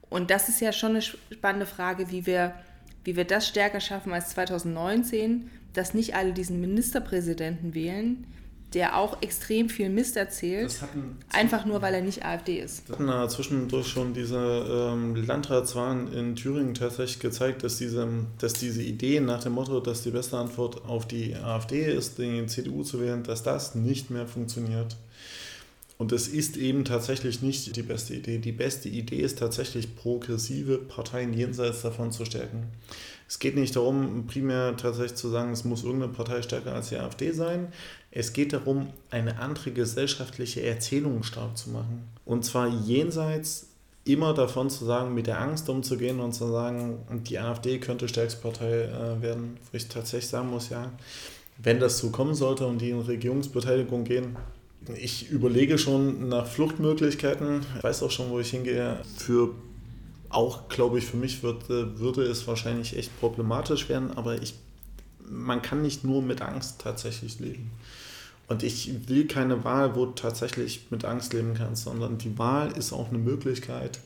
Und 0.08 0.30
das 0.30 0.48
ist 0.48 0.60
ja 0.60 0.72
schon 0.72 0.90
eine 0.90 1.02
spannende 1.02 1.66
Frage, 1.66 2.10
wie 2.10 2.26
wir, 2.26 2.54
wie 3.02 3.16
wir 3.16 3.24
das 3.24 3.48
stärker 3.48 3.80
schaffen 3.80 4.12
als 4.12 4.30
2019, 4.30 5.50
dass 5.72 5.94
nicht 5.94 6.14
alle 6.14 6.32
diesen 6.32 6.60
Ministerpräsidenten 6.60 7.74
wählen, 7.74 8.26
der 8.74 8.96
auch 8.96 9.22
extrem 9.22 9.68
viel 9.68 9.88
Mist 9.88 10.16
erzählt, 10.16 10.76
einfach 11.30 11.64
nur, 11.64 11.80
weil 11.80 11.94
er 11.94 12.02
nicht 12.02 12.24
AfD 12.24 12.58
ist. 12.58 12.82
Das 12.88 12.98
hatten 12.98 13.28
zwischendurch 13.30 13.87
schon 13.87 14.12
diese 14.12 14.37
ähm, 14.37 15.14
Landratswahlen 15.14 16.12
in 16.12 16.37
Thüringen 16.37 16.74
tatsächlich 16.74 17.20
gezeigt, 17.20 17.62
dass 17.62 17.78
diese, 17.78 18.06
dass 18.38 18.54
diese 18.54 18.82
Idee 18.82 19.20
nach 19.20 19.42
dem 19.42 19.52
Motto, 19.52 19.80
dass 19.80 20.02
die 20.02 20.10
beste 20.10 20.37
Antwort 20.37 20.84
auf 20.87 21.06
die 21.06 21.34
AfD 21.37 21.84
ist, 21.84 22.18
die 22.18 22.44
CDU 22.46 22.82
zu 22.82 23.00
wählen, 23.00 23.22
dass 23.22 23.42
das 23.42 23.74
nicht 23.74 24.10
mehr 24.10 24.26
funktioniert. 24.26 24.96
Und 25.96 26.10
es 26.10 26.26
ist 26.26 26.56
eben 26.56 26.84
tatsächlich 26.84 27.40
nicht 27.40 27.76
die 27.76 27.82
beste 27.82 28.14
Idee. 28.14 28.38
Die 28.38 28.52
beste 28.52 28.88
Idee 28.88 29.20
ist 29.20 29.38
tatsächlich, 29.38 29.94
progressive 29.94 30.78
Parteien 30.78 31.32
jenseits 31.32 31.82
davon 31.82 32.10
zu 32.10 32.24
stärken. 32.24 32.64
Es 33.34 33.40
geht 33.40 33.56
nicht 33.56 33.74
darum, 33.74 34.28
primär 34.28 34.76
tatsächlich 34.76 35.16
zu 35.16 35.28
sagen, 35.28 35.50
es 35.50 35.64
muss 35.64 35.82
irgendeine 35.82 36.12
Partei 36.12 36.40
stärker 36.40 36.72
als 36.72 36.90
die 36.90 36.98
AfD 36.98 37.32
sein. 37.32 37.72
Es 38.12 38.32
geht 38.32 38.52
darum, 38.52 38.90
eine 39.10 39.40
andere 39.40 39.72
gesellschaftliche 39.72 40.62
Erzählung 40.62 41.24
stark 41.24 41.58
zu 41.58 41.70
machen. 41.70 42.04
Und 42.24 42.44
zwar 42.44 42.68
jenseits 42.68 43.66
immer 44.04 44.34
davon 44.34 44.70
zu 44.70 44.84
sagen, 44.84 45.14
mit 45.14 45.26
der 45.26 45.40
Angst 45.40 45.68
umzugehen 45.68 46.20
und 46.20 46.32
zu 46.32 46.46
sagen, 46.46 47.00
die 47.28 47.40
AfD 47.40 47.78
könnte 47.78 48.06
stärkste 48.06 48.40
Partei 48.40 48.82
äh, 48.82 49.20
werden, 49.20 49.56
wo 49.64 49.76
ich 49.76 49.88
tatsächlich 49.88 50.30
sagen 50.30 50.50
muss, 50.50 50.68
ja, 50.68 50.92
wenn 51.58 51.80
das 51.80 51.98
so 51.98 52.10
kommen 52.10 52.36
sollte 52.36 52.68
und 52.68 52.78
die 52.78 52.90
in 52.90 53.00
Regierungsbeteiligung 53.00 54.04
gehen, 54.04 54.36
ich 54.94 55.28
überlege 55.28 55.76
schon 55.76 56.28
nach 56.28 56.46
Fluchtmöglichkeiten. 56.46 57.62
Ich 57.78 57.82
weiß 57.82 58.04
auch 58.04 58.12
schon, 58.12 58.30
wo 58.30 58.38
ich 58.38 58.50
hingehe. 58.50 59.00
Für 59.16 59.50
auch, 60.34 60.68
glaube 60.68 60.98
ich, 60.98 61.06
für 61.06 61.16
mich 61.16 61.42
wird, 61.42 61.68
würde 61.68 62.22
es 62.22 62.46
wahrscheinlich 62.46 62.96
echt 62.96 63.18
problematisch 63.20 63.88
werden, 63.88 64.10
aber 64.12 64.42
ich, 64.42 64.54
man 65.28 65.62
kann 65.62 65.82
nicht 65.82 66.04
nur 66.04 66.22
mit 66.22 66.42
Angst 66.42 66.80
tatsächlich 66.80 67.38
leben. 67.40 67.70
Und 68.46 68.62
ich 68.62 69.08
will 69.08 69.26
keine 69.26 69.64
Wahl, 69.64 69.96
wo 69.96 70.06
du 70.06 70.12
tatsächlich 70.12 70.88
mit 70.90 71.04
Angst 71.04 71.32
leben 71.32 71.54
kannst, 71.54 71.84
sondern 71.84 72.18
die 72.18 72.36
Wahl 72.38 72.72
ist 72.72 72.92
auch 72.92 73.08
eine 73.08 73.18
Möglichkeit, 73.18 74.00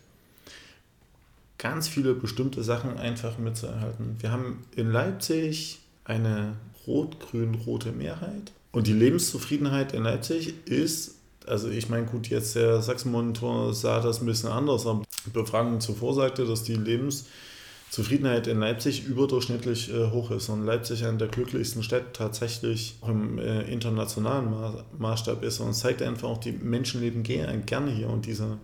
ganz 1.56 1.88
viele 1.88 2.14
bestimmte 2.14 2.62
Sachen 2.62 2.98
einfach 2.98 3.38
mitzuerhalten. 3.38 4.16
Wir 4.20 4.30
haben 4.30 4.64
in 4.76 4.92
Leipzig 4.92 5.80
eine 6.04 6.54
rot-grün-rote 6.86 7.90
Mehrheit 7.90 8.52
und 8.70 8.86
die 8.86 8.92
Lebenszufriedenheit 8.92 9.92
in 9.92 10.04
Leipzig 10.04 10.54
ist, 10.66 11.17
also 11.46 11.68
ich 11.68 11.88
meine, 11.88 12.07
gut, 12.07 12.29
jetzt 12.29 12.55
der 12.55 12.83
Sachsen-Monitor 12.83 13.72
sah 13.74 14.01
das 14.01 14.20
ein 14.20 14.27
bisschen 14.27 14.51
anders, 14.51 14.87
aber 14.87 15.03
Befragung 15.33 15.81
zuvor 15.81 16.14
sagte, 16.14 16.44
dass 16.44 16.62
die 16.62 16.74
Lebenszufriedenheit 16.74 18.46
in 18.46 18.61
Leipzig 18.61 19.07
überdurchschnittlich 19.07 19.92
äh, 19.92 20.11
hoch 20.11 20.31
ist 20.31 20.48
und 20.48 20.64
Leipzig 20.64 21.05
eine 21.05 21.18
der 21.18 21.29
glücklichsten 21.29 21.83
Städte 21.83 22.12
tatsächlich 22.12 22.96
auch 23.01 23.09
im 23.09 23.38
äh, 23.38 23.62
internationalen 23.62 24.51
Ma 24.51 24.85
Maßstab 24.98 25.42
ist 25.42 25.61
und 25.61 25.70
es 25.70 25.79
zeigt 25.79 26.03
einfach 26.03 26.29
auch, 26.29 26.38
die 26.38 26.53
Menschen 26.53 27.01
leben 27.01 27.22
gerne 27.22 27.90
hier 27.90 28.11
und 28.11 28.27
diese 28.27 28.59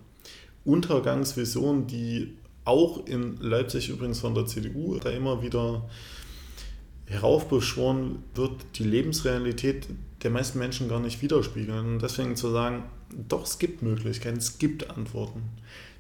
Untergangsvision, 0.65 1.87
die 1.87 2.37
auch 2.65 3.07
in 3.07 3.37
Leipzig 3.39 3.91
übrigens 3.91 4.21
von 4.21 4.35
der 4.35 4.47
CDU 4.47 4.99
da 4.99 5.11
immer 5.11 5.43
wieder 5.43 5.89
heraufbeschworen 7.07 8.23
wird, 8.35 8.53
die 8.77 8.85
Lebensrealität 8.85 9.89
der 10.23 10.31
meisten 10.31 10.59
Menschen 10.59 10.89
gar 10.89 11.01
nicht 11.01 11.23
widerspiegeln. 11.23 11.95
Und 11.95 12.03
deswegen 12.03 12.37
zu 12.37 12.51
sagen, 12.51 12.85
doch, 13.29 13.45
es 13.45 13.59
gibt 13.59 13.83
Möglichkeiten, 13.83 14.39
es 14.39 14.59
gibt 14.59 14.91
Antworten. 14.91 15.43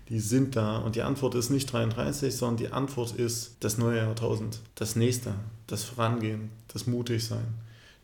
Die 0.09 0.21
sind 0.21 0.57
da. 0.57 0.79
Und 0.79 0.97
die 0.97 1.03
Antwort 1.03 1.35
ist 1.35 1.51
nicht 1.51 1.73
33, 1.73 2.35
sondern 2.35 2.57
die 2.57 2.73
Antwort 2.73 3.13
ist 3.13 3.57
das 3.61 3.79
neue 3.79 3.99
Jahrtausend, 3.99 4.61
das 4.75 4.97
nächste, 4.97 5.35
das 5.67 5.85
Vorangehen, 5.85 6.51
das 6.69 6.87
Mutigsein. 6.87 7.55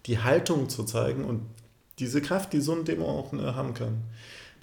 Die 0.07 0.19
Haltung 0.19 0.69
zu 0.69 0.85
zeigen 0.85 1.25
und 1.25 1.43
diese 1.99 2.23
Kraft, 2.23 2.53
die 2.53 2.61
so 2.61 2.73
ein 2.73 2.85
Demo 2.85 3.07
auch 3.07 3.33
äh, 3.35 3.53
haben 3.53 3.75
kann. 3.75 4.03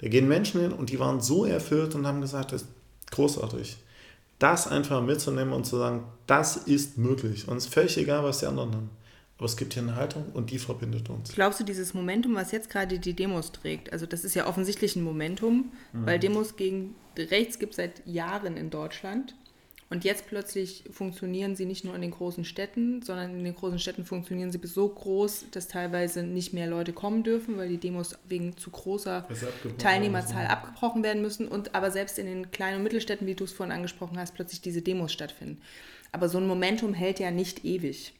Da 0.00 0.08
gehen 0.08 0.28
Menschen 0.28 0.60
hin 0.60 0.72
und 0.72 0.90
die 0.90 0.98
waren 0.98 1.20
so 1.20 1.44
erfüllt 1.44 1.94
und 1.94 2.06
haben 2.06 2.20
gesagt, 2.20 2.52
das 2.52 2.62
ist 2.62 2.68
großartig 3.10 3.78
das 4.38 4.66
einfach 4.66 5.02
mitzunehmen 5.02 5.52
und 5.52 5.64
zu 5.64 5.78
sagen, 5.78 6.04
das 6.26 6.56
ist 6.56 6.98
möglich. 6.98 7.48
Und 7.48 7.56
es 7.56 7.66
ist 7.66 7.74
völlig 7.74 7.96
egal, 7.98 8.22
was 8.24 8.38
die 8.38 8.46
anderen 8.46 8.74
haben. 8.74 8.90
Aber 9.36 9.46
es 9.46 9.56
gibt 9.56 9.74
hier 9.74 9.82
eine 9.82 9.94
Haltung 9.94 10.26
und 10.34 10.50
die 10.50 10.58
verbindet 10.58 11.08
uns. 11.10 11.32
Glaubst 11.32 11.60
du, 11.60 11.64
dieses 11.64 11.94
Momentum, 11.94 12.34
was 12.34 12.50
jetzt 12.50 12.70
gerade 12.70 12.98
die 12.98 13.14
Demos 13.14 13.52
trägt, 13.52 13.92
also 13.92 14.04
das 14.04 14.24
ist 14.24 14.34
ja 14.34 14.46
offensichtlich 14.48 14.96
ein 14.96 15.02
Momentum, 15.04 15.72
mhm. 15.92 16.06
weil 16.06 16.18
Demos 16.18 16.56
gegen 16.56 16.96
rechts 17.16 17.58
gibt 17.60 17.72
es 17.72 17.76
seit 17.76 18.04
Jahren 18.04 18.56
in 18.56 18.70
Deutschland. 18.70 19.36
Und 19.90 20.04
jetzt 20.04 20.26
plötzlich 20.26 20.84
funktionieren 20.90 21.56
sie 21.56 21.64
nicht 21.64 21.84
nur 21.84 21.94
in 21.94 22.02
den 22.02 22.10
großen 22.10 22.44
Städten, 22.44 23.00
sondern 23.00 23.30
in 23.38 23.44
den 23.44 23.54
großen 23.54 23.78
Städten 23.78 24.04
funktionieren 24.04 24.52
sie 24.52 24.58
bis 24.58 24.74
so 24.74 24.86
groß, 24.86 25.46
dass 25.50 25.66
teilweise 25.66 26.22
nicht 26.22 26.52
mehr 26.52 26.66
Leute 26.66 26.92
kommen 26.92 27.22
dürfen, 27.22 27.56
weil 27.56 27.70
die 27.70 27.78
Demos 27.78 28.18
wegen 28.28 28.56
zu 28.58 28.70
großer 28.70 29.26
Teilnehmerzahl 29.78 30.42
müssen. 30.42 30.50
abgebrochen 30.50 31.02
werden 31.02 31.22
müssen. 31.22 31.48
Und 31.48 31.74
aber 31.74 31.90
selbst 31.90 32.18
in 32.18 32.26
den 32.26 32.50
kleinen 32.50 32.78
und 32.78 32.82
Mittelstädten, 32.82 33.26
wie 33.26 33.34
du 33.34 33.44
es 33.44 33.52
vorhin 33.52 33.74
angesprochen 33.74 34.18
hast, 34.18 34.34
plötzlich 34.34 34.60
diese 34.60 34.82
Demos 34.82 35.10
stattfinden. 35.10 35.62
Aber 36.12 36.28
so 36.28 36.36
ein 36.36 36.46
Momentum 36.46 36.92
hält 36.92 37.18
ja 37.18 37.30
nicht 37.30 37.64
ewig. 37.64 38.12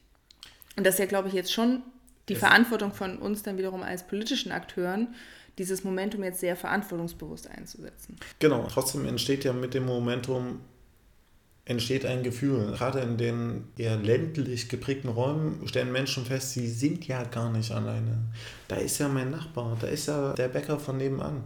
Und 0.75 0.87
das 0.87 0.95
ist 0.95 0.99
ja, 0.99 1.05
glaube 1.05 1.27
ich, 1.27 1.35
jetzt 1.35 1.53
schon 1.53 1.83
die 2.29 2.33
es 2.33 2.39
Verantwortung 2.39 2.93
von 2.93 3.17
uns 3.17 3.43
dann 3.43 3.57
wiederum 3.57 3.83
als 3.83 4.07
politischen 4.07 4.51
Akteuren, 4.51 5.13
dieses 5.57 5.83
Momentum 5.83 6.23
jetzt 6.23 6.39
sehr 6.39 6.55
verantwortungsbewusst 6.55 7.49
einzusetzen. 7.49 8.15
Genau, 8.39 8.65
trotzdem 8.71 9.05
entsteht 9.05 9.43
ja 9.43 9.51
mit 9.51 9.73
dem 9.73 9.85
Momentum 9.85 10.61
entsteht 11.69 12.03
ein 12.03 12.23
Gefühl. 12.23 12.73
Gerade 12.75 12.99
in 13.01 13.17
den 13.17 13.65
eher 13.77 13.95
ländlich 13.95 14.69
geprägten 14.69 15.07
Räumen 15.07 15.67
stellen 15.67 15.91
Menschen 15.91 16.25
fest, 16.25 16.53
sie 16.53 16.67
sind 16.67 17.07
ja 17.07 17.23
gar 17.23 17.51
nicht 17.51 17.71
alleine. 17.71 18.17
Da 18.67 18.77
ist 18.77 18.97
ja 18.97 19.07
mein 19.07 19.29
Nachbar, 19.29 19.77
da 19.79 19.85
ist 19.85 20.07
ja 20.07 20.33
der 20.33 20.47
Bäcker 20.47 20.79
von 20.79 20.97
nebenan. 20.97 21.43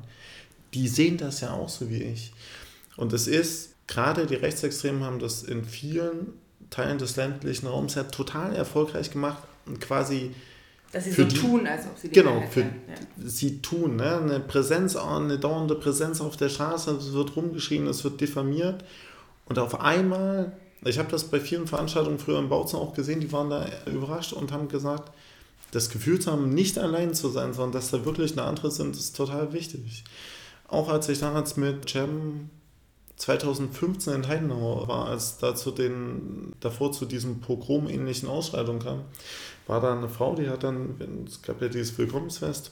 Die 0.74 0.88
sehen 0.88 1.18
das 1.18 1.42
ja 1.42 1.52
auch 1.52 1.68
so 1.68 1.90
wie 1.90 2.02
ich. 2.02 2.32
Und 2.96 3.12
es 3.12 3.28
ist, 3.28 3.76
gerade 3.86 4.26
die 4.26 4.36
Rechtsextremen 4.36 5.04
haben 5.04 5.20
das 5.20 5.44
in 5.44 5.66
vielen 5.66 6.28
Teilen 6.70 6.98
des 7.00 7.18
ländlichen 7.18 7.68
Raums 7.68 7.96
ja 7.96 8.04
total 8.04 8.56
erfolgreich 8.56 9.12
gemacht 9.12 9.44
und 9.66 9.82
quasi 9.82 10.32
Dass 10.94 11.04
sie 11.04 11.12
so 11.12 11.26
die, 11.26 11.36
tun, 11.36 11.68
als 11.68 11.86
ob 11.86 11.98
sie 11.98 12.08
die 12.08 12.14
Genau, 12.14 12.42
für, 12.50 12.62
ja. 12.62 12.68
sie 13.18 13.62
tun. 13.62 13.98
Ne? 13.98 14.20
Eine 14.20 14.40
Präsenz, 14.40 14.96
eine 14.96 15.38
dauernde 15.38 15.76
Präsenz 15.76 16.22
auf 16.22 16.38
der 16.38 16.48
Straße, 16.48 16.92
es 16.92 17.12
wird 17.12 17.36
rumgeschrien, 17.36 17.88
es 17.88 18.06
wird 18.06 18.22
diffamiert. 18.22 18.86
Und 19.46 19.60
auf 19.60 19.80
einmal, 19.82 20.58
ich 20.86 20.98
habe 21.00 21.12
das 21.12 21.26
bei 21.26 21.40
vielen 21.40 21.68
Veranstaltungen 21.68 22.20
früher 22.20 22.40
im 22.40 22.50
Bautzen 22.50 22.80
auch 22.80 22.94
gesehen, 22.94 23.20
die 23.20 23.32
waren 23.32 23.50
da 23.50 23.66
überrascht 23.86 24.34
und 24.34 24.52
haben 24.52 24.68
gesagt, 24.68 25.12
das 25.72 25.90
Gefühl 25.90 26.20
zu 26.20 26.32
haben, 26.32 26.50
nicht 26.50 26.78
allein 26.78 27.14
zu 27.14 27.30
sein, 27.30 27.54
sondern 27.54 27.74
dass 27.74 27.92
da 27.92 28.06
wirklich 28.06 28.34
eine 28.34 28.44
andere 28.44 28.72
sind, 28.72 28.96
ist 28.96 29.16
total 29.16 29.54
wichtig. 29.54 30.04
Auch 30.68 30.88
als 30.90 31.10
ich 31.10 31.20
damals 31.20 31.58
mit 31.58 31.90
Cem 31.90 32.50
2015 33.18 34.14
in 34.14 34.28
Heidenau 34.28 34.88
war, 34.88 35.08
als 35.08 35.38
da 35.38 35.56
zu 35.56 35.72
den, 35.72 36.54
davor 36.60 36.92
zu 36.92 37.06
diesem 37.06 37.42
Pogrom-ähnlichen 37.42 38.30
Ausschreitungen 38.30 38.82
kam, 38.82 39.02
war 39.68 39.82
da 39.82 39.96
eine 39.96 40.10
Frau, 40.10 40.36
die 40.36 40.50
hat 40.50 40.64
dann, 40.64 41.26
es 41.28 41.42
gab 41.42 41.62
ja 41.62 41.70
dieses 41.70 41.98
Willkommensfest, 41.98 42.72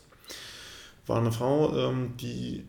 war 1.07 1.17
eine 1.17 1.31
Frau, 1.31 1.75
ähm, 1.75 2.13
die 2.17 2.65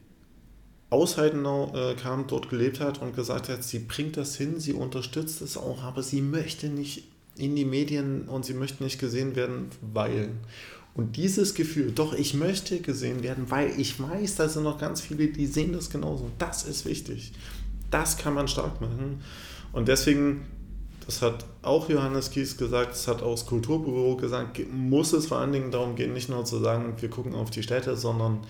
aus 0.93 1.17
Heidenau 1.17 1.73
äh, 1.75 1.95
kam, 1.95 2.27
dort 2.27 2.51
gelebt 2.51 2.79
hat 2.79 3.01
und 3.01 3.17
gesagt 3.17 3.49
hat, 3.49 3.65
sie 3.65 3.79
bringt 3.79 4.17
das 4.19 4.37
hin, 4.37 4.61
sie 4.61 4.75
unterstützt 4.75 5.41
es 5.41 5.57
auch, 5.57 5.83
aber 5.83 6.03
sie 6.03 6.21
möchte 6.21 6.69
nicht 6.69 7.05
in 7.37 7.57
die 7.57 7.65
Medien 7.65 8.29
und 8.29 8.45
sie 8.45 8.53
möchte 8.53 8.85
nicht 8.85 8.99
gesehen 8.99 9.35
werden, 9.35 9.71
weil. 9.81 10.29
Und 10.95 11.17
dieses 11.17 11.55
Gefühl, 11.55 11.93
doch, 11.93 12.13
ich 12.13 12.35
möchte 12.35 12.81
gesehen 12.81 13.23
werden, 13.23 13.51
weil 13.51 13.73
ich 13.81 13.99
weiß, 13.99 14.37
da 14.37 14.47
sind 14.47 14.65
noch 14.65 14.79
ganz 14.79 15.01
viele, 15.01 15.29
die 15.29 15.47
sehen 15.47 15.73
das 15.73 15.89
genauso. 15.89 16.29
Das 16.39 16.65
ist 16.65 16.85
wichtig. 16.85 17.33
Das 17.91 18.19
kann 18.19 18.35
man 18.35 18.47
stark 18.47 18.79
machen. 18.83 19.23
Und 19.73 19.89
deswegen, 19.89 20.43
das 21.07 21.23
hat 21.23 21.47
auch 21.63 21.89
Johannes 21.89 22.31
Kies 22.31 22.59
gesagt, 22.59 22.91
das 22.91 23.09
hat 23.09 23.23
auch 23.23 23.31
das 23.31 23.47
Kulturbüro 23.47 24.17
gesagt, 24.17 24.61
muss 24.71 25.15
es 25.15 25.25
vor 25.25 25.39
allen 25.39 25.53
Dingen 25.53 25.71
darum 25.71 25.97
gehen, 25.97 26.13
nicht 26.13 26.29
nur 26.29 26.45
zu 26.45 26.59
sagen, 26.59 26.93
wir 27.01 27.09
gucken 27.09 27.35
auf 27.35 27.49
die 27.49 27.63
Städte, 27.63 27.97
sondern 27.97 28.41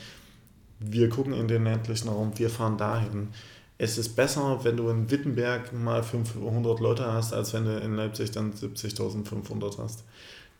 wir 0.84 1.08
gucken 1.08 1.32
in 1.32 1.48
den 1.48 1.64
ländlichen 1.64 2.08
Raum, 2.08 2.32
wir 2.36 2.50
fahren 2.50 2.78
dahin. 2.78 3.28
Es 3.78 3.98
ist 3.98 4.14
besser, 4.14 4.60
wenn 4.62 4.76
du 4.76 4.88
in 4.90 5.10
Wittenberg 5.10 5.72
mal 5.72 6.02
500 6.02 6.80
Leute 6.80 7.12
hast, 7.12 7.32
als 7.32 7.52
wenn 7.52 7.64
du 7.64 7.78
in 7.78 7.96
Leipzig 7.96 8.30
dann 8.30 8.52
70.500 8.52 9.78
hast. 9.78 10.04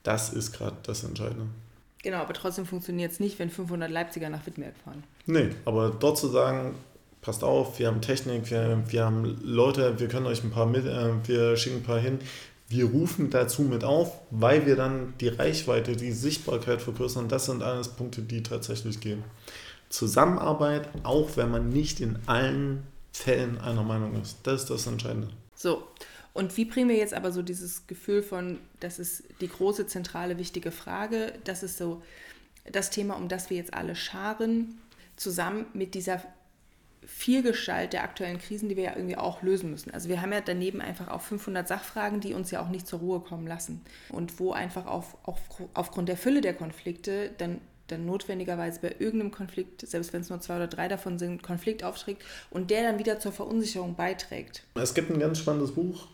Das 0.03 0.33
ist 0.33 0.53
gerade 0.53 0.77
das 0.83 1.05
Entscheidende. 1.05 1.47
Genau, 2.03 2.19
aber 2.19 2.35
trotzdem 2.35 2.67
funktioniert 2.67 3.13
es 3.13 3.21
nicht, 3.21 3.39
wenn 3.39 3.49
500 3.49 3.91
Leipziger 3.91 4.29
nach 4.29 4.45
Wittenberg 4.45 4.75
fahren. 4.85 5.05
Nee, 5.27 5.51
aber 5.65 5.91
dort 5.91 6.19
zu 6.19 6.27
sagen, 6.29 6.75
passt 7.21 7.45
auf, 7.45 7.79
wir 7.79 7.87
haben 7.87 8.01
Technik, 8.01 8.51
wir, 8.51 8.83
wir 8.89 9.05
haben 9.05 9.39
Leute, 9.43 9.99
wir 10.01 10.09
können 10.09 10.27
euch 10.27 10.43
ein 10.43 10.51
paar 10.51 10.67
mit, 10.67 10.85
äh, 10.85 11.13
wir 11.25 11.57
schicken 11.57 11.77
ein 11.77 11.83
paar 11.85 12.01
hin. 12.01 12.19
Wir 12.69 12.87
rufen 12.87 13.31
dazu 13.31 13.63
mit 13.63 13.85
auf, 13.85 14.19
weil 14.31 14.67
wir 14.67 14.77
dann 14.77 15.15
die 15.21 15.29
Reichweite, 15.29 15.95
die 15.95 16.11
Sichtbarkeit 16.11 16.83
vergrößern. 16.83 17.29
Das 17.29 17.45
sind 17.45 17.63
alles 17.63 17.89
Punkte, 17.89 18.23
die 18.23 18.43
tatsächlich 18.43 18.99
gehen. 18.99 19.23
Zusammenarbeit, 19.93 20.89
auch 21.05 21.37
wenn 21.37 21.51
man 21.51 21.69
nicht 21.69 22.01
in 22.01 22.19
allen 22.27 22.87
Fällen 23.13 23.59
einer 23.59 23.83
Meinung 23.83 24.21
ist. 24.21 24.39
Das 24.43 24.63
ist 24.63 24.71
das 24.71 24.87
Entscheidende. 24.87 25.29
So, 25.55 25.87
und 26.33 26.57
wie 26.57 26.65
bringen 26.65 26.89
wir 26.89 26.97
jetzt 26.97 27.15
aber 27.15 27.31
so 27.31 27.43
dieses 27.43 27.87
Gefühl 27.87 28.23
von, 28.23 28.59
das 28.81 28.99
ist 28.99 29.25
die 29.41 29.49
große, 29.49 29.87
zentrale, 29.87 30.39
wichtige 30.39 30.71
Frage, 30.71 31.35
das 31.45 31.63
ist 31.63 31.77
so 31.77 32.03
das 32.71 32.91
Thema, 32.91 33.15
um 33.17 33.29
das 33.29 33.51
wir 33.51 33.59
jetzt 33.59 33.75
alle 33.75 33.95
scharen, 33.95 34.81
zusammen 35.17 35.67
mit 35.75 35.95
dieser 35.95 36.23
Vielgestalt 37.05 37.93
der 37.93 38.05
aktuellen 38.05 38.39
Krisen, 38.39 38.69
die 38.69 38.77
wir 38.77 38.85
ja 38.85 38.97
irgendwie 38.97 39.17
auch 39.17 39.43
lösen 39.43 39.71
müssen. 39.71 39.93
Also 39.93 40.09
wir 40.09 40.23
haben 40.23 40.33
ja 40.33 40.41
daneben 40.41 40.81
einfach 40.81 41.09
auch 41.09 41.21
500 41.21 41.67
Sachfragen, 41.67 42.21
die 42.21 42.33
uns 42.33 42.51
ja 42.51 42.63
auch 42.63 42.69
nicht 42.69 42.87
zur 42.87 43.01
Ruhe 43.01 43.21
kommen 43.21 43.47
lassen 43.47 43.83
und 44.09 44.39
wo 44.39 44.53
einfach 44.53 44.87
auf, 44.87 45.19
auf, 45.25 45.39
aufgrund 45.75 46.09
der 46.09 46.17
Fülle 46.17 46.41
der 46.41 46.55
Konflikte 46.55 47.33
dann 47.39 47.61
dann 47.89 48.07
notwendigerweise 48.07 48.81
bei 48.81 48.95
irgendeinem 48.99 49.33
Konflikt, 49.33 49.87
selbst 49.87 50.13
wenn 50.13 50.23
es 50.23 50.31
nur 50.31 50.41
zwei 50.41 50.57
oder 50.57 50.69
drei 50.69 50.89
davon 50.89 51.19
sind, 51.19 51.43
Konflikt 51.43 51.85
aufträgt 51.85 52.23
und 52.51 52.71
der 52.71 52.83
dann 52.83 52.99
wieder 52.99 53.21
zur 53.21 53.33
Verunsicherung 53.33 53.95
beiträgt. 53.95 54.63
Es 54.75 54.95
gibt 54.95 55.11
ein 55.11 55.19
ganz 55.19 55.39
spannendes 55.39 55.73
Buch. 55.73 56.07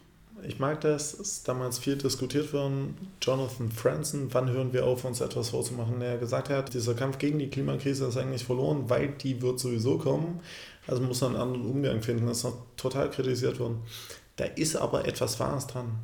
Ich 0.47 0.61
mag 0.61 0.81
das, 0.83 1.15
ist 1.15 1.49
damals 1.49 1.79
viel 1.79 1.97
diskutiert 1.97 2.53
worden. 2.53 2.97
Jonathan 3.21 3.73
Franzen, 3.73 4.33
wann 4.33 4.49
hören 4.49 4.73
wir 4.73 4.87
auf, 4.87 5.05
uns 5.05 5.21
etwas 5.21 5.51
vorzumachen? 5.51 5.99
Der 5.99 6.17
gesagt 6.19 6.49
hat, 6.49 6.73
dieser 6.75 6.95
Kampf 6.95 7.19
gegen 7.19 7.39
die 7.41 7.51
Klimakrise 7.51 8.07
ist 8.07 8.17
eigentlich 8.17 8.45
verloren, 8.45 8.89
weil 8.89 9.09
die 9.09 9.43
wird 9.43 9.59
sowieso 9.59 9.99
kommen. 9.99 10.41
Also 10.87 11.03
muss 11.03 11.21
man 11.21 11.35
einen 11.35 11.43
anderen 11.43 11.67
Umgang 11.67 12.03
finden. 12.03 12.27
Das 12.27 12.39
ist 12.39 12.45
noch 12.45 12.57
total 12.77 13.11
kritisiert 13.11 13.59
worden. 13.59 13.83
Da 14.37 14.45
ist 14.45 14.77
aber 14.77 15.07
etwas 15.07 15.41
Wahres 15.41 15.67
dran. 15.67 15.99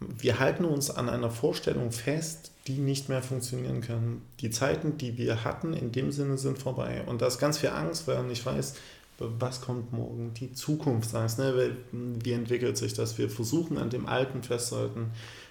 Wir 0.00 0.40
halten 0.40 0.64
uns 0.64 0.90
an 0.90 1.08
einer 1.08 1.30
Vorstellung 1.30 1.92
fest, 1.92 2.51
die 2.66 2.78
nicht 2.78 3.08
mehr 3.08 3.22
funktionieren 3.22 3.80
kann. 3.80 4.22
Die 4.40 4.50
Zeiten, 4.50 4.96
die 4.96 5.18
wir 5.18 5.44
hatten, 5.44 5.72
in 5.72 5.92
dem 5.92 6.12
Sinne 6.12 6.38
sind 6.38 6.58
vorbei. 6.58 7.02
Und 7.06 7.20
da 7.22 7.26
ist 7.26 7.38
ganz 7.38 7.58
viel 7.58 7.70
Angst, 7.70 8.06
weil 8.06 8.16
man 8.16 8.28
nicht 8.28 8.46
weiß, 8.46 8.74
was 9.18 9.60
kommt 9.60 9.92
morgen, 9.92 10.32
die 10.34 10.52
Zukunftsangst. 10.52 11.38
Ne? 11.38 11.76
Wie 11.92 12.32
entwickelt 12.32 12.76
sich 12.76 12.94
das? 12.94 13.18
Wir 13.18 13.28
versuchen 13.28 13.78
an 13.78 13.90
dem 13.90 14.06
Alten 14.06 14.42
festzuhalten. 14.42 15.10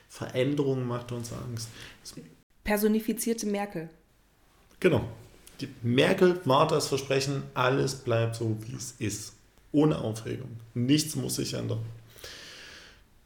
Veränderung 0.10 0.88
macht 0.88 1.12
uns 1.12 1.32
Angst. 1.32 1.70
Personifizierte 2.64 3.46
Merkel. 3.46 3.90
Genau. 4.80 5.06
Die 5.62 5.70
Merkel 5.84 6.40
war 6.46 6.68
das 6.68 6.88
Versprechen, 6.88 7.44
alles 7.54 7.96
bleibt 7.96 8.36
so, 8.36 8.58
wie 8.62 8.76
es 8.76 8.96
ist. 9.00 9.34
Ohne 9.72 10.00
Aufregung. 10.00 10.50
Nichts 10.74 11.16
muss 11.16 11.36
sich 11.36 11.54
ändern. 11.54 11.80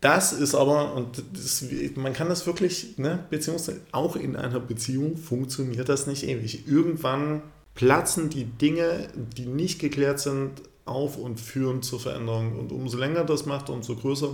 Das 0.06 0.34
ist 0.34 0.53
aber, 0.53 0.93
und 0.93 1.24
das, 1.34 1.66
man 1.95 2.14
kann 2.14 2.30
das 2.30 2.45
wirklich, 2.45 2.99
ne, 2.99 3.26
beziehungsweise 3.32 3.82
auch 3.91 4.16
in 4.16 4.36
einer 4.36 4.60
Beziehung 4.60 5.18
funktioniert 5.18 5.89
das 5.89 6.06
nicht 6.06 6.22
ewig. 6.28 6.68
Irgendwann 6.68 7.41
platzen 7.74 8.30
die 8.30 8.45
Dinge, 8.45 9.08
die 9.36 9.47
nicht 9.47 9.80
geklärt 9.80 10.20
sind, 10.20 10.62
auf 10.86 11.18
und 11.18 11.39
führen 11.39 11.82
zur 11.82 11.99
Veränderung. 11.99 12.60
Und 12.60 12.72
umso 12.72 12.99
länger 12.99 13.24
das 13.24 13.47
macht, 13.47 13.72
umso 13.72 13.95
größer 13.95 14.30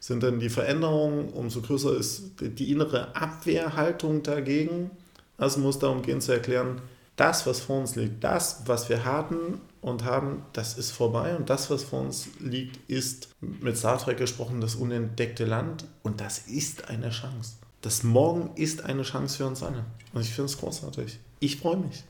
sind 0.00 0.22
dann 0.22 0.38
die 0.38 0.50
Veränderungen, 0.50 1.30
umso 1.30 1.62
größer 1.62 1.96
ist 1.96 2.32
die 2.38 2.70
innere 2.70 3.16
Abwehrhaltung 3.16 4.22
dagegen. 4.22 4.90
Also 5.38 5.60
muss 5.60 5.78
darum 5.78 6.02
gehen 6.02 6.20
zu 6.20 6.32
erklären, 6.32 6.82
das, 7.16 7.46
was 7.46 7.60
vor 7.60 7.80
uns 7.80 7.96
liegt, 7.96 8.22
das, 8.22 8.64
was 8.66 8.90
wir 8.90 9.06
hatten 9.06 9.62
und 9.86 10.04
haben, 10.04 10.42
das 10.52 10.76
ist 10.76 10.90
vorbei. 10.90 11.36
Und 11.36 11.48
das, 11.48 11.70
was 11.70 11.84
vor 11.84 12.00
uns 12.00 12.26
liegt, 12.40 12.78
ist, 12.90 13.28
mit 13.40 13.76
Star 13.76 13.98
Trek 13.98 14.18
gesprochen, 14.18 14.60
das 14.60 14.74
unentdeckte 14.74 15.44
Land. 15.44 15.84
Und 16.02 16.20
das 16.20 16.38
ist 16.38 16.88
eine 16.88 17.10
Chance. 17.10 17.52
Das 17.82 18.02
Morgen 18.02 18.50
ist 18.56 18.82
eine 18.82 19.04
Chance 19.04 19.36
für 19.36 19.46
uns 19.46 19.62
alle. 19.62 19.84
Und 20.12 20.22
ich 20.22 20.30
finde 20.30 20.50
es 20.50 20.58
großartig. 20.58 21.20
Ich 21.38 21.58
freue 21.58 21.76
mich. 21.76 22.02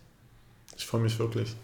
Ich 0.78 0.86
freue 0.86 1.02
mich 1.02 1.18
wirklich. 1.18 1.54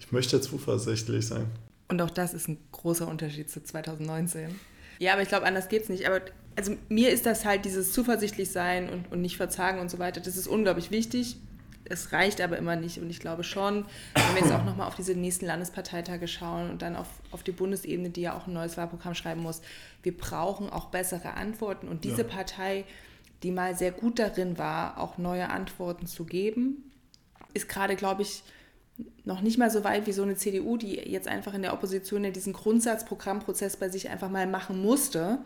Ich 0.00 0.10
möchte 0.10 0.40
zuversichtlich 0.40 1.28
sein. 1.28 1.46
Und 1.86 2.02
auch 2.02 2.10
das 2.10 2.34
ist 2.34 2.48
ein 2.48 2.58
großer 2.72 3.06
Unterschied 3.06 3.48
zu 3.48 3.62
2019. 3.62 4.58
Ja, 4.98 5.12
aber 5.12 5.22
ich 5.22 5.28
glaube, 5.28 5.46
anders 5.46 5.68
geht 5.68 5.84
es 5.84 5.88
nicht. 5.88 6.08
Aber 6.08 6.22
also 6.56 6.76
mir 6.88 7.12
ist 7.12 7.24
das 7.24 7.44
halt 7.44 7.64
dieses 7.64 7.92
zuversichtlich 7.92 8.50
sein 8.50 8.90
und, 8.90 9.12
und 9.12 9.20
nicht 9.20 9.36
verzagen 9.36 9.78
und 9.78 9.92
so 9.92 10.00
weiter, 10.00 10.20
das 10.20 10.36
ist 10.36 10.48
unglaublich 10.48 10.90
wichtig 10.90 11.36
es 11.84 12.12
reicht 12.12 12.40
aber 12.40 12.56
immer 12.56 12.76
nicht. 12.76 12.98
Und 12.98 13.10
ich 13.10 13.20
glaube 13.20 13.44
schon, 13.44 13.84
wenn 14.14 14.34
wir 14.34 14.42
jetzt 14.42 14.52
auch 14.52 14.64
nochmal 14.64 14.88
auf 14.88 14.96
diese 14.96 15.14
nächsten 15.14 15.46
Landesparteitage 15.46 16.28
schauen 16.28 16.70
und 16.70 16.82
dann 16.82 16.96
auf, 16.96 17.08
auf 17.30 17.42
die 17.42 17.52
Bundesebene, 17.52 18.10
die 18.10 18.22
ja 18.22 18.36
auch 18.36 18.46
ein 18.46 18.52
neues 18.52 18.76
Wahlprogramm 18.76 19.14
schreiben 19.14 19.42
muss, 19.42 19.60
wir 20.02 20.16
brauchen 20.16 20.70
auch 20.70 20.86
bessere 20.86 21.34
Antworten. 21.34 21.88
Und 21.88 22.04
diese 22.04 22.22
ja. 22.22 22.28
Partei, 22.28 22.84
die 23.42 23.50
mal 23.50 23.76
sehr 23.76 23.92
gut 23.92 24.18
darin 24.18 24.58
war, 24.58 24.98
auch 24.98 25.18
neue 25.18 25.50
Antworten 25.50 26.06
zu 26.06 26.24
geben, 26.24 26.90
ist 27.52 27.68
gerade, 27.68 27.96
glaube 27.96 28.22
ich, 28.22 28.42
noch 29.24 29.40
nicht 29.40 29.58
mal 29.58 29.70
so 29.70 29.84
weit 29.84 30.06
wie 30.06 30.12
so 30.12 30.22
eine 30.22 30.36
CDU, 30.36 30.76
die 30.76 30.94
jetzt 30.94 31.28
einfach 31.28 31.54
in 31.54 31.62
der 31.62 31.72
Opposition 31.72 32.24
ja 32.24 32.30
diesen 32.30 32.52
Grundsatzprogrammprozess 32.52 33.76
bei 33.76 33.88
sich 33.88 34.08
einfach 34.08 34.30
mal 34.30 34.46
machen 34.46 34.80
musste. 34.80 35.38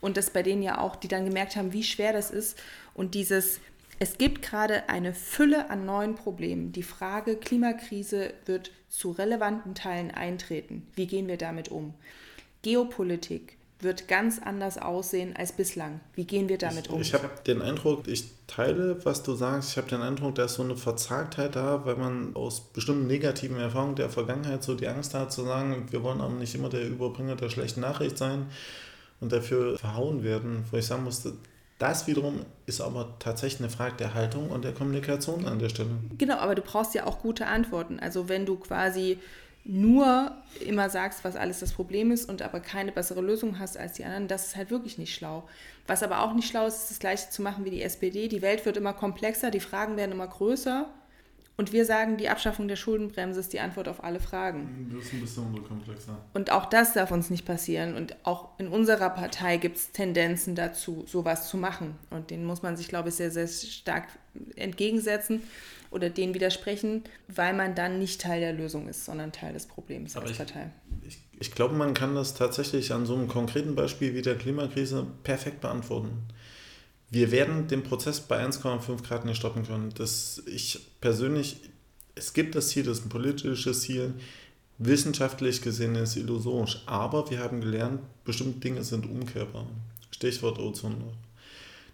Und 0.00 0.16
das 0.16 0.30
bei 0.30 0.42
denen 0.42 0.62
ja 0.62 0.78
auch, 0.78 0.96
die 0.96 1.08
dann 1.08 1.24
gemerkt 1.24 1.56
haben, 1.56 1.72
wie 1.72 1.82
schwer 1.82 2.12
das 2.12 2.30
ist. 2.30 2.58
Und 2.92 3.14
dieses, 3.14 3.60
es 3.98 4.18
gibt 4.18 4.42
gerade 4.42 4.88
eine 4.88 5.14
Fülle 5.14 5.70
an 5.70 5.86
neuen 5.86 6.14
Problemen. 6.14 6.72
Die 6.72 6.82
Frage 6.82 7.36
Klimakrise 7.36 8.34
wird 8.46 8.70
zu 8.88 9.12
relevanten 9.12 9.74
Teilen 9.74 10.10
eintreten. 10.10 10.86
Wie 10.94 11.06
gehen 11.06 11.28
wir 11.28 11.36
damit 11.36 11.68
um? 11.68 11.94
Geopolitik 12.62 13.56
wird 13.80 14.08
ganz 14.08 14.40
anders 14.42 14.78
aussehen 14.78 15.36
als 15.36 15.52
bislang. 15.52 16.00
Wie 16.14 16.24
gehen 16.24 16.48
wir 16.48 16.58
damit 16.58 16.88
um? 16.88 17.00
Ich, 17.00 17.08
ich 17.08 17.14
habe 17.14 17.28
den 17.46 17.62
Eindruck, 17.62 18.08
ich 18.08 18.24
teile, 18.46 19.04
was 19.04 19.22
du 19.22 19.34
sagst. 19.34 19.70
Ich 19.70 19.76
habe 19.76 19.88
den 19.88 20.00
Eindruck, 20.00 20.34
da 20.34 20.46
ist 20.46 20.54
so 20.54 20.62
eine 20.62 20.76
Verzagtheit 20.76 21.54
da, 21.54 21.84
weil 21.84 21.96
man 21.96 22.34
aus 22.34 22.60
bestimmten 22.60 23.06
negativen 23.06 23.58
Erfahrungen 23.58 23.96
der 23.96 24.10
Vergangenheit 24.10 24.62
so 24.64 24.74
die 24.74 24.88
Angst 24.88 25.14
hat, 25.14 25.32
zu 25.32 25.44
sagen, 25.44 25.86
wir 25.90 26.02
wollen 26.02 26.20
aber 26.20 26.34
nicht 26.34 26.54
immer 26.54 26.70
der 26.70 26.86
Überbringer 26.86 27.36
der 27.36 27.50
schlechten 27.50 27.80
Nachricht 27.80 28.18
sein 28.18 28.46
und 29.20 29.32
dafür 29.32 29.78
verhauen 29.78 30.24
werden. 30.24 30.64
Wo 30.70 30.78
ich 30.78 30.86
sagen 30.86 31.04
musste, 31.04 31.34
das 31.84 32.06
wiederum 32.06 32.46
ist 32.64 32.80
aber 32.80 33.18
tatsächlich 33.18 33.60
eine 33.60 33.68
Frage 33.68 33.96
der 33.98 34.14
Haltung 34.14 34.48
und 34.48 34.64
der 34.64 34.72
Kommunikation 34.72 35.46
an 35.46 35.58
der 35.58 35.68
Stelle. 35.68 35.90
Genau, 36.16 36.36
aber 36.36 36.54
du 36.54 36.62
brauchst 36.62 36.94
ja 36.94 37.04
auch 37.04 37.18
gute 37.18 37.46
Antworten. 37.46 38.00
Also 38.00 38.30
wenn 38.30 38.46
du 38.46 38.56
quasi 38.56 39.18
nur 39.64 40.32
immer 40.66 40.88
sagst, 40.88 41.24
was 41.24 41.36
alles 41.36 41.60
das 41.60 41.74
Problem 41.74 42.10
ist 42.10 42.26
und 42.26 42.40
aber 42.40 42.60
keine 42.60 42.90
bessere 42.90 43.20
Lösung 43.20 43.58
hast 43.58 43.76
als 43.76 43.92
die 43.92 44.04
anderen, 44.04 44.28
das 44.28 44.46
ist 44.46 44.56
halt 44.56 44.70
wirklich 44.70 44.96
nicht 44.96 45.14
schlau. 45.14 45.46
Was 45.86 46.02
aber 46.02 46.22
auch 46.22 46.32
nicht 46.32 46.48
schlau 46.48 46.66
ist, 46.66 46.84
ist 46.84 46.90
das 46.90 46.98
gleiche 47.00 47.28
zu 47.28 47.42
machen 47.42 47.66
wie 47.66 47.70
die 47.70 47.82
SPD. 47.82 48.28
Die 48.28 48.40
Welt 48.40 48.64
wird 48.64 48.78
immer 48.78 48.94
komplexer, 48.94 49.50
die 49.50 49.60
Fragen 49.60 49.98
werden 49.98 50.12
immer 50.12 50.26
größer 50.26 50.86
und 51.56 51.72
wir 51.72 51.84
sagen, 51.84 52.16
die 52.16 52.28
Abschaffung 52.28 52.66
der 52.66 52.74
Schuldenbremse 52.74 53.38
ist 53.38 53.52
die 53.52 53.60
Antwort 53.60 53.86
auf 53.86 54.02
alle 54.02 54.18
Fragen. 54.18 54.90
Das 54.92 55.04
ist 55.04 55.12
ein 55.12 55.20
bisschen 55.20 55.64
komplexer. 55.68 56.18
Und 56.32 56.50
auch 56.50 56.66
das 56.66 56.94
darf 56.94 57.12
uns 57.12 57.30
nicht 57.30 57.44
passieren. 57.44 57.94
Und 57.94 58.16
auch 58.24 58.58
in 58.58 58.66
unserer 58.66 59.10
Partei 59.10 59.58
gibt 59.58 59.76
es 59.76 59.92
Tendenzen 59.92 60.56
dazu, 60.56 61.04
sowas 61.06 61.48
zu 61.48 61.56
machen. 61.56 61.96
Und 62.10 62.30
denen 62.30 62.44
muss 62.44 62.62
man 62.62 62.76
sich, 62.76 62.88
glaube 62.88 63.10
ich, 63.10 63.14
sehr, 63.14 63.30
sehr 63.30 63.46
stark 63.46 64.08
entgegensetzen 64.56 65.42
oder 65.92 66.10
denen 66.10 66.34
widersprechen, 66.34 67.04
weil 67.28 67.54
man 67.54 67.76
dann 67.76 68.00
nicht 68.00 68.20
Teil 68.20 68.40
der 68.40 68.52
Lösung 68.52 68.88
ist, 68.88 69.04
sondern 69.04 69.30
Teil 69.30 69.52
des 69.52 69.66
Problems 69.66 70.16
Aber 70.16 70.24
als 70.24 70.32
ich, 70.32 70.38
Partei. 70.38 70.72
Ich, 71.06 71.18
ich 71.38 71.52
glaube, 71.52 71.74
man 71.76 71.94
kann 71.94 72.16
das 72.16 72.34
tatsächlich 72.34 72.92
an 72.92 73.06
so 73.06 73.14
einem 73.14 73.28
konkreten 73.28 73.76
Beispiel 73.76 74.12
wie 74.14 74.22
der 74.22 74.36
Klimakrise 74.36 75.06
perfekt 75.22 75.60
beantworten. 75.60 76.24
Wir 77.14 77.30
werden 77.30 77.68
den 77.68 77.84
Prozess 77.84 78.18
bei 78.18 78.44
1,5 78.44 79.04
Grad 79.06 79.24
nicht 79.24 79.36
stoppen 79.36 79.64
können. 79.64 79.90
Das, 79.94 80.42
ich 80.46 80.80
persönlich, 81.00 81.58
es 82.16 82.32
gibt 82.32 82.56
das 82.56 82.70
Ziel, 82.70 82.82
das 82.82 82.98
ist 82.98 83.06
ein 83.06 83.08
politisches 83.08 83.82
Ziel. 83.82 84.14
Wissenschaftlich 84.78 85.62
gesehen 85.62 85.94
ist 85.94 86.10
es 86.10 86.16
illusorisch. 86.16 86.82
Aber 86.86 87.30
wir 87.30 87.38
haben 87.38 87.60
gelernt, 87.60 88.00
bestimmte 88.24 88.58
Dinge 88.58 88.82
sind 88.82 89.06
umkehrbar. 89.06 89.64
Stichwort 90.10 90.58
Ozon. 90.58 90.96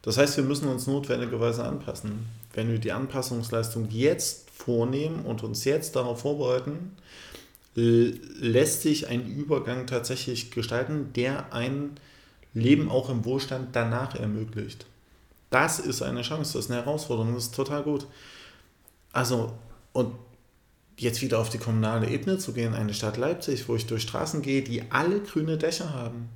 Das 0.01 0.17
heißt, 0.17 0.39
wir 0.39 0.45
müssen 0.45 0.69
uns 0.69 0.87
notwendigerweise 0.87 1.65
anpassen. 1.65 2.25
Wenn 2.55 2.73
wir 2.73 2.79
die 2.79 2.93
Anpassungsleistung 2.93 3.91
jetzt 3.91 4.49
vornehmen 4.49 5.27
und 5.27 5.43
uns 5.43 5.65
jetzt 5.67 5.97
darauf 5.97 6.23
vorbereiten, 6.23 6.97
lässt 7.75 8.81
sich 8.81 9.09
ein 9.09 9.27
Übergang 9.27 9.87
tatsächlich 9.87 10.51
gestalten, 10.51 11.13
der 11.15 11.53
ein 11.53 11.91
Leben 12.55 12.91
auch 12.91 13.11
im 13.11 13.27
Wohlstand 13.27 13.77
danach 13.77 14.15
ermöglicht. 14.15 14.87
Das 15.51 15.81
ist 15.81 16.03
eine 16.03 16.23
Chance, 16.23 16.55
das 16.55 16.67
ist 16.67 16.71
eine 16.71 16.85
Herausforderung, 16.85 17.35
das 17.35 17.45
ist 17.45 17.55
total 17.55 17.83
gut. 17.83 18.07
Also, 19.13 19.53
und 19.93 20.15
jetzt 20.97 21.23
wieder 21.23 21.39
auf 21.39 21.49
die 21.49 21.59
kommunale 21.59 22.09
Ebene 22.09 22.39
zu 22.39 22.53
gehen, 22.53 22.75
eine 22.75 22.95
Stadt 22.95 23.17
Leipzig, 23.17 23.69
wo 23.69 23.75
ich 23.75 23.87
durch 23.87 24.03
Straßen 24.03 24.43
gehe, 24.43 24.63
die 24.63 24.91
alle 24.91 25.21
grüne 25.21 25.57
Dächer 25.57 25.93
haben, 25.93 26.29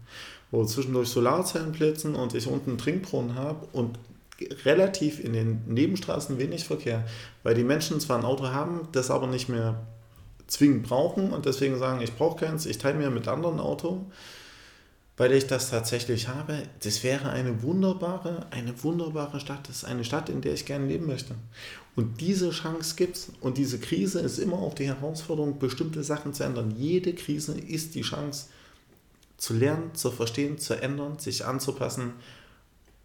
wo 0.50 0.64
zwischendurch 0.64 1.08
Solarzellen 1.08 1.72
blitzen 1.72 2.14
und 2.14 2.34
ich 2.34 2.46
unten 2.46 2.70
einen 2.70 2.78
Trinkbrunnen 2.78 3.34
habe 3.36 3.66
und 3.72 3.98
relativ 4.64 5.22
in 5.22 5.32
den 5.32 5.62
Nebenstraßen 5.66 6.38
wenig 6.38 6.64
Verkehr, 6.64 7.04
weil 7.42 7.54
die 7.54 7.62
Menschen 7.62 8.00
zwar 8.00 8.18
ein 8.18 8.24
Auto 8.24 8.48
haben, 8.48 8.88
das 8.92 9.10
aber 9.10 9.26
nicht 9.26 9.48
mehr 9.48 9.86
zwingend 10.46 10.84
brauchen 10.84 11.30
und 11.30 11.46
deswegen 11.46 11.78
sagen, 11.78 12.00
ich 12.02 12.14
brauche 12.14 12.44
keins, 12.44 12.66
ich 12.66 12.78
teile 12.78 12.98
mir 12.98 13.10
mit 13.10 13.28
anderen 13.28 13.60
Auto, 13.60 14.04
weil 15.16 15.32
ich 15.32 15.46
das 15.46 15.70
tatsächlich 15.70 16.28
habe. 16.28 16.62
Das 16.82 17.04
wäre 17.04 17.30
eine 17.30 17.62
wunderbare, 17.62 18.46
eine 18.50 18.82
wunderbare 18.82 19.40
Stadt. 19.40 19.68
Das 19.68 19.76
ist 19.76 19.84
eine 19.84 20.04
Stadt, 20.04 20.28
in 20.28 20.40
der 20.40 20.54
ich 20.54 20.66
gerne 20.66 20.86
leben 20.86 21.06
möchte. 21.06 21.34
Und 21.94 22.20
diese 22.20 22.50
Chance 22.50 22.96
gibt 22.96 23.16
es. 23.16 23.32
Und 23.40 23.56
diese 23.56 23.78
Krise 23.78 24.20
ist 24.20 24.38
immer 24.38 24.58
auch 24.58 24.74
die 24.74 24.88
Herausforderung, 24.88 25.58
bestimmte 25.58 26.02
Sachen 26.02 26.34
zu 26.34 26.42
ändern. 26.42 26.74
Jede 26.76 27.14
Krise 27.14 27.58
ist 27.58 27.94
die 27.94 28.02
Chance, 28.02 28.46
zu 29.36 29.54
lernen, 29.54 29.94
zu 29.94 30.10
verstehen, 30.10 30.58
zu 30.58 30.74
ändern, 30.80 31.18
sich 31.18 31.44
anzupassen 31.44 32.14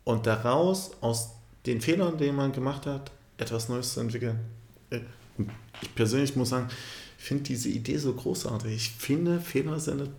und 0.04 0.26
daraus, 0.26 0.92
aus 1.02 1.32
den 1.66 1.82
Fehlern, 1.82 2.18
die 2.18 2.32
man 2.32 2.52
gemacht 2.52 2.86
hat, 2.86 3.12
etwas 3.38 3.70
Neues 3.70 3.94
zu 3.94 4.00
entwickeln. 4.00 4.40
Äh, 4.90 5.02
ich 5.82 5.94
persönlich 5.96 6.36
muss 6.36 6.50
sagen, 6.50 6.70
ich 7.18 7.24
finde 7.24 7.44
diese 7.44 7.70
Idee 7.70 7.98
so 7.98 8.14
großartig. 8.14 8.74
Ich 8.74 8.90
finde, 8.92 9.40
Fehler 9.40 9.80
sind, 9.80 10.10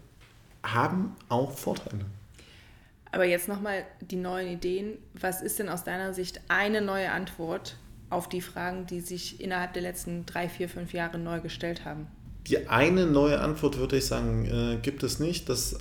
haben 0.63 1.17
auch 1.29 1.53
Vorteile. 1.53 2.05
Aber 3.13 3.25
jetzt 3.25 3.49
nochmal 3.49 3.85
die 4.01 4.17
neuen 4.17 4.49
Ideen. 4.49 4.99
Was 5.15 5.43
ist 5.43 5.59
denn 5.59 5.69
aus 5.69 5.85
deiner 5.85 6.15
Sicht 6.15 6.41
eine 6.49 6.81
neue 6.81 7.11
Antwort 7.11 7.77
auf 8.09 8.29
die 8.29 8.41
Fragen, 8.41 8.87
die 8.87 9.01
sich 9.01 9.41
innerhalb 9.41 9.73
der 9.73 9.83
letzten 9.83 10.27
drei, 10.27 10.49
vier, 10.49 10.69
fünf 10.69 10.93
Jahre 10.93 11.19
neu 11.19 11.41
gestellt 11.41 11.85
haben? 11.85 12.07
Die 12.47 12.69
eine 12.69 13.07
neue 13.07 13.41
Antwort, 13.41 13.79
würde 13.79 13.99
ich 13.99 14.07
sagen, 14.07 14.47
äh, 14.47 14.79
gibt 14.81 15.03
es 15.03 15.19
nicht. 15.19 15.49
Das 15.49 15.77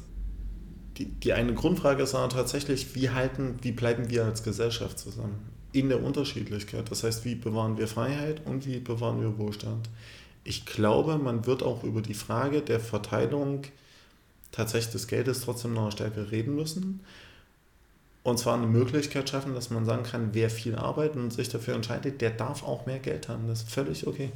die, 0.99 1.05
die 1.05 1.33
eine 1.33 1.53
Grundfrage 1.53 2.03
ist 2.03 2.13
aber 2.13 2.27
tatsächlich, 2.27 2.93
wie 2.93 3.09
halten, 3.09 3.57
wie 3.61 3.71
bleiben 3.71 4.09
wir 4.09 4.25
als 4.25 4.43
Gesellschaft 4.43 4.99
zusammen? 4.99 5.39
In 5.71 5.87
der 5.87 6.03
Unterschiedlichkeit. 6.03 6.91
Das 6.91 7.03
heißt, 7.03 7.23
wie 7.23 7.35
bewahren 7.35 7.77
wir 7.77 7.87
Freiheit 7.87 8.41
und 8.45 8.67
wie 8.67 8.79
bewahren 8.79 9.21
wir 9.21 9.37
Wohlstand? 9.37 9.89
Ich 10.43 10.65
glaube, 10.65 11.17
man 11.17 11.45
wird 11.45 11.63
auch 11.63 11.83
über 11.83 12.01
die 12.01 12.13
Frage 12.13 12.61
der 12.61 12.81
Verteilung 12.81 13.61
tatsächlich 14.51 14.91
des 14.91 15.07
Geldes 15.07 15.41
trotzdem 15.41 15.73
noch 15.73 15.91
stärker 15.91 16.31
reden 16.31 16.55
müssen. 16.55 17.01
Und 18.23 18.37
zwar 18.37 18.55
eine 18.55 18.67
Möglichkeit 18.67 19.29
schaffen, 19.29 19.55
dass 19.55 19.69
man 19.69 19.85
sagen 19.85 20.03
kann, 20.03 20.29
wer 20.33 20.49
viel 20.49 20.75
arbeitet 20.75 21.17
und 21.17 21.31
sich 21.31 21.49
dafür 21.49 21.75
entscheidet, 21.75 22.21
der 22.21 22.31
darf 22.31 22.63
auch 22.63 22.85
mehr 22.85 22.99
Geld 22.99 23.29
haben. 23.29 23.47
Das 23.47 23.61
ist 23.63 23.71
völlig 23.71 24.05
okay. 24.07 24.31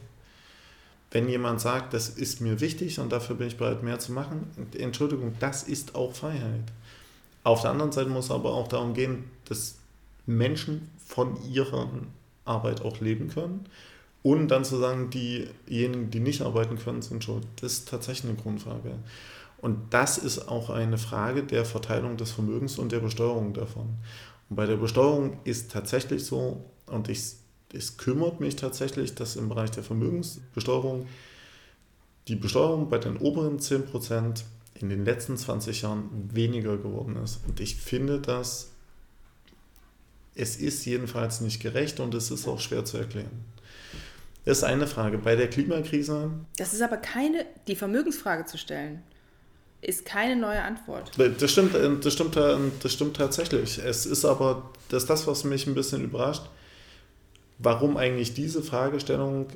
Wenn 1.11 1.29
jemand 1.29 1.61
sagt, 1.61 1.93
das 1.93 2.09
ist 2.09 2.41
mir 2.41 2.59
wichtig 2.59 2.99
und 2.99 3.11
dafür 3.11 3.35
bin 3.35 3.47
ich 3.47 3.57
bereit, 3.57 3.83
mehr 3.83 3.99
zu 3.99 4.11
machen, 4.13 4.47
Entschuldigung, 4.75 5.35
das 5.39 5.63
ist 5.63 5.93
auch 5.93 6.13
Freiheit. 6.13 6.63
Auf 7.43 7.61
der 7.61 7.71
anderen 7.71 7.91
Seite 7.91 8.09
muss 8.09 8.25
es 8.25 8.31
aber 8.31 8.53
auch 8.53 8.67
darum 8.67 8.93
gehen, 8.93 9.25
dass 9.45 9.75
Menschen 10.25 10.89
von 11.05 11.37
ihrer 11.51 11.89
Arbeit 12.45 12.81
auch 12.81 12.99
leben 12.99 13.29
können. 13.29 13.65
Und 14.23 14.47
dann 14.47 14.63
zu 14.63 14.77
sagen, 14.77 15.09
diejenigen, 15.09 16.09
die 16.09 16.21
nicht 16.21 16.41
arbeiten 16.41 16.77
können, 16.77 17.01
sind 17.01 17.23
schuld. 17.23 17.45
Das 17.57 17.73
ist 17.73 17.89
tatsächlich 17.89 18.31
eine 18.31 18.41
Grundfrage. 18.41 18.95
Und 19.63 19.93
das 19.93 20.17
ist 20.17 20.49
auch 20.49 20.69
eine 20.69 20.97
Frage 20.97 21.41
der 21.41 21.63
Verteilung 21.63 22.17
des 22.17 22.31
Vermögens 22.31 22.77
und 22.77 22.91
der 22.91 22.99
Besteuerung 22.99 23.53
davon. 23.53 23.95
Und 24.49 24.57
bei 24.57 24.65
der 24.65 24.75
Besteuerung 24.75 25.37
ist 25.45 25.71
tatsächlich 25.71 26.25
so, 26.25 26.65
und 26.85 27.07
ich 27.07 27.35
es 27.71 27.95
kümmert 27.95 28.41
mich 28.41 28.57
tatsächlich, 28.57 29.15
dass 29.15 29.37
im 29.37 29.47
Bereich 29.47 29.71
der 29.71 29.83
Vermögensbesteuerung 29.83 31.07
die 32.27 32.35
Besteuerung 32.35 32.89
bei 32.89 32.97
den 32.97 33.15
oberen 33.15 33.57
10% 33.57 34.43
in 34.75 34.89
den 34.89 35.05
letzten 35.05 35.37
20 35.37 35.81
Jahren 35.81 36.29
weniger 36.33 36.75
geworden 36.75 37.15
ist. 37.15 37.39
Und 37.47 37.61
ich 37.61 37.77
finde, 37.77 38.19
dass 38.19 38.71
es 40.35 40.57
ist 40.57 40.83
jedenfalls 40.85 41.39
nicht 41.39 41.61
gerecht 41.61 42.01
und 42.01 42.13
es 42.13 42.31
ist 42.31 42.49
auch 42.49 42.59
schwer 42.59 42.83
zu 42.83 42.97
erklären. 42.97 43.45
Das 44.43 44.57
ist 44.57 44.63
eine 44.65 44.87
Frage. 44.87 45.19
Bei 45.19 45.37
der 45.37 45.49
Klimakrise. 45.49 46.31
Das 46.57 46.73
ist 46.73 46.81
aber 46.81 46.97
keine, 46.97 47.45
die 47.67 47.77
Vermögensfrage 47.77 48.43
zu 48.43 48.57
stellen, 48.57 49.01
ist 49.83 50.05
keine 50.05 50.35
neue 50.35 50.61
Antwort. 50.61 51.11
Das 51.17 51.51
stimmt, 51.51 51.75
das 51.75 52.13
stimmt, 52.13 52.35
das 52.35 52.93
stimmt 52.93 53.17
tatsächlich. 53.17 53.79
Es 53.79 54.05
ist 54.05 54.25
aber, 54.25 54.69
das 54.89 55.03
ist 55.03 55.09
das, 55.09 55.27
was 55.27 55.43
mich 55.43 55.67
ein 55.67 55.75
bisschen 55.75 56.03
überrascht 56.03 56.43
warum 57.63 57.97
eigentlich 57.97 58.33
diese 58.33 58.61
Fragestellung 58.61 59.47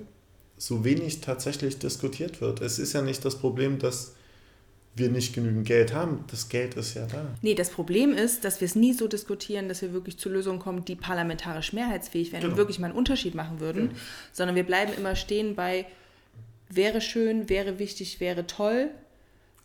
so 0.58 0.84
wenig 0.84 1.22
tatsächlich 1.22 1.78
diskutiert 1.78 2.42
wird. 2.42 2.62
Es 2.62 2.80
ist 2.80 2.94
ja 2.94 3.02
nicht 3.02 3.24
das 3.24 3.38
Problem, 3.38 3.80
dass 3.80 4.16
wir 4.96 5.10
nicht 5.10 5.36
genügend 5.36 5.68
Geld 5.68 5.94
haben. 5.94 6.24
Das 6.32 6.50
Geld 6.50 6.74
ist 6.74 6.96
ja 6.96 7.06
da. 7.06 7.36
Nee, 7.44 7.54
das 7.54 7.70
Problem 7.70 8.14
ist, 8.14 8.44
dass 8.44 8.60
wir 8.62 8.66
es 8.66 8.76
nie 8.76 8.94
so 8.94 9.08
diskutieren, 9.08 9.70
dass 9.70 9.84
wir 9.84 9.94
wirklich 9.94 10.18
zu 10.18 10.30
Lösungen 10.30 10.58
kommen, 10.58 10.86
die 10.86 10.96
parlamentarisch 10.96 11.74
mehrheitsfähig 11.74 12.32
wären 12.32 12.42
genau. 12.42 12.54
und 12.54 12.58
wirklich 12.58 12.80
mal 12.80 12.88
einen 12.88 12.96
Unterschied 12.96 13.36
machen 13.36 13.60
würden, 13.60 13.90
genau. 13.90 14.00
sondern 14.34 14.56
wir 14.56 14.64
bleiben 14.64 14.94
immer 14.98 15.16
stehen 15.16 15.56
bei 15.56 15.86
wäre 16.70 17.00
schön, 17.00 17.48
wäre 17.48 17.78
wichtig, 17.78 18.20
wäre 18.20 18.48
toll. 18.48 18.90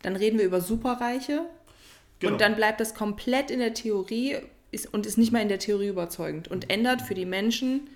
Dann 0.02 0.16
reden 0.16 0.38
wir 0.38 0.44
über 0.44 0.60
Superreiche 0.60 1.46
genau. 2.18 2.32
und 2.32 2.40
dann 2.40 2.56
bleibt 2.56 2.80
das 2.80 2.94
komplett 2.94 3.50
in 3.50 3.58
der 3.60 3.74
Theorie 3.74 4.36
ist, 4.70 4.92
und 4.92 5.06
ist 5.06 5.18
nicht 5.18 5.32
mal 5.32 5.42
in 5.42 5.48
der 5.48 5.58
Theorie 5.58 5.88
überzeugend 5.88 6.48
und 6.48 6.70
ändert 6.70 7.02
für 7.02 7.14
die 7.14 7.26
Menschen 7.26 7.88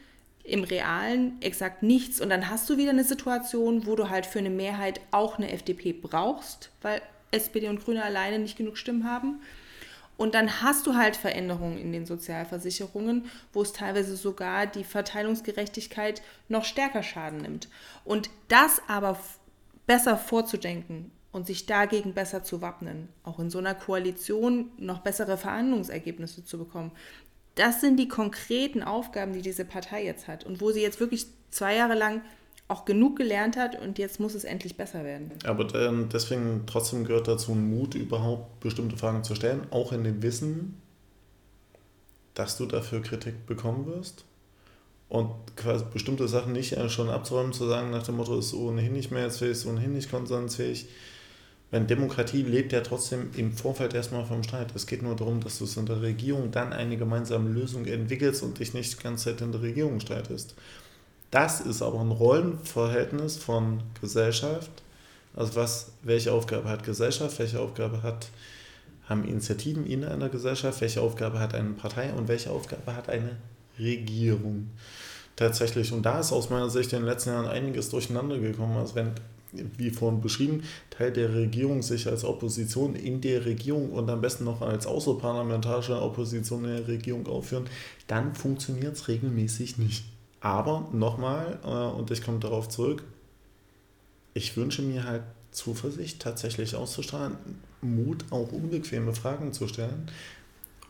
im 0.44 0.62
Realen 0.62 1.40
exakt 1.40 1.82
nichts. 1.82 2.20
Und 2.20 2.30
dann 2.30 2.48
hast 2.48 2.70
du 2.70 2.76
wieder 2.76 2.90
eine 2.90 3.04
Situation, 3.04 3.86
wo 3.86 3.96
du 3.96 4.08
halt 4.08 4.26
für 4.26 4.38
eine 4.38 4.50
Mehrheit 4.50 5.00
auch 5.10 5.38
eine 5.38 5.50
FDP 5.50 5.92
brauchst, 5.92 6.70
weil 6.82 7.02
SPD 7.32 7.68
und 7.68 7.84
Grüne 7.84 8.04
alleine 8.04 8.38
nicht 8.38 8.56
genug 8.56 8.78
Stimmen 8.78 9.10
haben. 9.10 9.40
Und 10.16 10.34
dann 10.34 10.62
hast 10.62 10.86
du 10.86 10.94
halt 10.94 11.16
Veränderungen 11.16 11.78
in 11.78 11.92
den 11.92 12.06
Sozialversicherungen, 12.06 13.26
wo 13.52 13.62
es 13.62 13.72
teilweise 13.72 14.16
sogar 14.16 14.66
die 14.66 14.84
Verteilungsgerechtigkeit 14.84 16.22
noch 16.48 16.64
stärker 16.64 17.02
Schaden 17.02 17.38
nimmt. 17.38 17.68
Und 18.04 18.30
das 18.48 18.80
aber 18.88 19.18
besser 19.86 20.16
vorzudenken 20.16 21.10
und 21.36 21.46
sich 21.46 21.66
dagegen 21.66 22.14
besser 22.14 22.42
zu 22.42 22.62
wappnen, 22.62 23.10
auch 23.22 23.38
in 23.38 23.50
so 23.50 23.58
einer 23.58 23.74
Koalition 23.74 24.70
noch 24.78 25.00
bessere 25.00 25.36
Verhandlungsergebnisse 25.36 26.46
zu 26.46 26.56
bekommen, 26.56 26.92
das 27.56 27.82
sind 27.82 27.98
die 27.98 28.08
konkreten 28.08 28.82
Aufgaben, 28.82 29.34
die 29.34 29.42
diese 29.42 29.66
Partei 29.66 30.02
jetzt 30.02 30.28
hat 30.28 30.44
und 30.44 30.62
wo 30.62 30.72
sie 30.72 30.80
jetzt 30.80 30.98
wirklich 30.98 31.26
zwei 31.50 31.76
Jahre 31.76 31.94
lang 31.94 32.22
auch 32.68 32.86
genug 32.86 33.16
gelernt 33.18 33.58
hat 33.58 33.78
und 33.78 33.98
jetzt 33.98 34.18
muss 34.18 34.34
es 34.34 34.44
endlich 34.44 34.78
besser 34.78 35.04
werden. 35.04 35.30
Aber 35.44 35.64
deswegen 35.64 36.62
trotzdem 36.66 37.04
gehört 37.04 37.28
dazu 37.28 37.54
Mut, 37.54 37.94
überhaupt 37.94 38.60
bestimmte 38.60 38.96
Fragen 38.96 39.22
zu 39.22 39.34
stellen, 39.34 39.66
auch 39.70 39.92
in 39.92 40.04
dem 40.04 40.22
Wissen, 40.22 40.80
dass 42.32 42.56
du 42.56 42.64
dafür 42.64 43.02
Kritik 43.02 43.44
bekommen 43.44 43.84
wirst 43.84 44.24
und 45.10 45.34
quasi 45.54 45.84
bestimmte 45.92 46.28
Sachen 46.28 46.54
nicht 46.54 46.72
äh, 46.72 46.88
schon 46.88 47.10
abzuräumen, 47.10 47.52
zu 47.52 47.68
sagen 47.68 47.90
nach 47.90 48.04
dem 48.04 48.16
Motto, 48.16 48.38
ist 48.38 48.54
ohnehin 48.54 48.94
nicht 48.94 49.10
mehrheitsfähig, 49.10 49.52
ist 49.52 49.66
ohnehin 49.66 49.92
nicht 49.92 50.10
konsensfähig. 50.10 50.88
Wenn 51.76 51.86
Demokratie 51.86 52.42
lebt 52.42 52.72
ja 52.72 52.80
trotzdem 52.80 53.28
im 53.36 53.52
Vorfeld 53.52 53.92
erstmal 53.92 54.24
vom 54.24 54.42
Streit. 54.42 54.74
Es 54.74 54.86
geht 54.86 55.02
nur 55.02 55.14
darum, 55.14 55.42
dass 55.42 55.58
du 55.58 55.64
es 55.64 55.76
in 55.76 55.84
der 55.84 56.00
Regierung 56.00 56.50
dann 56.50 56.72
eine 56.72 56.96
gemeinsame 56.96 57.50
Lösung 57.50 57.84
entwickelst 57.84 58.42
und 58.42 58.58
dich 58.58 58.72
nicht 58.72 58.98
die 58.98 59.02
ganze 59.02 59.26
Zeit 59.26 59.42
in 59.42 59.52
der 59.52 59.60
Regierung 59.60 60.00
streitest. 60.00 60.54
Das 61.30 61.60
ist 61.60 61.82
aber 61.82 62.00
ein 62.00 62.12
Rollenverhältnis 62.12 63.36
von 63.36 63.82
Gesellschaft. 64.00 64.70
Also 65.34 65.54
was, 65.54 65.92
welche 66.02 66.32
Aufgabe 66.32 66.66
hat 66.66 66.82
Gesellschaft, 66.82 67.38
welche 67.38 67.60
Aufgabe 67.60 68.02
hat, 68.02 68.28
haben 69.06 69.28
Initiativen 69.28 69.84
in 69.84 70.02
einer 70.02 70.30
Gesellschaft, 70.30 70.80
welche 70.80 71.02
Aufgabe 71.02 71.40
hat 71.40 71.52
eine 71.52 71.72
Partei 71.72 72.10
und 72.14 72.26
welche 72.26 72.52
Aufgabe 72.52 72.96
hat 72.96 73.10
eine 73.10 73.36
Regierung. 73.78 74.70
Tatsächlich. 75.36 75.92
Und 75.92 76.06
da 76.06 76.20
ist 76.20 76.32
aus 76.32 76.48
meiner 76.48 76.70
Sicht 76.70 76.94
in 76.94 77.00
den 77.00 77.06
letzten 77.06 77.28
Jahren 77.28 77.46
einiges 77.46 77.90
durcheinander 77.90 78.38
gekommen. 78.38 78.78
Also 78.78 78.94
wenn, 78.94 79.10
wie 79.76 79.90
vorhin 79.90 80.20
beschrieben, 80.20 80.62
Teil 80.90 81.12
der 81.12 81.34
Regierung 81.34 81.82
sich 81.82 82.06
als 82.06 82.24
Opposition 82.24 82.94
in 82.94 83.20
der 83.20 83.44
Regierung 83.44 83.90
und 83.90 84.08
am 84.10 84.20
besten 84.20 84.44
noch 84.44 84.62
als 84.62 84.86
außerparlamentarische 84.86 86.00
Opposition 86.00 86.64
in 86.64 86.76
der 86.76 86.88
Regierung 86.88 87.26
aufführen, 87.26 87.66
dann 88.06 88.34
funktioniert 88.34 88.96
es 88.96 89.08
regelmäßig 89.08 89.78
nicht. 89.78 90.04
Aber 90.40 90.88
nochmal, 90.92 91.58
äh, 91.64 91.68
und 91.68 92.10
ich 92.10 92.22
komme 92.22 92.38
darauf 92.38 92.68
zurück, 92.68 93.02
ich 94.34 94.56
wünsche 94.56 94.82
mir 94.82 95.04
halt 95.04 95.22
Zuversicht 95.50 96.20
tatsächlich 96.20 96.76
auszustrahlen, 96.76 97.36
Mut, 97.80 98.24
auch 98.30 98.52
unbequeme 98.52 99.14
Fragen 99.14 99.52
zu 99.52 99.66
stellen 99.68 100.08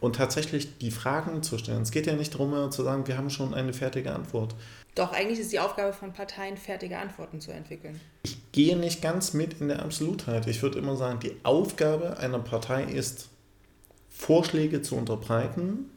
und 0.01 0.17
tatsächlich 0.17 0.79
die 0.79 0.91
Fragen 0.91 1.43
zu 1.43 1.59
stellen. 1.59 1.83
Es 1.83 1.91
geht 1.91 2.07
ja 2.07 2.15
nicht 2.15 2.35
darum, 2.35 2.71
zu 2.71 2.83
sagen, 2.83 3.07
wir 3.07 3.17
haben 3.17 3.31
schon 3.31 3.55
eine 3.55 3.73
fertige 3.73 4.15
Antwort. 4.15 4.55
Doch, 4.95 5.13
eigentlich 5.13 5.39
ist 5.39 5.53
die 5.53 5.61
Aufgabe 5.61 5.93
von 5.93 6.13
Parteien, 6.13 6.57
fertige 6.57 6.99
Antworten 6.99 7.41
zu 7.41 7.53
entwickeln. 7.53 8.01
Ich 8.25 8.39
gehe 8.53 8.77
nicht 8.77 9.03
ganz 9.03 9.35
mit 9.35 9.61
in 9.61 9.69
der 9.69 9.83
Absolutheit. 9.83 10.47
Ich 10.47 10.63
würde 10.63 10.79
immer 10.79 10.97
sagen, 10.97 11.21
die 11.21 11.37
Aufgabe 11.43 12.19
einer 12.19 12.39
Partei 12.39 12.85
ist, 12.85 13.29
Vorschläge 14.09 14.81
zu 14.81 14.97
unterbreiten, 14.97 15.91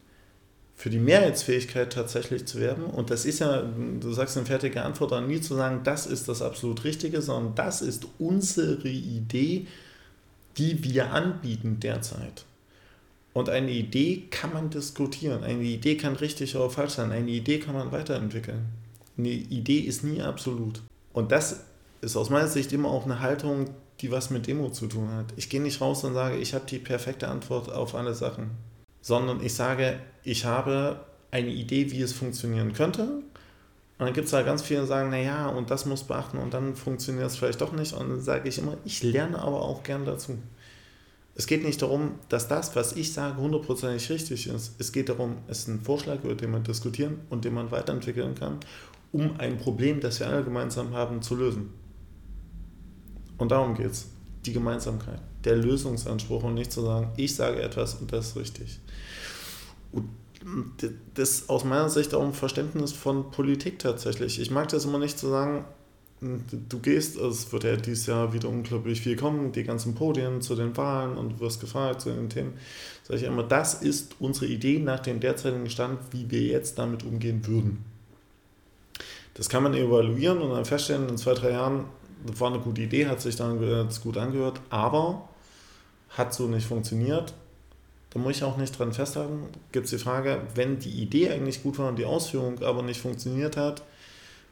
für 0.76 0.89
die 0.89 1.00
Mehrheitsfähigkeit 1.00 1.91
tatsächlich 1.91 2.45
zu 2.45 2.60
werden. 2.60 2.86
Und 2.86 3.10
das 3.10 3.26
ist 3.26 3.39
ja, 3.39 3.62
du 3.62 4.12
sagst 4.12 4.38
eine 4.38 4.45
fertige 4.45 4.84
Antwort, 4.84 5.12
dann 5.12 5.28
nie 5.28 5.41
zu 5.41 5.56
sagen, 5.56 5.82
das 5.84 6.06
ist 6.06 6.28
das 6.28 6.41
absolut 6.41 6.84
Richtige, 6.84 7.22
sondern 7.22 7.56
das 7.56 7.82
ist 7.82 8.06
unsere 8.18 8.88
Idee, 8.88 9.68
die 10.58 10.84
wir 10.84 11.12
anbieten 11.12 11.80
derzeit. 11.80 12.45
Und 13.39 13.47
eine 13.47 13.71
Idee 13.71 14.23
kann 14.31 14.51
man 14.51 14.69
diskutieren. 14.69 15.45
Eine 15.45 15.63
Idee 15.63 15.95
kann 15.95 16.17
richtig 16.17 16.57
oder 16.57 16.69
falsch 16.69 16.95
sein. 16.95 17.13
Eine 17.13 17.31
Idee 17.31 17.59
kann 17.59 17.73
man 17.73 17.89
weiterentwickeln. 17.93 18.65
Eine 19.17 19.29
Idee 19.29 19.79
ist 19.79 20.03
nie 20.03 20.21
absolut. 20.21 20.81
Und 21.13 21.31
das 21.31 21.61
ist 22.01 22.17
aus 22.17 22.29
meiner 22.29 22.49
Sicht 22.49 22.73
immer 22.73 22.89
auch 22.89 23.05
eine 23.05 23.21
Haltung, 23.21 23.69
die 24.01 24.11
was 24.11 24.29
mit 24.29 24.45
Demo 24.47 24.71
zu 24.71 24.87
tun 24.87 25.09
hat. 25.13 25.27
Ich 25.37 25.49
gehe 25.49 25.61
nicht 25.61 25.79
raus 25.79 26.03
und 26.03 26.15
sage, 26.15 26.35
ich 26.35 26.53
habe 26.53 26.65
die 26.65 26.79
perfekte 26.79 27.29
Antwort 27.29 27.71
auf 27.71 27.95
alle 27.95 28.13
Sachen, 28.13 28.49
sondern 29.01 29.41
ich 29.41 29.53
sage, 29.53 30.01
ich 30.25 30.43
habe 30.43 30.99
eine 31.31 31.47
Idee, 31.47 31.91
wie 31.91 32.01
es 32.01 32.11
funktionieren 32.11 32.73
könnte. 32.73 33.03
Und 33.03 33.23
dann 34.05 34.11
gibt 34.11 34.25
es 34.25 34.31
da 34.31 34.41
ganz 34.41 34.63
viele, 34.63 34.81
die 34.81 34.87
sagen, 34.87 35.11
naja, 35.11 35.47
und 35.47 35.71
das 35.71 35.85
muss 35.85 36.03
beachten 36.03 36.39
und 36.39 36.53
dann 36.53 36.75
funktioniert 36.75 37.27
es 37.27 37.37
vielleicht 37.37 37.61
doch 37.61 37.71
nicht. 37.71 37.93
Und 37.93 38.09
dann 38.09 38.21
sage 38.21 38.49
ich 38.49 38.57
immer, 38.57 38.75
ich 38.83 39.01
lerne 39.01 39.39
aber 39.39 39.61
auch 39.61 39.83
gern 39.83 40.03
dazu. 40.03 40.37
Es 41.39 41.47
geht 41.47 41.63
nicht 41.63 41.81
darum, 41.81 42.15
dass 42.27 42.49
das, 42.49 42.75
was 42.75 42.97
ich 42.97 43.13
sage, 43.13 43.37
hundertprozentig 43.37 44.09
richtig 44.09 44.47
ist. 44.47 44.75
Es 44.77 44.91
geht 44.91 45.07
darum, 45.07 45.37
es 45.47 45.59
ist 45.59 45.67
ein 45.69 45.79
Vorschlag, 45.79 46.21
über 46.25 46.35
den 46.35 46.51
man 46.51 46.65
diskutieren 46.65 47.21
und 47.29 47.45
den 47.45 47.53
man 47.53 47.71
weiterentwickeln 47.71 48.35
kann, 48.35 48.57
um 49.13 49.39
ein 49.39 49.57
Problem, 49.57 50.01
das 50.01 50.19
wir 50.19 50.27
alle 50.27 50.43
gemeinsam 50.43 50.93
haben, 50.93 51.21
zu 51.21 51.37
lösen. 51.37 51.69
Und 53.37 53.51
darum 53.51 53.73
geht 53.73 53.91
es. 53.91 54.09
Die 54.45 54.51
Gemeinsamkeit, 54.51 55.21
der 55.45 55.55
Lösungsanspruch 55.55 56.43
und 56.43 56.55
nicht 56.55 56.73
zu 56.73 56.81
sagen, 56.81 57.13
ich 57.15 57.33
sage 57.33 57.61
etwas 57.61 57.95
und 57.95 58.11
das 58.11 58.27
ist 58.27 58.35
richtig. 58.35 58.79
Und 59.93 60.09
das 61.13 61.29
ist 61.29 61.49
aus 61.49 61.63
meiner 61.63 61.89
Sicht 61.89 62.13
auch 62.13 62.25
ein 62.25 62.33
Verständnis 62.33 62.91
von 62.91 63.31
Politik 63.31 63.79
tatsächlich. 63.79 64.41
Ich 64.41 64.51
mag 64.51 64.67
das 64.67 64.83
immer 64.83 64.99
nicht 64.99 65.17
zu 65.17 65.29
sagen, 65.29 65.63
du 66.22 66.80
gehst, 66.80 67.17
es 67.17 67.51
wird 67.51 67.63
ja 67.63 67.76
dieses 67.76 68.05
Jahr 68.07 68.34
wieder 68.34 68.49
unglaublich 68.49 69.01
viel 69.01 69.15
kommen, 69.15 69.51
die 69.51 69.63
ganzen 69.63 69.95
Podien 69.95 70.41
zu 70.41 70.55
den 70.55 70.76
Wahlen 70.76 71.17
und 71.17 71.30
du 71.30 71.39
wirst 71.39 71.61
gefragt 71.61 72.01
zu 72.01 72.11
den 72.11 72.30
Themen. 72.30 72.53
Sage 73.03 73.22
ich 73.22 73.26
immer, 73.26 73.43
das 73.43 73.76
ist 73.76 74.15
unsere 74.20 74.47
Idee 74.47 74.80
nach 74.80 74.99
dem 74.99 75.20
derzeitigen 75.20 75.70
Stand, 75.70 75.99
wie 76.11 76.30
wir 76.30 76.41
jetzt 76.41 76.78
damit 76.78 77.03
umgehen 77.03 77.45
würden. 77.47 77.86
Das 79.34 79.47
kann 79.47 79.63
man 79.63 79.74
evaluieren 79.74 80.39
und 80.39 80.51
dann 80.51 80.65
feststellen, 80.65 81.07
in 81.07 81.17
zwei, 81.17 81.34
drei 81.34 81.51
Jahren, 81.51 81.86
war 82.22 82.49
eine 82.49 82.59
gute 82.59 82.82
Idee, 82.82 83.07
hat 83.07 83.22
sich 83.22 83.38
dann 83.38 83.57
gut 84.03 84.17
angehört, 84.17 84.59
aber 84.70 85.30
hat 86.09 86.34
so 86.34 86.47
nicht 86.47 86.67
funktioniert. 86.67 87.34
Da 88.09 88.20
muss 88.20 88.38
ich 88.38 88.43
auch 88.43 88.57
nicht 88.57 88.78
dran 88.78 88.91
festhalten. 88.91 89.43
Gibt 89.72 89.86
es 89.86 89.91
die 89.91 89.99
Frage, 89.99 90.41
wenn 90.55 90.80
die 90.80 90.89
Idee 90.89 91.30
eigentlich 91.30 91.63
gut 91.63 91.78
war 91.78 91.88
und 91.88 91.97
die 91.97 92.05
Ausführung 92.05 92.61
aber 92.63 92.82
nicht 92.82 92.99
funktioniert 92.99 93.55
hat, 93.55 93.84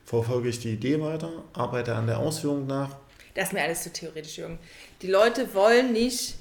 verfolge 0.08 0.48
ich 0.48 0.60
die 0.60 0.74
Idee 0.74 1.02
weiter, 1.02 1.44
arbeite 1.54 1.94
an 1.94 2.08
der 2.08 2.18
Ausführung 2.18 2.66
nach. 2.66 2.96
Das 3.36 3.50
ist 3.50 3.54
mir 3.54 3.62
alles 3.62 3.84
zu 3.84 3.92
theoretisch, 3.92 4.38
Jürgen. 4.38 4.58
Die 5.02 5.08
Leute 5.08 5.54
wollen 5.54 5.92
nicht 5.92 6.36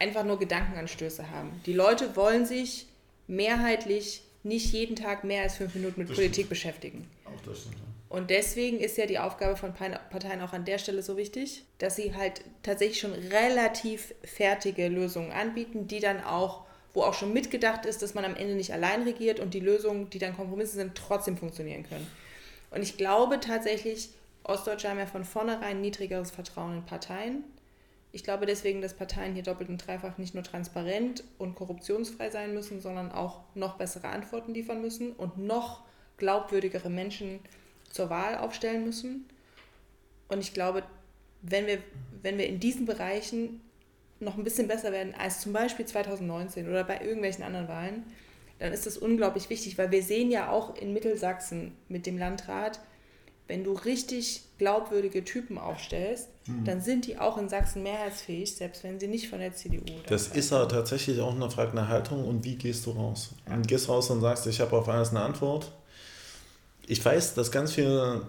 einfach 0.00 0.24
nur 0.24 0.38
Gedankenanstöße 0.38 1.30
haben. 1.30 1.60
Die 1.66 1.74
Leute 1.74 2.16
wollen 2.16 2.46
sich 2.46 2.86
mehrheitlich 3.28 4.22
nicht 4.42 4.72
jeden 4.72 4.96
Tag 4.96 5.24
mehr 5.24 5.42
als 5.42 5.56
fünf 5.56 5.74
Minuten 5.74 6.00
mit 6.00 6.08
das 6.08 6.16
Politik 6.16 6.34
stimmt. 6.34 6.48
beschäftigen. 6.48 7.10
Auch 7.26 7.40
das 7.46 7.60
stimmt. 7.60 7.76
Und 8.08 8.30
deswegen 8.30 8.80
ist 8.80 8.96
ja 8.96 9.06
die 9.06 9.18
Aufgabe 9.18 9.56
von 9.56 9.72
Parteien 9.74 10.40
auch 10.40 10.52
an 10.52 10.64
der 10.64 10.78
Stelle 10.78 11.02
so 11.02 11.16
wichtig, 11.16 11.64
dass 11.78 11.96
sie 11.96 12.14
halt 12.14 12.42
tatsächlich 12.62 13.00
schon 13.00 13.12
relativ 13.12 14.14
fertige 14.24 14.88
Lösungen 14.88 15.32
anbieten, 15.32 15.86
die 15.86 16.00
dann 16.00 16.22
auch, 16.24 16.64
wo 16.94 17.02
auch 17.02 17.14
schon 17.14 17.32
mitgedacht 17.32 17.86
ist, 17.86 18.02
dass 18.02 18.14
man 18.14 18.24
am 18.24 18.36
Ende 18.36 18.54
nicht 18.54 18.72
allein 18.72 19.02
regiert 19.02 19.38
und 19.38 19.54
die 19.54 19.60
Lösungen, 19.60 20.10
die 20.10 20.18
dann 20.18 20.36
Kompromisse 20.36 20.76
sind, 20.76 20.94
trotzdem 20.94 21.36
funktionieren 21.36 21.84
können. 21.88 22.06
Und 22.72 22.82
ich 22.82 22.96
glaube 22.96 23.38
tatsächlich, 23.38 24.10
Ostdeutsche 24.44 24.88
haben 24.88 24.98
ja 24.98 25.06
von 25.06 25.24
vornherein 25.24 25.80
niedrigeres 25.80 26.30
Vertrauen 26.30 26.78
in 26.78 26.84
Parteien. 26.84 27.44
Ich 28.12 28.24
glaube 28.24 28.46
deswegen, 28.46 28.82
dass 28.82 28.94
Parteien 28.94 29.34
hier 29.34 29.42
doppelt 29.42 29.68
und 29.68 29.86
dreifach 29.86 30.18
nicht 30.18 30.34
nur 30.34 30.42
transparent 30.42 31.22
und 31.38 31.54
korruptionsfrei 31.54 32.30
sein 32.30 32.52
müssen, 32.54 32.80
sondern 32.80 33.12
auch 33.12 33.40
noch 33.54 33.76
bessere 33.76 34.08
Antworten 34.08 34.52
liefern 34.52 34.82
müssen 34.82 35.12
und 35.12 35.38
noch 35.38 35.82
glaubwürdigere 36.16 36.90
Menschen 36.90 37.40
zur 37.90 38.10
Wahl 38.10 38.36
aufstellen 38.38 38.84
müssen. 38.84 39.26
Und 40.28 40.40
ich 40.40 40.54
glaube, 40.54 40.82
wenn 41.42 41.66
wir, 41.66 41.78
wenn 42.22 42.38
wir 42.38 42.46
in 42.46 42.58
diesen 42.60 42.86
Bereichen 42.86 43.60
noch 44.20 44.38
ein 44.38 44.44
bisschen 44.44 44.68
besser 44.68 44.92
werden 44.92 45.14
als 45.14 45.40
zum 45.40 45.52
Beispiel 45.52 45.84
2019 45.84 46.68
oder 46.68 46.84
bei 46.84 47.00
irgendwelchen 47.00 47.44
anderen 47.44 47.68
Wahlen, 47.68 48.04
dann 48.62 48.72
ist 48.72 48.86
das 48.86 48.96
unglaublich 48.96 49.50
wichtig, 49.50 49.76
weil 49.76 49.90
wir 49.90 50.04
sehen 50.04 50.30
ja 50.30 50.48
auch 50.48 50.76
in 50.76 50.92
Mittelsachsen 50.92 51.72
mit 51.88 52.06
dem 52.06 52.16
Landrat, 52.16 52.78
wenn 53.48 53.64
du 53.64 53.72
richtig 53.72 54.42
glaubwürdige 54.58 55.24
Typen 55.24 55.58
aufstellst, 55.58 56.28
mhm. 56.46 56.64
dann 56.64 56.80
sind 56.80 57.06
die 57.08 57.18
auch 57.18 57.38
in 57.38 57.48
Sachsen 57.48 57.82
mehrheitsfähig, 57.82 58.54
selbst 58.54 58.84
wenn 58.84 59.00
sie 59.00 59.08
nicht 59.08 59.28
von 59.28 59.40
der 59.40 59.52
CDU 59.52 59.82
Das 60.06 60.28
ist 60.28 60.52
aber 60.52 60.68
tatsächlich 60.68 61.20
auch 61.20 61.34
eine 61.34 61.50
Frage 61.50 61.74
nach 61.74 61.88
Haltung 61.88 62.24
und 62.24 62.44
wie 62.44 62.54
gehst 62.54 62.86
du 62.86 62.92
raus? 62.92 63.30
Ja. 63.48 63.54
Und 63.54 63.66
gehst 63.66 63.88
raus 63.88 64.10
und 64.10 64.20
sagst, 64.20 64.46
ich 64.46 64.60
habe 64.60 64.76
auf 64.76 64.88
alles 64.88 65.10
eine 65.10 65.22
Antwort. 65.22 65.72
Ich 66.86 67.04
weiß, 67.04 67.34
dass 67.34 67.50
ganz 67.50 67.72
viele, 67.72 68.28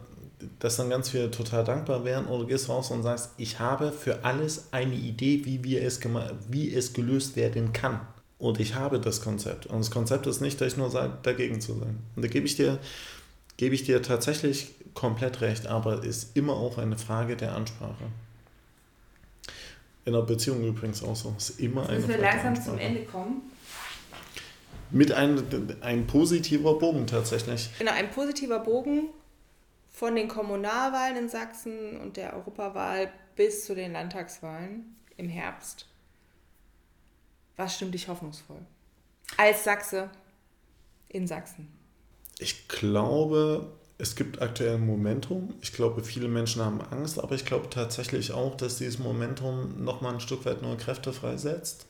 dass 0.57 0.77
dann 0.77 0.89
ganz 0.89 1.11
viele 1.11 1.29
total 1.29 1.63
dankbar 1.63 2.05
wären 2.05 2.25
oder 2.25 2.47
gehst 2.47 2.69
raus 2.69 2.89
und 2.89 3.03
sagst, 3.03 3.29
ich 3.37 3.59
habe 3.59 3.91
für 3.91 4.25
alles 4.25 4.69
eine 4.71 4.95
Idee, 4.95 5.45
wie, 5.45 5.63
wir 5.63 5.83
es, 5.83 5.99
wie 6.49 6.73
es 6.73 6.91
gelöst 6.93 7.35
werden 7.35 7.71
kann. 7.71 8.01
Und 8.39 8.59
ich 8.59 8.75
habe 8.75 8.99
das 8.99 9.21
Konzept. 9.21 9.67
Und 9.67 9.79
das 9.79 9.91
Konzept 9.91 10.27
ist 10.27 10.41
nicht, 10.41 10.59
dass 10.59 10.73
ich 10.73 10.77
nur 10.77 10.89
sage, 10.89 11.13
dagegen 11.23 11.61
zu 11.61 11.79
sein. 11.79 11.99
Und 12.15 12.23
da 12.23 12.27
gebe 12.27 12.45
ich 12.45 12.55
dir, 12.55 12.79
gebe 13.57 13.75
ich 13.75 13.83
dir 13.83 14.01
tatsächlich 14.01 14.73
komplett 14.93 15.41
recht, 15.41 15.67
aber 15.67 15.99
es 15.99 16.23
ist 16.23 16.37
immer 16.37 16.53
auch 16.53 16.77
eine 16.77 16.97
Frage 16.97 17.35
der 17.35 17.55
Ansprache. 17.55 18.05
In 20.05 20.13
der 20.13 20.21
Beziehung 20.21 20.63
übrigens 20.63 21.03
auch 21.03 21.15
so. 21.15 21.33
Es 21.37 21.51
ist 21.51 21.59
immer 21.61 21.87
eine 21.87 22.01
Frage. 22.01 22.13
wir 22.13 22.21
langsam 22.21 22.61
zum 22.61 22.77
Ende 22.77 23.03
kommen. 23.03 23.41
Mit 24.91 25.11
einem 25.11 25.43
ein 25.81 26.05
positiver 26.05 26.77
Bogen 26.77 27.07
tatsächlich. 27.07 27.69
Genau, 27.79 27.93
ein 27.93 28.11
positiver 28.11 28.59
Bogen 28.59 29.09
von 29.89 30.15
den 30.15 30.27
Kommunalwahlen 30.27 31.15
in 31.15 31.29
Sachsen 31.29 31.97
und 32.01 32.17
der 32.17 32.35
Europawahl 32.35 33.09
bis 33.35 33.65
zu 33.65 33.73
den 33.73 33.93
Landtagswahlen 33.93 34.97
im 35.17 35.29
Herbst. 35.29 35.87
Was 37.57 37.75
stimmt 37.75 37.93
dich 37.93 38.07
hoffnungsvoll? 38.07 38.59
Als 39.37 39.63
Sachse 39.63 40.09
in 41.09 41.27
Sachsen. 41.27 41.67
Ich 42.39 42.67
glaube, 42.67 43.71
es 43.97 44.15
gibt 44.15 44.41
aktuell 44.41 44.77
Momentum. 44.79 45.53
Ich 45.61 45.73
glaube, 45.73 46.03
viele 46.03 46.27
Menschen 46.27 46.63
haben 46.63 46.81
Angst, 46.81 47.19
aber 47.19 47.35
ich 47.35 47.45
glaube 47.45 47.69
tatsächlich 47.69 48.31
auch, 48.31 48.55
dass 48.55 48.77
dieses 48.77 48.99
Momentum 48.99 49.83
nochmal 49.83 50.15
ein 50.15 50.19
Stück 50.19 50.45
weit 50.45 50.61
neue 50.61 50.77
Kräfte 50.77 51.13
freisetzt 51.13 51.85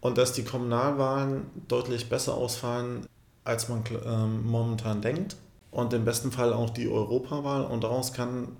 und 0.00 0.16
dass 0.18 0.32
die 0.32 0.44
Kommunalwahlen 0.44 1.50
deutlich 1.68 2.08
besser 2.08 2.34
ausfallen 2.34 3.06
als 3.44 3.68
man 3.68 3.84
ähm, 4.04 4.46
momentan 4.46 5.02
denkt. 5.02 5.36
Und 5.70 5.92
im 5.92 6.04
besten 6.04 6.32
Fall 6.32 6.52
auch 6.52 6.70
die 6.70 6.88
Europawahl. 6.88 7.64
Und 7.64 7.84
daraus 7.84 8.12
kann, 8.12 8.56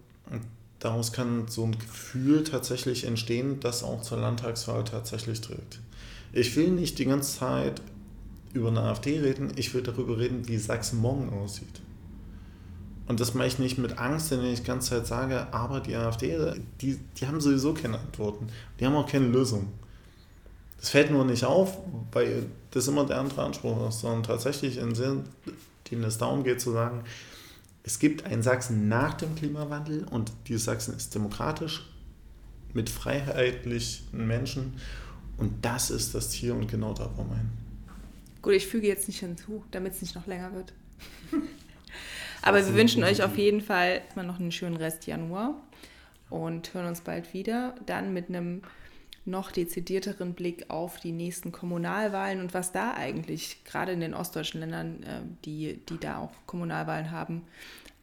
daraus 0.81 1.12
kann 1.12 1.47
so 1.49 1.64
ein 1.64 1.78
Gefühl 1.78 2.43
tatsächlich 2.43 3.05
entstehen, 3.05 3.61
das 3.61 3.85
auch 3.85 4.03
zur 4.03 4.18
Landtagswahl 4.18 4.83
tatsächlich 4.85 5.41
trägt. 5.41 5.78
Ich 6.33 6.57
will 6.57 6.70
nicht 6.70 6.99
die 6.99 7.05
ganze 7.05 7.39
Zeit 7.39 7.83
über 8.53 8.68
eine 8.68 8.81
AfD 8.81 9.20
reden, 9.20 9.53
ich 9.57 9.72
will 9.74 9.83
darüber 9.83 10.18
reden, 10.18 10.49
wie 10.49 10.57
Sachsen 10.57 11.01
morgen 11.01 11.31
aussieht. 11.31 11.81
Und 13.07 13.20
das 13.20 13.35
mache 13.35 13.49
ich 13.49 13.59
nicht 13.59 13.78
mit 13.78 13.99
Angst, 13.99 14.31
wenn 14.31 14.45
ich 14.45 14.61
die 14.61 14.66
ganze 14.66 14.91
Zeit 14.91 15.07
sage, 15.07 15.53
aber 15.53 15.81
die 15.81 15.97
AfD, 15.97 16.39
die, 16.81 16.99
die 17.16 17.26
haben 17.26 17.41
sowieso 17.41 17.74
keine 17.74 17.99
Antworten. 17.99 18.49
Die 18.78 18.87
haben 18.87 18.95
auch 18.95 19.09
keine 19.09 19.26
Lösung. 19.26 19.66
Das 20.78 20.91
fällt 20.91 21.11
nur 21.11 21.24
nicht 21.24 21.45
auf, 21.45 21.76
weil 22.12 22.47
das 22.70 22.89
immer 22.89 23.05
der 23.05 23.18
andere 23.18 23.43
Anspruch 23.43 23.89
ist, 23.89 24.01
sondern 24.01 24.22
tatsächlich 24.22 24.78
in 24.78 24.95
Sinn, 24.95 25.24
dem 25.91 26.05
es 26.05 26.18
darum 26.18 26.45
geht 26.45 26.61
zu 26.61 26.70
sagen, 26.72 27.03
es 27.83 27.99
gibt 27.99 28.24
ein 28.24 28.43
Sachsen 28.43 28.89
nach 28.89 29.14
dem 29.14 29.35
Klimawandel 29.35 30.05
und 30.05 30.33
dieses 30.49 30.64
Sachsen 30.64 30.95
ist 30.97 31.14
demokratisch 31.14 31.87
mit 32.72 32.91
freiheitlichen 32.91 34.26
Menschen 34.26 34.74
und 35.39 35.64
das 35.64 35.91
ist 35.91 36.14
das 36.14 36.31
Ziel 36.31 36.53
und 36.53 36.68
genau 36.68 36.93
da 36.93 37.11
wollen 37.16 37.31
wir 37.31 37.37
hin. 37.37 37.51
Gut, 38.43 38.53
ich 38.55 38.66
füge 38.66 38.87
jetzt 38.87 39.09
nicht 39.09 39.20
hinzu, 39.20 39.64
damit 39.70 39.95
es 39.95 40.03
nicht 40.03 40.14
noch 40.14 40.26
länger 40.26 40.53
wird. 40.55 40.72
Aber 42.43 42.64
wir 42.64 42.74
wünschen 42.74 43.03
euch 43.05 43.22
auf 43.22 43.37
jeden 43.37 43.61
Fall 43.61 44.03
mal 44.14 44.24
noch 44.24 44.39
einen 44.39 44.53
schönen 44.53 44.76
Rest 44.76 45.07
Januar 45.07 45.55
und 46.31 46.72
hören 46.72 46.87
uns 46.87 47.03
bald 47.03 47.35
wieder. 47.35 47.74
Dann 47.85 48.14
mit 48.14 48.28
einem 48.28 48.62
noch 49.25 49.51
dezidierteren 49.53 50.35
Blick 50.35 50.71
auf 50.71 50.99
die 50.99 51.12
nächsten 51.12 51.53
Kommunalwahlen 51.53 52.41
und 52.41 52.55
was 52.55 52.73
da 52.73 52.95
eigentlich, 52.95 53.62
gerade 53.64 53.93
in 53.93 54.01
den 54.01 54.14
ostdeutschen 54.14 54.61
Ländern, 54.61 55.03
äh, 55.03 55.21
die, 55.45 55.81
die 55.89 55.99
da 55.99 56.18
auch 56.18 56.33
Kommunalwahlen 56.47 57.11
haben, 57.11 57.43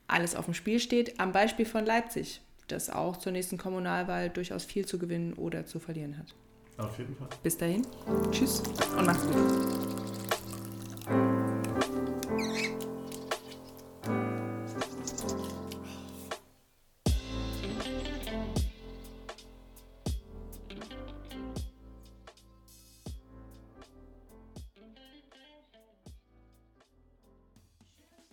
alles 0.08 0.36
auf 0.36 0.46
dem 0.46 0.54
Spiel 0.54 0.80
steht. 0.80 1.20
Am 1.20 1.32
Beispiel 1.32 1.66
von 1.66 1.86
Leipzig, 1.86 2.42
das 2.68 2.90
auch 2.90 3.18
zur 3.18 3.32
nächsten 3.32 3.58
Kommunalwahl 3.58 4.30
durchaus 4.30 4.64
viel 4.66 4.86
zu 4.86 5.00
gewinnen 5.00 5.34
oder 5.34 5.66
zu 5.66 5.80
verlieren 5.80 6.18
hat. 6.18 6.34
Auf 6.78 6.98
jeden 7.00 7.16
Fall. 7.16 7.30
Bis 7.44 7.58
dahin. 7.58 7.86
Tschüss 8.32 8.62
und 8.98 9.06
macht's 9.06 9.26
gut. 9.26 9.78